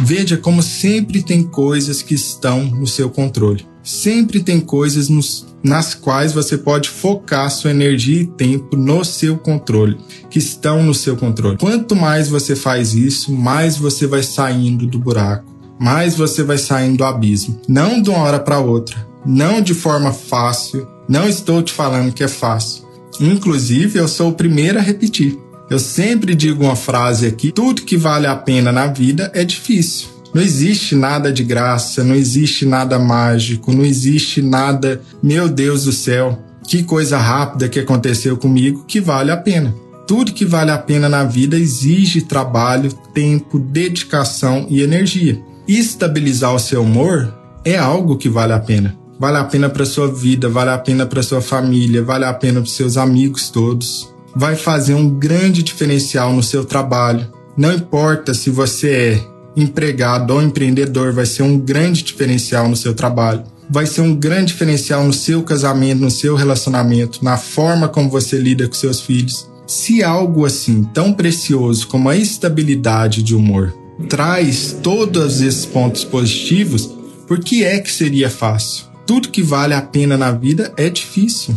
Veja 0.00 0.36
como 0.36 0.62
sempre 0.62 1.22
tem 1.22 1.44
coisas 1.44 2.02
que 2.02 2.14
estão 2.14 2.64
no 2.64 2.86
seu 2.86 3.08
controle. 3.08 3.64
Sempre 3.82 4.40
tem 4.40 4.58
coisas 4.58 5.08
nos, 5.08 5.46
nas 5.66 5.94
quais 5.94 6.32
você 6.32 6.56
pode 6.56 6.88
focar 6.88 7.50
sua 7.50 7.72
energia 7.72 8.22
e 8.22 8.26
tempo 8.26 8.76
no 8.76 9.04
seu 9.04 9.36
controle, 9.36 9.98
que 10.30 10.38
estão 10.38 10.82
no 10.82 10.94
seu 10.94 11.16
controle. 11.16 11.58
Quanto 11.58 11.96
mais 11.96 12.28
você 12.28 12.54
faz 12.54 12.94
isso, 12.94 13.32
mais 13.32 13.76
você 13.76 14.06
vai 14.06 14.22
saindo 14.22 14.86
do 14.86 14.98
buraco, 14.98 15.52
mais 15.78 16.14
você 16.14 16.44
vai 16.44 16.56
saindo 16.56 16.98
do 16.98 17.04
abismo. 17.04 17.60
Não 17.68 18.00
de 18.00 18.08
uma 18.10 18.20
hora 18.20 18.38
para 18.38 18.60
outra, 18.60 18.96
não 19.24 19.60
de 19.60 19.74
forma 19.74 20.12
fácil. 20.12 20.86
Não 21.08 21.28
estou 21.28 21.62
te 21.62 21.72
falando 21.72 22.12
que 22.12 22.22
é 22.22 22.28
fácil. 22.28 22.84
Inclusive, 23.20 23.98
eu 23.98 24.06
sou 24.06 24.30
o 24.30 24.34
primeiro 24.34 24.78
a 24.78 24.82
repetir. 24.82 25.36
Eu 25.68 25.80
sempre 25.80 26.34
digo 26.34 26.62
uma 26.62 26.76
frase 26.76 27.26
aqui: 27.26 27.50
tudo 27.50 27.82
que 27.82 27.96
vale 27.96 28.26
a 28.26 28.36
pena 28.36 28.70
na 28.70 28.86
vida 28.86 29.32
é 29.34 29.44
difícil. 29.44 30.15
Não 30.36 30.42
existe 30.42 30.94
nada 30.94 31.32
de 31.32 31.42
graça, 31.42 32.04
não 32.04 32.14
existe 32.14 32.66
nada 32.66 32.98
mágico, 32.98 33.72
não 33.72 33.82
existe 33.82 34.42
nada, 34.42 35.00
meu 35.22 35.48
Deus 35.48 35.84
do 35.84 35.92
céu, 35.92 36.38
que 36.68 36.82
coisa 36.82 37.16
rápida 37.16 37.70
que 37.70 37.80
aconteceu 37.80 38.36
comigo 38.36 38.84
que 38.86 39.00
vale 39.00 39.30
a 39.30 39.36
pena. 39.38 39.74
Tudo 40.06 40.34
que 40.34 40.44
vale 40.44 40.70
a 40.70 40.76
pena 40.76 41.08
na 41.08 41.24
vida 41.24 41.56
exige 41.56 42.20
trabalho, 42.20 42.92
tempo, 43.14 43.58
dedicação 43.58 44.66
e 44.68 44.82
energia. 44.82 45.40
Estabilizar 45.66 46.54
o 46.54 46.58
seu 46.58 46.82
humor 46.82 47.34
é 47.64 47.78
algo 47.78 48.18
que 48.18 48.28
vale 48.28 48.52
a 48.52 48.60
pena. 48.60 48.94
Vale 49.18 49.38
a 49.38 49.44
pena 49.44 49.70
para 49.70 49.86
sua 49.86 50.12
vida, 50.12 50.50
vale 50.50 50.68
a 50.68 50.76
pena 50.76 51.06
para 51.06 51.22
sua 51.22 51.40
família, 51.40 52.02
vale 52.02 52.26
a 52.26 52.34
pena 52.34 52.60
para 52.60 52.70
seus 52.70 52.98
amigos 52.98 53.48
todos. 53.48 54.12
Vai 54.34 54.54
fazer 54.54 54.92
um 54.92 55.08
grande 55.08 55.62
diferencial 55.62 56.30
no 56.30 56.42
seu 56.42 56.62
trabalho. 56.62 57.26
Não 57.56 57.72
importa 57.72 58.34
se 58.34 58.50
você 58.50 58.90
é 58.90 59.35
empregado 59.56 60.34
ou 60.34 60.42
empreendedor 60.42 61.12
vai 61.12 61.24
ser 61.24 61.42
um 61.42 61.58
grande 61.58 62.02
diferencial 62.02 62.68
no 62.68 62.76
seu 62.76 62.94
trabalho. 62.94 63.44
Vai 63.68 63.86
ser 63.86 64.02
um 64.02 64.14
grande 64.14 64.52
diferencial 64.52 65.04
no 65.04 65.12
seu 65.12 65.42
casamento, 65.42 66.00
no 66.00 66.10
seu 66.10 66.36
relacionamento, 66.36 67.24
na 67.24 67.36
forma 67.36 67.88
como 67.88 68.10
você 68.10 68.38
lida 68.38 68.68
com 68.68 68.74
seus 68.74 69.00
filhos. 69.00 69.48
Se 69.66 70.02
algo 70.02 70.44
assim 70.44 70.84
tão 70.94 71.12
precioso 71.12 71.88
como 71.88 72.08
a 72.08 72.16
estabilidade 72.16 73.22
de 73.22 73.34
humor 73.34 73.74
traz 74.08 74.76
todos 74.82 75.40
esses 75.40 75.66
pontos 75.66 76.04
positivos, 76.04 76.94
por 77.26 77.40
que 77.40 77.64
é 77.64 77.80
que 77.80 77.90
seria 77.90 78.30
fácil? 78.30 78.84
Tudo 79.06 79.30
que 79.30 79.42
vale 79.42 79.74
a 79.74 79.82
pena 79.82 80.16
na 80.16 80.30
vida 80.30 80.72
é 80.76 80.88
difícil. 80.88 81.56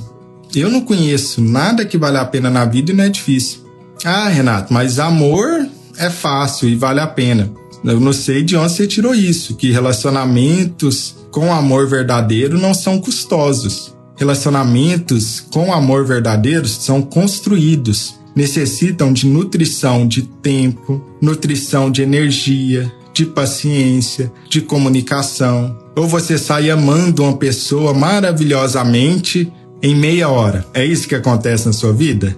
Eu 0.55 0.71
não 0.71 0.81
conheço 0.81 1.41
nada 1.41 1.85
que 1.85 1.97
vale 1.97 2.17
a 2.17 2.25
pena 2.25 2.49
na 2.49 2.65
vida 2.65 2.91
e 2.91 2.95
não 2.95 3.03
é 3.03 3.09
difícil. 3.09 3.59
Ah, 4.03 4.29
Renato, 4.29 4.73
mas 4.73 4.97
amor 4.97 5.67
é 5.97 6.09
fácil 6.09 6.69
e 6.69 6.75
vale 6.75 6.99
a 6.99 7.07
pena. 7.07 7.51
Eu 7.83 7.99
não 7.99 8.13
sei 8.13 8.43
de 8.43 8.55
onde 8.55 8.73
você 8.73 8.87
tirou 8.87 9.13
isso, 9.13 9.55
que 9.55 9.71
relacionamentos 9.71 11.15
com 11.31 11.53
amor 11.53 11.87
verdadeiro 11.87 12.57
não 12.57 12.73
são 12.73 12.99
custosos. 12.99 13.95
Relacionamentos 14.17 15.39
com 15.39 15.71
amor 15.71 16.05
verdadeiro 16.05 16.67
são 16.67 17.01
construídos, 17.01 18.15
necessitam 18.35 19.13
de 19.13 19.25
nutrição 19.25 20.05
de 20.05 20.23
tempo, 20.23 21.01
nutrição 21.21 21.89
de 21.89 22.01
energia, 22.01 22.91
de 23.13 23.25
paciência, 23.25 24.31
de 24.49 24.61
comunicação. 24.61 25.77
Ou 25.95 26.07
você 26.07 26.37
sai 26.37 26.69
amando 26.69 27.23
uma 27.23 27.37
pessoa 27.37 27.93
maravilhosamente 27.93 29.51
em 29.81 29.95
meia 29.95 30.27
hora. 30.27 30.65
É 30.73 30.85
isso 30.85 31.07
que 31.07 31.15
acontece 31.15 31.65
na 31.65 31.73
sua 31.73 31.93
vida? 31.93 32.37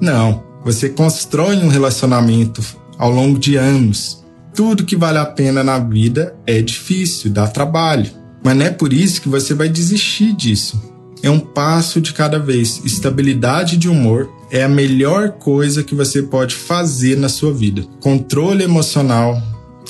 Não. 0.00 0.44
Você 0.64 0.88
constrói 0.88 1.56
um 1.56 1.68
relacionamento 1.68 2.62
ao 2.98 3.10
longo 3.10 3.38
de 3.38 3.56
anos 3.56 4.25
tudo 4.56 4.86
que 4.86 4.96
vale 4.96 5.18
a 5.18 5.26
pena 5.26 5.62
na 5.62 5.78
vida 5.78 6.34
é 6.46 6.62
difícil, 6.62 7.30
dá 7.30 7.46
trabalho. 7.46 8.10
Mas 8.42 8.56
não 8.56 8.64
é 8.64 8.70
por 8.70 8.92
isso 8.92 9.20
que 9.20 9.28
você 9.28 9.52
vai 9.52 9.68
desistir 9.68 10.34
disso. 10.34 10.82
É 11.22 11.28
um 11.28 11.38
passo 11.38 12.00
de 12.00 12.14
cada 12.14 12.38
vez. 12.38 12.80
Estabilidade 12.84 13.76
de 13.76 13.88
humor 13.88 14.30
é 14.50 14.64
a 14.64 14.68
melhor 14.68 15.32
coisa 15.32 15.82
que 15.82 15.94
você 15.94 16.22
pode 16.22 16.54
fazer 16.54 17.16
na 17.18 17.28
sua 17.28 17.52
vida. 17.52 17.84
Controle 18.00 18.64
emocional, 18.64 19.40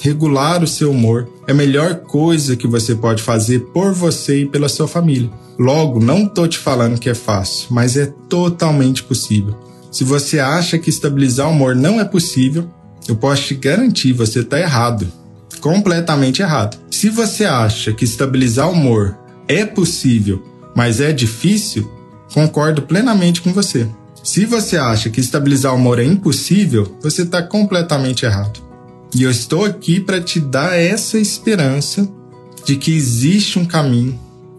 regular 0.02 0.62
o 0.62 0.66
seu 0.66 0.90
humor 0.90 1.28
é 1.46 1.52
a 1.52 1.54
melhor 1.54 1.96
coisa 1.96 2.56
que 2.56 2.66
você 2.66 2.94
pode 2.94 3.22
fazer 3.22 3.60
por 3.72 3.92
você 3.92 4.42
e 4.42 4.46
pela 4.46 4.68
sua 4.68 4.88
família. 4.88 5.30
Logo, 5.58 6.00
não 6.00 6.26
tô 6.26 6.46
te 6.46 6.58
falando 6.58 6.98
que 6.98 7.08
é 7.08 7.14
fácil, 7.14 7.68
mas 7.70 7.96
é 7.96 8.06
totalmente 8.28 9.02
possível. 9.02 9.56
Se 9.92 10.02
você 10.02 10.40
acha 10.40 10.78
que 10.78 10.90
estabilizar 10.90 11.48
o 11.48 11.52
humor 11.52 11.74
não 11.74 12.00
é 12.00 12.04
possível, 12.04 12.68
eu 13.08 13.16
posso 13.16 13.42
te 13.42 13.54
garantir, 13.54 14.12
você 14.12 14.40
está 14.40 14.58
errado. 14.58 15.06
Completamente 15.60 16.42
errado. 16.42 16.78
Se 16.90 17.08
você 17.08 17.44
acha 17.44 17.92
que 17.92 18.04
estabilizar 18.04 18.68
o 18.68 18.72
humor 18.72 19.16
é 19.48 19.64
possível, 19.64 20.42
mas 20.74 21.00
é 21.00 21.12
difícil, 21.12 21.90
concordo 22.32 22.82
plenamente 22.82 23.40
com 23.40 23.52
você. 23.52 23.88
Se 24.22 24.44
você 24.44 24.76
acha 24.76 25.08
que 25.08 25.20
estabilizar 25.20 25.72
o 25.72 25.76
humor 25.76 26.00
é 26.00 26.04
impossível, 26.04 26.96
você 27.00 27.22
está 27.22 27.42
completamente 27.42 28.24
errado. 28.24 28.60
E 29.14 29.22
eu 29.22 29.30
estou 29.30 29.64
aqui 29.64 30.00
para 30.00 30.20
te 30.20 30.40
dar 30.40 30.76
essa 30.76 31.16
esperança 31.16 32.08
de 32.64 32.76
que 32.76 32.94
existe 32.94 33.58
um 33.58 33.64
caminho, 33.64 34.18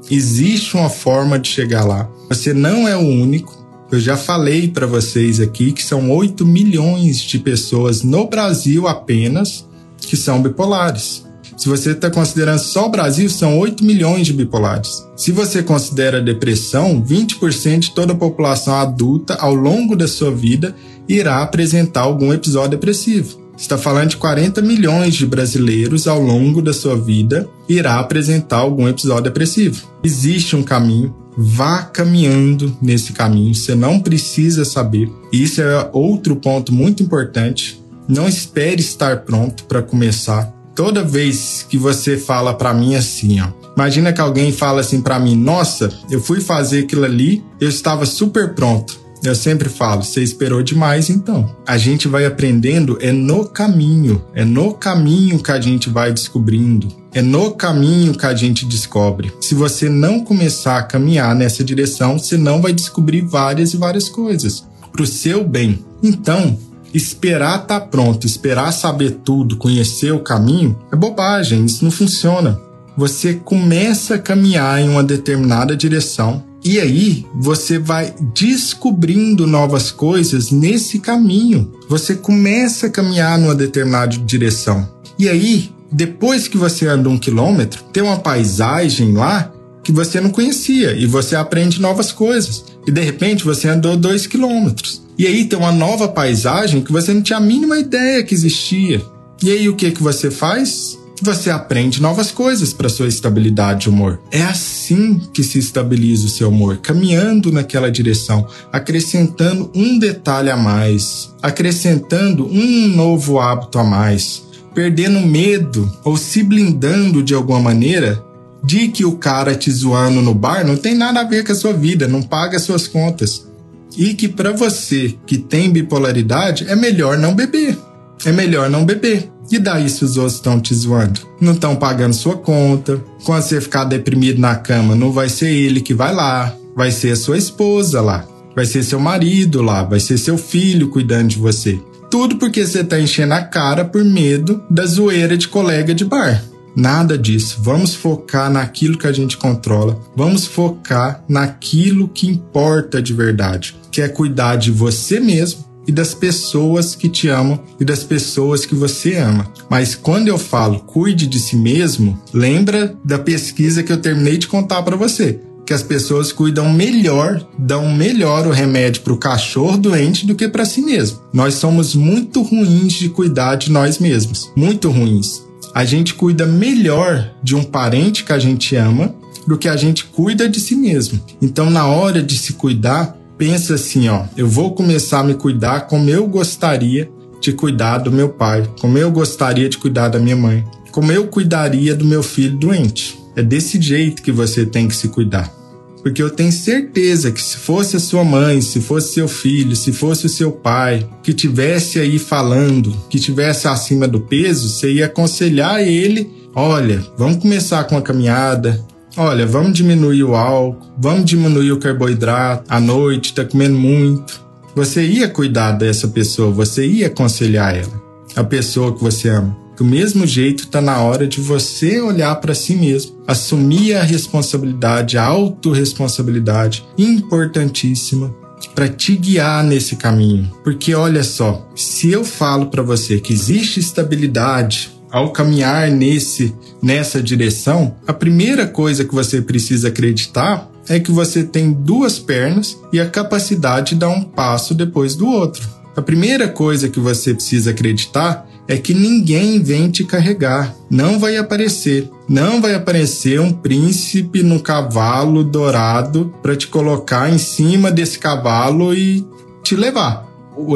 existe 0.09 0.75
uma 0.77 0.89
forma 0.89 1.37
de 1.37 1.49
chegar 1.49 1.83
lá. 1.83 2.09
Você 2.29 2.53
não 2.53 2.87
é 2.87 2.95
o 2.95 3.01
único. 3.01 3.66
Eu 3.91 3.99
já 3.99 4.17
falei 4.17 4.67
para 4.67 4.85
vocês 4.85 5.39
aqui 5.39 5.71
que 5.71 5.83
são 5.83 6.11
8 6.11 6.45
milhões 6.45 7.21
de 7.21 7.39
pessoas 7.39 8.03
no 8.03 8.27
Brasil 8.27 8.87
apenas 8.87 9.65
que 9.97 10.17
são 10.17 10.41
bipolares. 10.41 11.25
Se 11.55 11.69
você 11.69 11.91
está 11.91 12.11
considerando 12.11 12.59
só 12.59 12.85
o 12.85 12.89
Brasil, 12.89 13.29
são 13.29 13.57
8 13.57 13.83
milhões 13.83 14.27
de 14.27 14.33
bipolares. 14.33 15.07
Se 15.15 15.31
você 15.31 15.63
considera 15.63 16.21
depressão, 16.21 17.01
20% 17.01 17.79
de 17.79 17.91
toda 17.91 18.13
a 18.13 18.17
população 18.17 18.75
adulta 18.75 19.35
ao 19.35 19.55
longo 19.55 19.95
da 19.95 20.07
sua 20.07 20.31
vida 20.31 20.75
irá 21.07 21.41
apresentar 21.41 22.01
algum 22.01 22.33
episódio 22.33 22.71
depressivo 22.71 23.47
está 23.57 23.77
falando 23.77 24.11
de 24.11 24.17
40 24.17 24.61
milhões 24.61 25.15
de 25.15 25.25
brasileiros 25.25 26.07
ao 26.07 26.21
longo 26.21 26.61
da 26.61 26.71
sua 26.71 26.95
vida 26.95 27.49
irá 27.67 27.99
apresentar 27.99 28.57
algum 28.57 28.87
episódio 28.87 29.23
depressivo. 29.23 29.87
Existe 30.03 30.55
um 30.55 30.61
caminho, 30.61 31.13
vá 31.37 31.83
caminhando 31.83 32.75
nesse 32.81 33.13
caminho, 33.13 33.53
você 33.53 33.75
não 33.75 33.99
precisa 33.99 34.65
saber. 34.65 35.11
Isso 35.31 35.61
é 35.61 35.89
outro 35.93 36.35
ponto 36.35 36.73
muito 36.73 37.03
importante. 37.03 37.79
Não 38.07 38.27
espere 38.27 38.81
estar 38.81 39.21
pronto 39.21 39.65
para 39.65 39.83
começar. 39.83 40.51
Toda 40.73 41.03
vez 41.03 41.65
que 41.69 41.77
você 41.77 42.17
fala 42.17 42.53
para 42.53 42.73
mim 42.73 42.95
assim, 42.95 43.39
ó, 43.39 43.47
imagina 43.75 44.13
que 44.13 44.21
alguém 44.21 44.51
fala 44.51 44.81
assim 44.81 45.01
para 45.01 45.19
mim: 45.19 45.35
"Nossa, 45.35 45.91
eu 46.09 46.21
fui 46.21 46.39
fazer 46.39 46.83
aquilo 46.83 47.03
ali, 47.03 47.43
eu 47.59 47.69
estava 47.69 48.05
super 48.05 48.53
pronto". 48.53 49.06
Eu 49.23 49.35
sempre 49.35 49.67
falo, 49.67 50.03
você 50.03 50.21
esperou 50.21 50.61
demais 50.61 51.09
então. 51.09 51.55
A 51.65 51.77
gente 51.77 52.07
vai 52.07 52.25
aprendendo 52.25 52.97
é 53.01 53.11
no 53.11 53.45
caminho, 53.45 54.23
é 54.33 54.45
no 54.45 54.73
caminho 54.73 55.41
que 55.41 55.51
a 55.51 55.59
gente 55.59 55.89
vai 55.89 56.13
descobrindo, 56.13 56.87
é 57.13 57.21
no 57.21 57.51
caminho 57.51 58.13
que 58.13 58.25
a 58.25 58.35
gente 58.35 58.65
descobre. 58.65 59.31
Se 59.41 59.55
você 59.55 59.89
não 59.89 60.23
começar 60.23 60.77
a 60.77 60.83
caminhar 60.83 61.35
nessa 61.35 61.63
direção, 61.63 62.19
você 62.19 62.37
não 62.37 62.61
vai 62.61 62.73
descobrir 62.73 63.21
várias 63.21 63.73
e 63.73 63.77
várias 63.77 64.07
coisas 64.07 64.65
para 64.91 65.03
o 65.03 65.07
seu 65.07 65.43
bem. 65.43 65.83
Então, 66.01 66.57
esperar 66.93 67.61
estar 67.61 67.79
tá 67.79 67.85
pronto, 67.85 68.25
esperar 68.25 68.71
saber 68.71 69.19
tudo, 69.23 69.57
conhecer 69.57 70.11
o 70.11 70.19
caminho, 70.19 70.77
é 70.91 70.95
bobagem, 70.95 71.65
isso 71.65 71.83
não 71.83 71.91
funciona. 71.91 72.59
Você 72.97 73.35
começa 73.35 74.15
a 74.15 74.19
caminhar 74.19 74.81
em 74.81 74.89
uma 74.89 75.03
determinada 75.03 75.77
direção, 75.77 76.43
e 76.67 76.81
aí 76.81 77.25
você 77.33 77.79
vai 77.79 78.13
descobrindo 78.33 79.47
novas 79.47 79.89
coisas 79.89 80.51
nesse 80.51 80.99
caminho. 80.99 81.71
Você 81.87 82.13
começa 82.13 82.87
a 82.87 82.89
caminhar 82.89 83.39
numa 83.39 83.55
determinada 83.55 84.17
direção. 84.17 84.85
E 85.17 85.29
aí, 85.29 85.71
depois 85.89 86.49
que 86.49 86.57
você 86.57 86.85
anda 86.85 87.07
um 87.07 87.17
quilômetro, 87.17 87.83
tem 87.93 88.03
uma 88.03 88.17
paisagem 88.19 89.13
lá 89.13 89.49
que 89.81 89.93
você 89.93 90.19
não 90.19 90.29
conhecia 90.29 90.91
e 90.91 91.05
você 91.05 91.37
aprende 91.37 91.79
novas 91.79 92.11
coisas. 92.11 92.65
E 92.85 92.91
de 92.91 92.99
repente 92.99 93.45
você 93.45 93.69
andou 93.69 93.95
dois 93.95 94.27
quilômetros. 94.27 95.01
E 95.17 95.25
aí 95.25 95.45
tem 95.45 95.57
uma 95.57 95.71
nova 95.71 96.09
paisagem 96.09 96.81
que 96.81 96.91
você 96.91 97.13
não 97.13 97.21
tinha 97.21 97.37
a 97.37 97.41
mínima 97.41 97.79
ideia 97.79 98.23
que 98.23 98.33
existia. 98.33 99.01
E 99.41 99.49
aí 99.49 99.69
o 99.69 99.75
que 99.75 99.91
que 99.91 100.03
você 100.03 100.29
faz? 100.29 100.96
Você 101.21 101.49
aprende 101.49 102.01
novas 102.01 102.31
coisas 102.31 102.73
para 102.73 102.89
sua 102.89 103.07
estabilidade 103.07 103.81
de 103.81 103.89
humor. 103.89 104.19
É 104.31 104.43
assim 104.43 105.19
que 105.33 105.43
se 105.43 105.57
estabiliza 105.57 106.27
o 106.27 106.29
seu 106.29 106.49
humor, 106.49 106.77
caminhando 106.77 107.51
naquela 107.51 107.91
direção, 107.91 108.47
acrescentando 108.71 109.71
um 109.73 109.97
detalhe 109.97 110.49
a 110.49 110.57
mais, 110.57 111.33
acrescentando 111.41 112.47
um 112.47 112.87
novo 112.89 113.39
hábito 113.39 113.79
a 113.79 113.83
mais, 113.83 114.43
perdendo 114.73 115.19
medo 115.19 115.91
ou 116.03 116.17
se 116.17 116.43
blindando 116.43 117.23
de 117.23 117.33
alguma 117.33 117.59
maneira 117.59 118.23
de 118.63 118.87
que 118.89 119.05
o 119.05 119.17
cara 119.17 119.55
te 119.55 119.71
zoando 119.71 120.21
no 120.21 120.33
bar 120.33 120.65
não 120.65 120.75
tem 120.75 120.93
nada 120.93 121.21
a 121.21 121.23
ver 121.23 121.43
com 121.45 121.51
a 121.51 121.55
sua 121.55 121.73
vida, 121.73 122.07
não 122.07 122.21
paga 122.21 122.59
suas 122.59 122.87
contas. 122.87 123.47
E 123.95 124.13
que 124.13 124.27
para 124.27 124.51
você 124.51 125.15
que 125.25 125.37
tem 125.37 125.71
bipolaridade 125.71 126.65
é 126.67 126.75
melhor 126.75 127.17
não 127.17 127.33
beber. 127.33 127.77
É 128.25 128.31
melhor 128.31 128.69
não 128.69 128.83
beber 128.83 129.31
e 129.51 129.59
daí 129.59 129.89
se 129.89 130.03
os 130.03 130.17
outros 130.17 130.35
estão 130.35 130.59
te 130.59 130.73
zoando? 130.75 131.21
Não 131.39 131.53
estão 131.53 131.75
pagando 131.75 132.13
sua 132.13 132.35
conta. 132.35 133.01
Quando 133.23 133.41
você 133.41 133.61
ficar 133.61 133.85
deprimido 133.85 134.39
na 134.39 134.55
cama, 134.55 134.95
não 134.95 135.11
vai 135.11 135.29
ser 135.29 135.49
ele 135.49 135.81
que 135.81 135.93
vai 135.93 136.13
lá, 136.13 136.55
vai 136.75 136.91
ser 136.91 137.11
a 137.11 137.15
sua 137.15 137.37
esposa 137.37 138.01
lá, 138.01 138.27
vai 138.55 138.65
ser 138.65 138.83
seu 138.83 138.99
marido 138.99 139.61
lá, 139.61 139.83
vai 139.83 139.99
ser 139.99 140.17
seu 140.17 140.37
filho 140.37 140.89
cuidando 140.89 141.29
de 141.29 141.37
você. 141.37 141.79
Tudo 142.09 142.37
porque 142.37 142.65
você 142.65 142.81
está 142.81 142.99
enchendo 142.99 143.33
a 143.33 143.41
cara 143.41 143.83
por 143.83 144.03
medo 144.03 144.63
da 144.69 144.85
zoeira 144.85 145.37
de 145.37 145.47
colega 145.47 145.93
de 145.93 146.05
bar. 146.05 146.43
Nada 146.75 147.17
disso. 147.17 147.57
Vamos 147.61 147.95
focar 147.95 148.51
naquilo 148.51 148.99
que 148.99 149.07
a 149.07 149.11
gente 149.11 149.35
controla. 149.35 149.99
Vamos 150.15 150.45
focar 150.45 151.23
naquilo 151.27 152.07
que 152.07 152.27
importa 152.27 153.01
de 153.01 153.13
verdade, 153.13 153.75
que 153.91 153.99
é 153.99 154.07
cuidar 154.07 154.57
de 154.57 154.71
você 154.71 155.19
mesmo 155.19 155.66
e 155.87 155.91
das 155.91 156.13
pessoas 156.13 156.93
que 156.93 157.07
te 157.07 157.29
amam 157.29 157.59
e 157.79 157.85
das 157.85 158.03
pessoas 158.03 158.65
que 158.65 158.75
você 158.75 159.15
ama. 159.15 159.51
Mas 159.69 159.95
quando 159.95 160.27
eu 160.27 160.37
falo 160.37 160.81
cuide 160.81 161.25
de 161.25 161.39
si 161.39 161.55
mesmo, 161.55 162.19
lembra 162.33 162.95
da 163.03 163.17
pesquisa 163.17 163.81
que 163.81 163.91
eu 163.91 163.97
terminei 163.97 164.37
de 164.37 164.47
contar 164.47 164.83
para 164.83 164.95
você 164.95 165.39
que 165.67 165.73
as 165.73 165.83
pessoas 165.83 166.31
cuidam 166.31 166.71
melhor, 166.71 167.45
dão 167.59 167.91
melhor 167.91 168.47
o 168.47 168.51
remédio 168.51 169.01
para 169.01 169.11
o 169.11 169.17
cachorro 169.17 169.77
doente 169.77 170.25
do 170.25 170.33
que 170.33 170.47
para 170.47 170.63
si 170.63 170.81
mesmo. 170.81 171.19
Nós 171.33 171.55
somos 171.55 171.93
muito 171.93 172.41
ruins 172.41 172.93
de 172.93 173.09
cuidar 173.09 173.55
de 173.55 173.69
nós 173.69 173.99
mesmos, 173.99 174.49
muito 174.55 174.89
ruins. 174.89 175.43
A 175.75 175.83
gente 175.83 176.13
cuida 176.13 176.45
melhor 176.45 177.33
de 177.43 177.53
um 177.53 177.63
parente 177.63 178.23
que 178.23 178.31
a 178.31 178.39
gente 178.39 178.77
ama 178.77 179.13
do 179.45 179.57
que 179.57 179.67
a 179.67 179.75
gente 179.75 180.05
cuida 180.05 180.47
de 180.47 180.59
si 180.59 180.73
mesmo. 180.73 181.21
Então, 181.41 181.69
na 181.69 181.87
hora 181.87 182.23
de 182.23 182.37
se 182.37 182.53
cuidar, 182.53 183.16
pensa 183.37 183.75
assim, 183.75 184.09
ó, 184.09 184.23
eu 184.35 184.47
vou 184.47 184.73
começar 184.73 185.19
a 185.19 185.23
me 185.23 185.35
cuidar 185.35 185.81
como 185.81 186.09
eu 186.09 186.27
gostaria 186.27 187.09
de 187.39 187.53
cuidar 187.53 187.99
do 187.99 188.11
meu 188.11 188.29
pai, 188.29 188.67
como 188.79 188.97
eu 188.97 189.11
gostaria 189.11 189.69
de 189.69 189.77
cuidar 189.77 190.09
da 190.09 190.19
minha 190.19 190.35
mãe, 190.35 190.65
como 190.91 191.11
eu 191.11 191.27
cuidaria 191.27 191.93
do 191.93 192.03
meu 192.03 192.23
filho 192.23 192.57
doente. 192.57 193.17
É 193.35 193.43
desse 193.43 193.79
jeito 193.79 194.23
que 194.23 194.31
você 194.31 194.65
tem 194.65 194.87
que 194.87 194.95
se 194.95 195.09
cuidar. 195.09 195.55
Porque 196.01 196.23
eu 196.23 196.29
tenho 196.29 196.51
certeza 196.51 197.31
que 197.31 197.41
se 197.41 197.57
fosse 197.57 197.97
a 197.97 197.99
sua 197.99 198.23
mãe, 198.23 198.61
se 198.61 198.79
fosse 198.79 199.13
seu 199.13 199.27
filho, 199.27 199.75
se 199.75 199.91
fosse 199.91 200.25
o 200.25 200.29
seu 200.29 200.51
pai, 200.51 201.07
que 201.21 201.33
tivesse 201.33 201.99
aí 201.99 202.17
falando, 202.17 202.95
que 203.09 203.19
tivesse 203.19 203.67
acima 203.67 204.07
do 204.07 204.21
peso, 204.21 204.69
você 204.69 204.91
ia 204.93 205.05
aconselhar 205.05 205.81
ele: 205.81 206.31
olha, 206.55 207.05
vamos 207.17 207.37
começar 207.37 207.83
com 207.83 207.97
a 207.97 208.01
caminhada, 208.01 208.83
olha, 209.17 209.45
vamos 209.45 209.73
diminuir 209.73 210.23
o 210.23 210.35
álcool, 210.35 210.87
vamos 210.97 211.25
diminuir 211.25 211.71
o 211.71 211.79
carboidrato, 211.79 212.63
à 212.69 212.79
noite 212.79 213.33
tá 213.33 213.43
comendo 213.43 213.77
muito. 213.77 214.39
Você 214.75 215.05
ia 215.05 215.27
cuidar 215.27 215.71
dessa 215.71 216.07
pessoa, 216.07 216.51
você 216.51 216.85
ia 216.85 217.07
aconselhar 217.07 217.75
ela, 217.75 218.01
a 218.35 218.43
pessoa 218.43 218.95
que 218.95 219.01
você 219.01 219.29
ama. 219.29 219.57
Do 219.75 219.83
mesmo 219.83 220.25
jeito, 220.25 220.67
tá 220.67 220.81
na 220.81 221.01
hora 221.01 221.27
de 221.27 221.39
você 221.39 221.99
olhar 221.99 222.35
para 222.35 222.55
si 222.55 222.75
mesmo, 222.75 223.15
assumir 223.27 223.95
a 223.95 224.03
responsabilidade, 224.03 225.17
a 225.17 225.23
autorresponsabilidade 225.23 226.83
importantíssima 226.97 228.33
para 228.73 228.87
te 228.87 229.15
guiar 229.15 229.63
nesse 229.63 229.95
caminho. 229.95 230.51
Porque 230.63 230.95
olha 230.95 231.23
só, 231.23 231.67
se 231.75 232.11
eu 232.11 232.23
falo 232.23 232.67
para 232.67 232.81
você 232.81 233.19
que 233.19 233.33
existe 233.33 233.79
estabilidade 233.79 234.96
ao 235.17 235.31
caminhar 235.31 235.89
nesse 235.89 236.53
nessa 236.81 237.21
direção, 237.21 237.95
a 238.05 238.13
primeira 238.13 238.67
coisa 238.67 239.03
que 239.03 239.15
você 239.15 239.41
precisa 239.41 239.87
acreditar 239.87 240.69
é 240.87 240.99
que 240.99 241.11
você 241.11 241.43
tem 241.43 241.73
duas 241.73 242.19
pernas 242.19 242.77
e 242.93 242.99
a 242.99 243.09
capacidade 243.09 243.89
de 243.89 243.95
dar 243.95 244.09
um 244.09 244.23
passo 244.23 244.75
depois 244.75 245.15
do 245.15 245.27
outro. 245.27 245.67
A 245.95 246.01
primeira 246.01 246.47
coisa 246.47 246.87
que 246.87 246.99
você 246.99 247.33
precisa 247.33 247.71
acreditar 247.71 248.47
é 248.67 248.77
que 248.77 248.93
ninguém 248.93 249.61
vem 249.61 249.89
te 249.89 250.03
carregar, 250.03 250.75
não 250.89 251.17
vai 251.17 251.37
aparecer. 251.37 252.09
Não 252.29 252.61
vai 252.61 252.75
aparecer 252.75 253.39
um 253.39 253.53
príncipe 253.53 254.43
no 254.43 254.59
cavalo 254.59 255.43
dourado 255.43 256.33
para 256.43 256.55
te 256.55 256.67
colocar 256.67 257.33
em 257.33 257.37
cima 257.37 257.89
desse 257.89 258.19
cavalo 258.19 258.93
e 258.93 259.25
te 259.63 259.75
levar. 259.75 260.27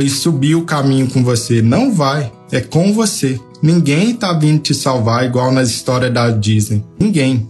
E 0.01 0.09
subir 0.09 0.55
o 0.55 0.63
caminho 0.63 1.09
com 1.09 1.23
você. 1.23 1.61
Não 1.61 1.93
vai. 1.93 2.31
É 2.51 2.61
com 2.61 2.93
você. 2.93 3.39
Ninguém 3.61 4.15
tá 4.15 4.33
vindo 4.33 4.61
te 4.61 4.73
salvar 4.73 5.25
igual 5.25 5.51
nas 5.51 5.69
histórias 5.69 6.13
da 6.13 6.29
Disney. 6.31 6.83
Ninguém. 6.99 7.47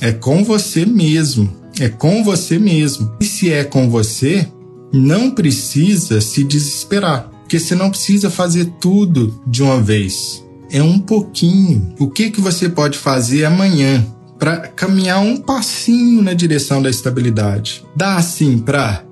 É 0.00 0.12
com 0.12 0.44
você 0.44 0.84
mesmo. 0.84 1.50
É 1.80 1.88
com 1.88 2.22
você 2.22 2.58
mesmo. 2.58 3.10
E 3.20 3.24
se 3.24 3.50
é 3.50 3.64
com 3.64 3.88
você, 3.88 4.46
não 4.92 5.30
precisa 5.30 6.20
se 6.20 6.44
desesperar. 6.44 7.30
Porque 7.40 7.58
você 7.58 7.74
não 7.74 7.90
precisa 7.90 8.28
fazer 8.28 8.66
tudo 8.80 9.40
de 9.46 9.62
uma 9.62 9.80
vez. 9.80 10.44
É 10.70 10.82
um 10.82 10.98
pouquinho. 10.98 11.94
O 11.98 12.10
que, 12.10 12.30
que 12.30 12.40
você 12.40 12.68
pode 12.68 12.98
fazer 12.98 13.44
amanhã 13.44 14.04
para 14.38 14.56
caminhar 14.68 15.20
um 15.20 15.36
passinho 15.36 16.22
na 16.22 16.34
direção 16.34 16.82
da 16.82 16.90
estabilidade? 16.90 17.84
Dá 17.94 18.16
assim 18.16 18.58
para 18.58 19.02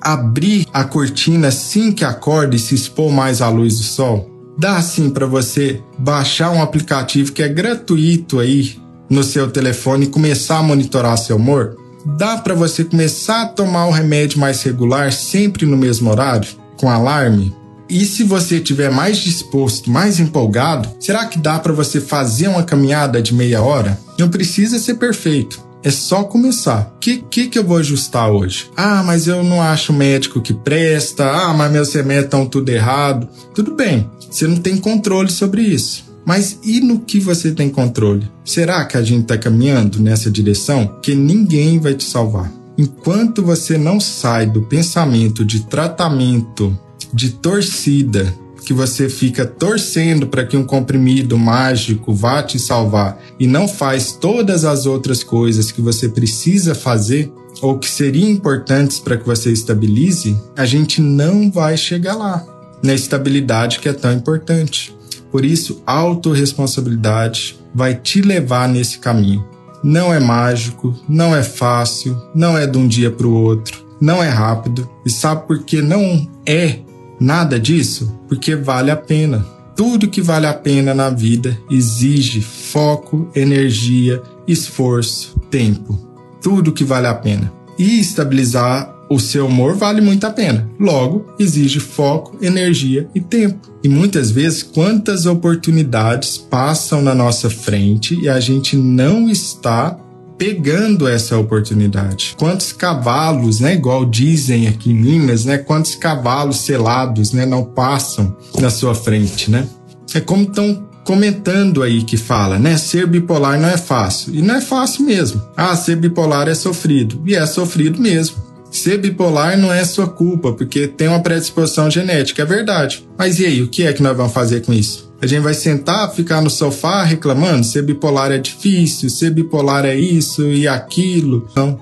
abrir 0.00 0.66
a 0.72 0.82
cortina 0.84 1.48
assim 1.48 1.92
que 1.92 2.04
acorda 2.04 2.56
e 2.56 2.58
se 2.58 2.74
expor 2.74 3.12
mais 3.12 3.40
à 3.40 3.48
luz 3.48 3.76
do 3.76 3.84
sol? 3.84 4.31
Dá 4.58 4.76
assim 4.76 5.10
para 5.10 5.26
você 5.26 5.80
baixar 5.98 6.50
um 6.50 6.62
aplicativo 6.62 7.32
que 7.32 7.42
é 7.42 7.48
gratuito 7.48 8.38
aí 8.38 8.76
no 9.08 9.22
seu 9.22 9.50
telefone 9.50 10.06
e 10.06 10.10
começar 10.10 10.58
a 10.58 10.62
monitorar 10.62 11.16
seu 11.16 11.36
humor? 11.36 11.76
Dá 12.04 12.36
para 12.36 12.54
você 12.54 12.84
começar 12.84 13.42
a 13.42 13.46
tomar 13.46 13.86
o 13.86 13.90
remédio 13.90 14.38
mais 14.38 14.62
regular 14.62 15.12
sempre 15.12 15.64
no 15.64 15.76
mesmo 15.76 16.10
horário, 16.10 16.48
com 16.76 16.90
alarme? 16.90 17.54
E 17.88 18.04
se 18.04 18.24
você 18.24 18.56
estiver 18.56 18.90
mais 18.90 19.18
disposto, 19.18 19.90
mais 19.90 20.18
empolgado, 20.18 20.88
será 20.98 21.26
que 21.26 21.38
dá 21.38 21.58
para 21.58 21.72
você 21.72 22.00
fazer 22.00 22.48
uma 22.48 22.62
caminhada 22.62 23.20
de 23.20 23.34
meia 23.34 23.62
hora? 23.62 23.98
Não 24.18 24.28
precisa 24.28 24.78
ser 24.78 24.94
perfeito. 24.94 25.62
É 25.84 25.90
só 25.90 26.22
começar. 26.22 26.92
O 26.94 26.98
que, 26.98 27.18
que, 27.18 27.48
que 27.48 27.58
eu 27.58 27.64
vou 27.64 27.76
ajustar 27.78 28.30
hoje? 28.30 28.70
Ah, 28.76 29.02
mas 29.02 29.26
eu 29.26 29.42
não 29.42 29.60
acho 29.60 29.92
médico 29.92 30.40
que 30.40 30.54
presta. 30.54 31.28
Ah, 31.28 31.52
mas 31.52 31.72
meus 31.72 31.92
remédios 31.92 32.26
estão 32.26 32.46
tudo 32.46 32.68
errado. 32.68 33.28
Tudo 33.54 33.74
bem, 33.74 34.08
você 34.30 34.46
não 34.46 34.56
tem 34.56 34.76
controle 34.76 35.30
sobre 35.30 35.62
isso. 35.62 36.12
Mas 36.24 36.58
e 36.62 36.80
no 36.80 37.00
que 37.00 37.18
você 37.18 37.50
tem 37.50 37.68
controle? 37.68 38.30
Será 38.44 38.84
que 38.84 38.96
a 38.96 39.02
gente 39.02 39.22
está 39.22 39.36
caminhando 39.36 40.00
nessa 40.00 40.30
direção? 40.30 40.98
Que 41.02 41.14
ninguém 41.14 41.80
vai 41.80 41.94
te 41.94 42.04
salvar. 42.04 42.52
Enquanto 42.78 43.42
você 43.42 43.76
não 43.76 43.98
sai 44.00 44.46
do 44.46 44.62
pensamento 44.62 45.44
de 45.44 45.66
tratamento 45.66 46.78
de 47.12 47.30
torcida, 47.30 48.32
que 48.62 48.72
você 48.72 49.08
fica 49.08 49.44
torcendo 49.44 50.26
para 50.26 50.46
que 50.46 50.56
um 50.56 50.64
comprimido 50.64 51.36
mágico 51.36 52.14
vá 52.14 52.42
te 52.42 52.58
salvar 52.58 53.20
e 53.38 53.46
não 53.46 53.68
faz 53.68 54.12
todas 54.12 54.64
as 54.64 54.86
outras 54.86 55.22
coisas 55.22 55.70
que 55.70 55.82
você 55.82 56.08
precisa 56.08 56.74
fazer 56.74 57.30
ou 57.60 57.78
que 57.78 57.88
seriam 57.88 58.28
importantes 58.28 58.98
para 58.98 59.16
que 59.16 59.26
você 59.26 59.52
estabilize, 59.52 60.36
a 60.56 60.64
gente 60.64 61.00
não 61.00 61.50
vai 61.50 61.76
chegar 61.76 62.14
lá, 62.14 62.44
na 62.82 62.94
estabilidade 62.94 63.78
que 63.78 63.88
é 63.88 63.92
tão 63.92 64.12
importante. 64.12 64.94
Por 65.30 65.44
isso, 65.44 65.82
autorresponsabilidade 65.86 67.58
vai 67.74 67.94
te 67.94 68.20
levar 68.20 68.68
nesse 68.68 68.98
caminho. 68.98 69.44
Não 69.82 70.12
é 70.12 70.20
mágico, 70.20 70.94
não 71.08 71.34
é 71.34 71.42
fácil, 71.42 72.20
não 72.34 72.56
é 72.56 72.66
de 72.66 72.78
um 72.78 72.86
dia 72.86 73.10
para 73.10 73.26
o 73.26 73.34
outro, 73.34 73.84
não 74.00 74.22
é 74.22 74.28
rápido. 74.28 74.88
E 75.06 75.10
sabe 75.10 75.46
por 75.46 75.62
que 75.62 75.80
não 75.80 76.28
é 76.46 76.80
Nada 77.22 77.56
disso 77.56 78.18
porque 78.26 78.56
vale 78.56 78.90
a 78.90 78.96
pena. 78.96 79.46
Tudo 79.76 80.08
que 80.08 80.20
vale 80.20 80.44
a 80.44 80.52
pena 80.52 80.92
na 80.92 81.08
vida 81.08 81.56
exige 81.70 82.40
foco, 82.40 83.30
energia, 83.32 84.20
esforço, 84.46 85.38
tempo. 85.48 85.96
Tudo 86.42 86.72
que 86.72 86.82
vale 86.82 87.06
a 87.06 87.14
pena. 87.14 87.52
E 87.78 88.00
estabilizar 88.00 88.92
o 89.08 89.20
seu 89.20 89.46
humor 89.46 89.76
vale 89.76 90.00
muito 90.00 90.26
a 90.26 90.30
pena. 90.30 90.68
Logo, 90.80 91.32
exige 91.38 91.78
foco, 91.78 92.36
energia 92.44 93.08
e 93.14 93.20
tempo. 93.20 93.70
E 93.84 93.88
muitas 93.88 94.32
vezes, 94.32 94.64
quantas 94.64 95.24
oportunidades 95.24 96.36
passam 96.36 97.00
na 97.00 97.14
nossa 97.14 97.48
frente 97.48 98.18
e 98.20 98.28
a 98.28 98.40
gente 98.40 98.74
não 98.76 99.30
está 99.30 99.96
pegando 100.38 101.08
essa 101.08 101.38
oportunidade. 101.38 102.34
Quantos 102.38 102.72
cavalos, 102.72 103.60
né, 103.60 103.74
igual 103.74 104.04
dizem 104.04 104.68
aqui 104.68 104.90
em 104.90 104.94
Minas, 104.94 105.44
né, 105.44 105.58
quantos 105.58 105.94
cavalos 105.94 106.58
selados, 106.58 107.32
né, 107.32 107.46
não 107.46 107.64
passam 107.64 108.36
na 108.60 108.70
sua 108.70 108.94
frente, 108.94 109.50
né? 109.50 109.66
É 110.14 110.20
como 110.20 110.42
estão 110.42 110.88
comentando 111.04 111.82
aí 111.82 112.02
que 112.02 112.16
fala, 112.16 112.58
né, 112.58 112.76
ser 112.76 113.06
bipolar 113.06 113.60
não 113.60 113.68
é 113.68 113.76
fácil. 113.76 114.34
E 114.34 114.42
não 114.42 114.56
é 114.56 114.60
fácil 114.60 115.04
mesmo. 115.04 115.42
Ah, 115.56 115.74
ser 115.74 115.96
bipolar 115.96 116.48
é 116.48 116.54
sofrido. 116.54 117.22
E 117.26 117.34
é 117.34 117.44
sofrido 117.46 118.00
mesmo. 118.00 118.36
Ser 118.70 118.98
bipolar 118.98 119.58
não 119.58 119.70
é 119.70 119.84
sua 119.84 120.08
culpa, 120.08 120.52
porque 120.52 120.88
tem 120.88 121.06
uma 121.06 121.20
predisposição 121.20 121.90
genética, 121.90 122.42
é 122.42 122.46
verdade. 122.46 123.06
Mas 123.18 123.38
e 123.38 123.44
aí, 123.44 123.62
o 123.62 123.68
que 123.68 123.82
é 123.82 123.92
que 123.92 124.02
nós 124.02 124.16
vamos 124.16 124.32
fazer 124.32 124.62
com 124.62 124.72
isso? 124.72 125.11
A 125.22 125.26
gente 125.26 125.42
vai 125.42 125.54
sentar, 125.54 126.12
ficar 126.12 126.40
no 126.40 126.50
sofá 126.50 127.04
reclamando, 127.04 127.64
ser 127.64 127.82
bipolar 127.82 128.32
é 128.32 128.38
difícil, 128.38 129.08
ser 129.08 129.30
bipolar 129.30 129.84
é 129.84 129.94
isso 129.94 130.48
e 130.48 130.66
aquilo. 130.66 131.46
Então, 131.48 131.78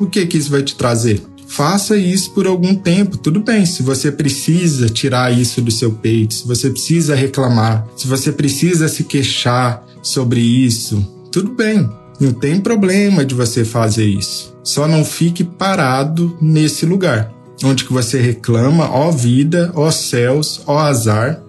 o 0.00 0.06
que 0.06 0.26
que 0.26 0.36
isso 0.36 0.50
vai 0.50 0.60
te 0.60 0.74
trazer? 0.74 1.22
Faça 1.46 1.96
isso 1.96 2.32
por 2.32 2.48
algum 2.48 2.74
tempo, 2.74 3.16
tudo 3.16 3.38
bem. 3.38 3.64
Se 3.64 3.84
você 3.84 4.10
precisa 4.10 4.88
tirar 4.88 5.32
isso 5.32 5.62
do 5.62 5.70
seu 5.70 5.92
peito, 5.92 6.34
se 6.34 6.48
você 6.48 6.68
precisa 6.68 7.14
reclamar, 7.14 7.86
se 7.96 8.08
você 8.08 8.32
precisa 8.32 8.88
se 8.88 9.04
queixar 9.04 9.84
sobre 10.02 10.40
isso, 10.40 11.06
tudo 11.30 11.52
bem. 11.52 11.88
Não 12.18 12.32
tem 12.32 12.60
problema 12.60 13.24
de 13.24 13.36
você 13.36 13.64
fazer 13.64 14.06
isso. 14.06 14.52
Só 14.64 14.88
não 14.88 15.04
fique 15.04 15.44
parado 15.44 16.36
nesse 16.40 16.84
lugar, 16.84 17.32
onde 17.62 17.84
que 17.84 17.92
você 17.92 18.20
reclama, 18.20 18.90
ó 18.90 19.12
vida, 19.12 19.70
ó 19.76 19.92
céus, 19.92 20.60
ó 20.66 20.78
azar, 20.78 21.40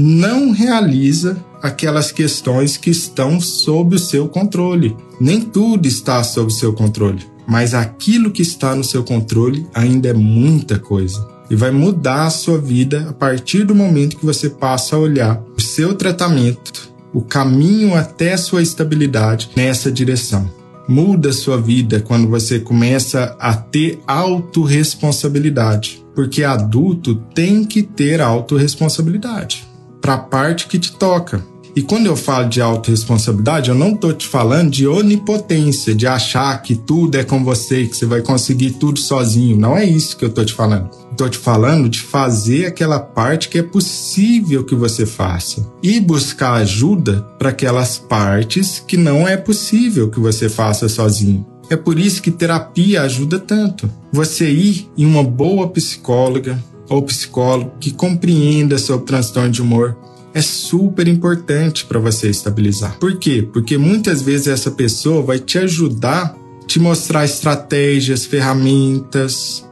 não 0.00 0.52
realiza 0.52 1.36
aquelas 1.60 2.12
questões 2.12 2.76
que 2.76 2.88
estão 2.88 3.40
sob 3.40 3.96
o 3.96 3.98
seu 3.98 4.28
controle. 4.28 4.96
Nem 5.20 5.40
tudo 5.40 5.88
está 5.88 6.22
sob 6.22 6.46
o 6.46 6.54
seu 6.54 6.72
controle, 6.72 7.26
mas 7.48 7.74
aquilo 7.74 8.30
que 8.30 8.40
está 8.40 8.76
no 8.76 8.84
seu 8.84 9.02
controle 9.02 9.66
ainda 9.74 10.10
é 10.10 10.12
muita 10.12 10.78
coisa. 10.78 11.26
E 11.50 11.56
vai 11.56 11.72
mudar 11.72 12.26
a 12.26 12.30
sua 12.30 12.58
vida 12.58 13.08
a 13.10 13.12
partir 13.12 13.64
do 13.64 13.74
momento 13.74 14.16
que 14.16 14.24
você 14.24 14.48
passa 14.48 14.94
a 14.94 15.00
olhar 15.00 15.42
o 15.56 15.60
seu 15.60 15.92
tratamento, 15.96 16.92
o 17.12 17.20
caminho 17.20 17.96
até 17.96 18.36
sua 18.36 18.62
estabilidade 18.62 19.50
nessa 19.56 19.90
direção. 19.90 20.48
Muda 20.88 21.30
a 21.30 21.32
sua 21.32 21.60
vida 21.60 22.00
quando 22.00 22.28
você 22.28 22.60
começa 22.60 23.36
a 23.40 23.52
ter 23.52 23.98
autorresponsabilidade, 24.06 26.04
porque 26.14 26.44
adulto 26.44 27.16
tem 27.34 27.64
que 27.64 27.82
ter 27.82 28.20
autorresponsabilidade 28.20 29.66
para 30.00 30.14
a 30.14 30.18
parte 30.18 30.66
que 30.66 30.78
te 30.78 30.92
toca. 30.92 31.44
E 31.78 31.82
quando 31.82 32.06
eu 32.06 32.16
falo 32.16 32.48
de 32.48 32.60
autorresponsabilidade, 32.60 33.70
eu 33.70 33.74
não 33.74 33.92
estou 33.92 34.12
te 34.12 34.26
falando 34.26 34.70
de 34.70 34.88
onipotência, 34.88 35.94
de 35.94 36.08
achar 36.08 36.60
que 36.60 36.74
tudo 36.74 37.16
é 37.16 37.22
com 37.22 37.44
você, 37.44 37.86
que 37.86 37.96
você 37.96 38.04
vai 38.04 38.20
conseguir 38.20 38.72
tudo 38.72 38.98
sozinho. 38.98 39.56
Não 39.56 39.76
é 39.76 39.84
isso 39.84 40.16
que 40.16 40.24
eu 40.24 40.28
estou 40.28 40.44
te 40.44 40.52
falando. 40.52 40.90
Estou 41.12 41.28
te 41.28 41.38
falando 41.38 41.88
de 41.88 42.00
fazer 42.00 42.66
aquela 42.66 42.98
parte 42.98 43.48
que 43.48 43.58
é 43.58 43.62
possível 43.62 44.64
que 44.64 44.74
você 44.74 45.06
faça 45.06 45.64
e 45.82 46.00
buscar 46.00 46.54
ajuda 46.54 47.24
para 47.38 47.50
aquelas 47.50 47.96
partes 47.96 48.82
que 48.84 48.96
não 48.96 49.28
é 49.28 49.36
possível 49.36 50.10
que 50.10 50.18
você 50.18 50.48
faça 50.48 50.88
sozinho. 50.88 51.46
É 51.70 51.76
por 51.76 51.98
isso 51.98 52.22
que 52.22 52.30
terapia 52.30 53.02
ajuda 53.02 53.38
tanto. 53.38 53.90
Você 54.12 54.50
ir 54.50 54.90
em 54.96 55.04
uma 55.04 55.22
boa 55.22 55.68
psicóloga, 55.68 56.58
ou 56.88 57.02
psicólogo 57.02 57.72
que 57.80 57.92
compreenda 57.92 58.78
sobre 58.78 59.06
transtorno 59.06 59.50
de 59.50 59.62
humor 59.62 59.96
é 60.34 60.42
super 60.42 61.08
importante 61.08 61.84
para 61.84 61.98
você 61.98 62.28
estabilizar. 62.28 62.98
Por 62.98 63.18
quê? 63.18 63.46
Porque 63.52 63.76
muitas 63.78 64.22
vezes 64.22 64.46
essa 64.46 64.70
pessoa 64.70 65.22
vai 65.22 65.38
te 65.38 65.58
ajudar, 65.58 66.36
te 66.66 66.78
mostrar 66.78 67.24
estratégias, 67.24 68.24
ferramentas 68.24 69.64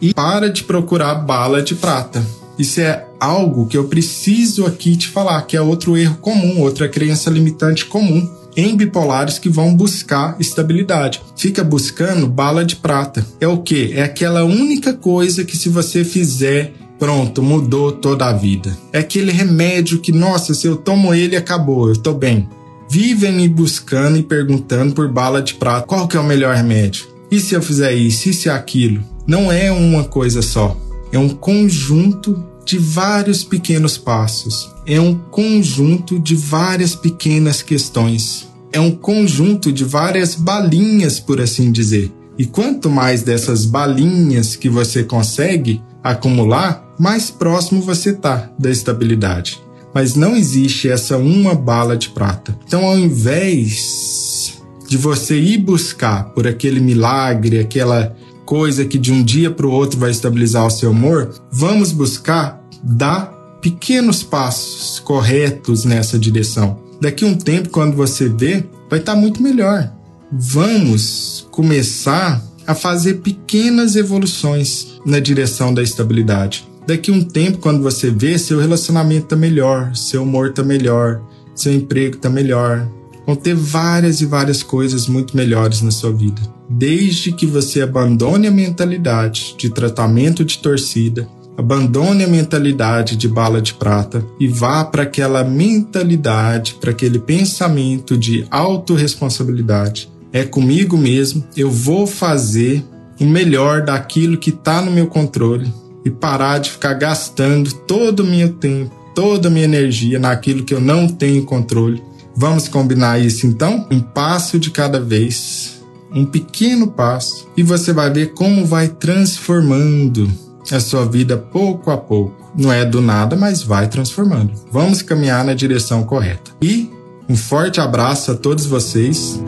e 0.00 0.14
para 0.14 0.48
de 0.48 0.64
procurar 0.64 1.14
bala 1.16 1.62
de 1.62 1.74
prata. 1.74 2.24
Isso 2.58 2.80
é 2.80 3.06
algo 3.20 3.66
que 3.66 3.76
eu 3.76 3.88
preciso 3.88 4.64
aqui 4.64 4.96
te 4.96 5.08
falar, 5.08 5.42
que 5.42 5.56
é 5.56 5.60
outro 5.60 5.96
erro 5.96 6.16
comum, 6.16 6.60
outra 6.60 6.88
crença 6.88 7.28
limitante 7.28 7.84
comum 7.84 8.35
em 8.56 8.76
bipolares 8.76 9.38
que 9.38 9.48
vão 9.48 9.74
buscar 9.74 10.36
estabilidade. 10.40 11.20
Fica 11.36 11.62
buscando 11.62 12.26
bala 12.26 12.64
de 12.64 12.76
prata. 12.76 13.26
É 13.40 13.46
o 13.46 13.58
que? 13.58 13.92
É 13.92 14.02
aquela 14.02 14.44
única 14.44 14.94
coisa 14.94 15.44
que 15.44 15.56
se 15.56 15.68
você 15.68 16.04
fizer 16.04 16.72
Pronto, 16.98 17.42
mudou 17.42 17.92
toda 17.92 18.26
a 18.26 18.32
vida. 18.32 18.76
É 18.92 19.00
aquele 19.00 19.30
remédio 19.30 19.98
que, 19.98 20.12
nossa, 20.12 20.54
se 20.54 20.66
eu 20.66 20.76
tomo 20.76 21.12
ele, 21.12 21.36
acabou, 21.36 21.88
eu 21.88 21.96
tô 21.96 22.14
bem. 22.14 22.48
Vivem 22.88 23.32
me 23.32 23.48
buscando 23.48 24.16
e 24.16 24.22
perguntando 24.22 24.94
por 24.94 25.06
bala 25.08 25.42
de 25.42 25.54
prata 25.54 25.86
qual 25.86 26.08
que 26.08 26.16
é 26.16 26.20
o 26.20 26.24
melhor 26.24 26.54
remédio. 26.54 27.06
E 27.30 27.40
se 27.40 27.54
eu 27.54 27.60
fizer 27.60 27.92
isso? 27.92 28.28
E 28.28 28.32
se 28.32 28.48
aquilo? 28.48 29.02
Não 29.26 29.52
é 29.52 29.70
uma 29.70 30.04
coisa 30.04 30.40
só. 30.40 30.76
É 31.12 31.18
um 31.18 31.28
conjunto 31.28 32.42
de 32.66 32.78
vários 32.78 33.44
pequenos 33.44 33.96
passos. 33.96 34.74
É 34.84 35.00
um 35.00 35.14
conjunto 35.14 36.18
de 36.18 36.34
várias 36.34 36.96
pequenas 36.96 37.62
questões. 37.62 38.48
É 38.72 38.80
um 38.80 38.90
conjunto 38.90 39.72
de 39.72 39.84
várias 39.84 40.34
balinhas, 40.34 41.20
por 41.20 41.40
assim 41.40 41.70
dizer. 41.70 42.12
E 42.36 42.44
quanto 42.44 42.90
mais 42.90 43.22
dessas 43.22 43.64
balinhas 43.64 44.56
que 44.56 44.68
você 44.68 45.04
consegue, 45.04 45.80
acumular, 46.02 46.92
mais 46.98 47.30
próximo 47.30 47.80
você 47.80 48.12
tá 48.12 48.50
da 48.58 48.68
estabilidade. 48.68 49.60
Mas 49.94 50.16
não 50.16 50.36
existe 50.36 50.90
essa 50.90 51.16
uma 51.16 51.54
bala 51.54 51.96
de 51.96 52.08
prata. 52.08 52.58
Então, 52.66 52.84
ao 52.84 52.98
invés 52.98 54.60
de 54.88 54.96
você 54.96 55.38
ir 55.38 55.58
buscar 55.58 56.24
por 56.34 56.48
aquele 56.48 56.80
milagre, 56.80 57.60
aquela 57.60 58.14
coisa 58.46 58.84
que 58.84 58.96
de 58.96 59.12
um 59.12 59.22
dia 59.22 59.50
para 59.50 59.66
o 59.66 59.70
outro 59.70 59.98
vai 59.98 60.10
estabilizar 60.10 60.64
o 60.64 60.70
seu 60.70 60.92
humor, 60.92 61.34
vamos 61.50 61.92
buscar 61.92 62.62
dar 62.82 63.26
pequenos 63.60 64.22
passos 64.22 65.00
corretos 65.00 65.84
nessa 65.84 66.18
direção. 66.18 66.78
Daqui 67.00 67.24
um 67.24 67.34
tempo, 67.34 67.68
quando 67.68 67.96
você 67.96 68.28
vê, 68.28 68.64
vai 68.88 69.00
estar 69.00 69.14
tá 69.14 69.20
muito 69.20 69.42
melhor. 69.42 69.92
Vamos 70.32 71.46
começar 71.50 72.42
a 72.66 72.74
fazer 72.74 73.14
pequenas 73.14 73.96
evoluções 73.96 75.00
na 75.04 75.20
direção 75.20 75.74
da 75.74 75.82
estabilidade. 75.82 76.66
Daqui 76.86 77.10
um 77.10 77.22
tempo, 77.22 77.58
quando 77.58 77.82
você 77.82 78.10
vê, 78.10 78.38
seu 78.38 78.60
relacionamento 78.60 79.24
está 79.24 79.36
melhor, 79.36 79.94
seu 79.94 80.22
humor 80.22 80.50
está 80.50 80.62
melhor, 80.62 81.20
seu 81.54 81.72
emprego 81.72 82.16
está 82.16 82.30
melhor. 82.30 82.88
Vão 83.26 83.34
ter 83.34 83.54
várias 83.54 84.20
e 84.20 84.26
várias 84.26 84.62
coisas 84.62 85.08
muito 85.08 85.36
melhores 85.36 85.82
na 85.82 85.90
sua 85.90 86.12
vida. 86.12 86.40
Desde 86.68 87.32
que 87.32 87.44
você 87.44 87.80
abandone 87.80 88.46
a 88.46 88.50
mentalidade 88.50 89.54
de 89.58 89.68
tratamento 89.68 90.44
de 90.44 90.58
torcida, 90.58 91.28
abandone 91.56 92.22
a 92.22 92.28
mentalidade 92.28 93.16
de 93.16 93.28
bala 93.28 93.60
de 93.60 93.74
prata 93.74 94.24
e 94.38 94.46
vá 94.46 94.84
para 94.84 95.02
aquela 95.02 95.42
mentalidade, 95.42 96.74
para 96.80 96.90
aquele 96.90 97.18
pensamento 97.18 98.16
de 98.16 98.46
autorresponsabilidade. 98.50 100.10
É 100.32 100.44
comigo 100.44 100.96
mesmo, 100.96 101.44
eu 101.56 101.70
vou 101.70 102.06
fazer 102.06 102.84
o 103.18 103.24
melhor 103.24 103.82
daquilo 103.82 104.36
que 104.36 104.50
está 104.50 104.82
no 104.82 104.90
meu 104.90 105.06
controle 105.06 105.72
e 106.04 106.10
parar 106.10 106.58
de 106.58 106.70
ficar 106.70 106.94
gastando 106.94 107.72
todo 107.72 108.20
o 108.20 108.26
meu 108.26 108.52
tempo, 108.52 108.94
toda 109.14 109.48
a 109.48 109.50
minha 109.50 109.64
energia 109.64 110.18
naquilo 110.18 110.64
que 110.64 110.74
eu 110.74 110.80
não 110.80 111.08
tenho 111.08 111.44
controle. 111.44 112.02
Vamos 112.36 112.68
combinar 112.68 113.18
isso 113.18 113.46
então? 113.46 113.86
Um 113.90 114.00
passo 114.00 114.58
de 114.58 114.70
cada 114.70 115.00
vez, 115.00 115.82
um 116.12 116.24
pequeno 116.26 116.88
passo, 116.88 117.48
e 117.56 117.62
você 117.62 117.92
vai 117.92 118.10
ver 118.10 118.34
como 118.34 118.66
vai 118.66 118.88
transformando 118.88 120.30
a 120.70 120.80
sua 120.80 121.06
vida 121.06 121.36
pouco 121.36 121.90
a 121.90 121.96
pouco. 121.96 122.52
Não 122.56 122.72
é 122.72 122.84
do 122.84 123.00
nada, 123.00 123.36
mas 123.36 123.62
vai 123.62 123.88
transformando. 123.88 124.52
Vamos 124.70 125.02
caminhar 125.02 125.44
na 125.44 125.54
direção 125.54 126.02
correta. 126.04 126.50
E 126.60 126.90
um 127.28 127.36
forte 127.36 127.80
abraço 127.80 128.30
a 128.30 128.34
todos 128.34 128.66
vocês. 128.66 129.40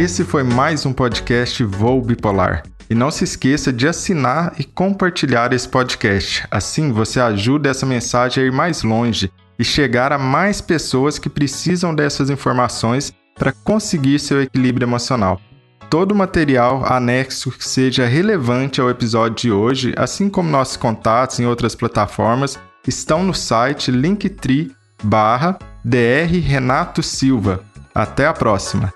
Esse 0.00 0.24
foi 0.24 0.42
mais 0.42 0.86
um 0.86 0.94
podcast 0.94 1.62
Voo 1.62 2.00
Bipolar. 2.00 2.62
E 2.88 2.94
não 2.94 3.10
se 3.10 3.22
esqueça 3.22 3.70
de 3.70 3.86
assinar 3.86 4.54
e 4.58 4.64
compartilhar 4.64 5.52
esse 5.52 5.68
podcast. 5.68 6.42
Assim 6.50 6.90
você 6.90 7.20
ajuda 7.20 7.68
essa 7.68 7.84
mensagem 7.84 8.42
a 8.42 8.46
ir 8.46 8.50
mais 8.50 8.82
longe 8.82 9.30
e 9.58 9.62
chegar 9.62 10.10
a 10.10 10.16
mais 10.16 10.62
pessoas 10.62 11.18
que 11.18 11.28
precisam 11.28 11.94
dessas 11.94 12.30
informações 12.30 13.12
para 13.34 13.52
conseguir 13.52 14.18
seu 14.20 14.40
equilíbrio 14.40 14.86
emocional. 14.86 15.38
Todo 15.90 16.14
material 16.14 16.82
anexo 16.90 17.50
que 17.50 17.68
seja 17.68 18.06
relevante 18.06 18.80
ao 18.80 18.88
episódio 18.88 19.36
de 19.36 19.52
hoje, 19.52 19.92
assim 19.98 20.30
como 20.30 20.48
nossos 20.48 20.78
contatos 20.78 21.38
em 21.40 21.44
outras 21.44 21.74
plataformas, 21.74 22.58
estão 22.88 23.22
no 23.22 23.34
site 23.34 23.90
linktree. 23.90 24.74
Renato 26.38 27.02
Silva. 27.02 27.62
Até 27.94 28.26
a 28.26 28.32
próxima! 28.32 28.94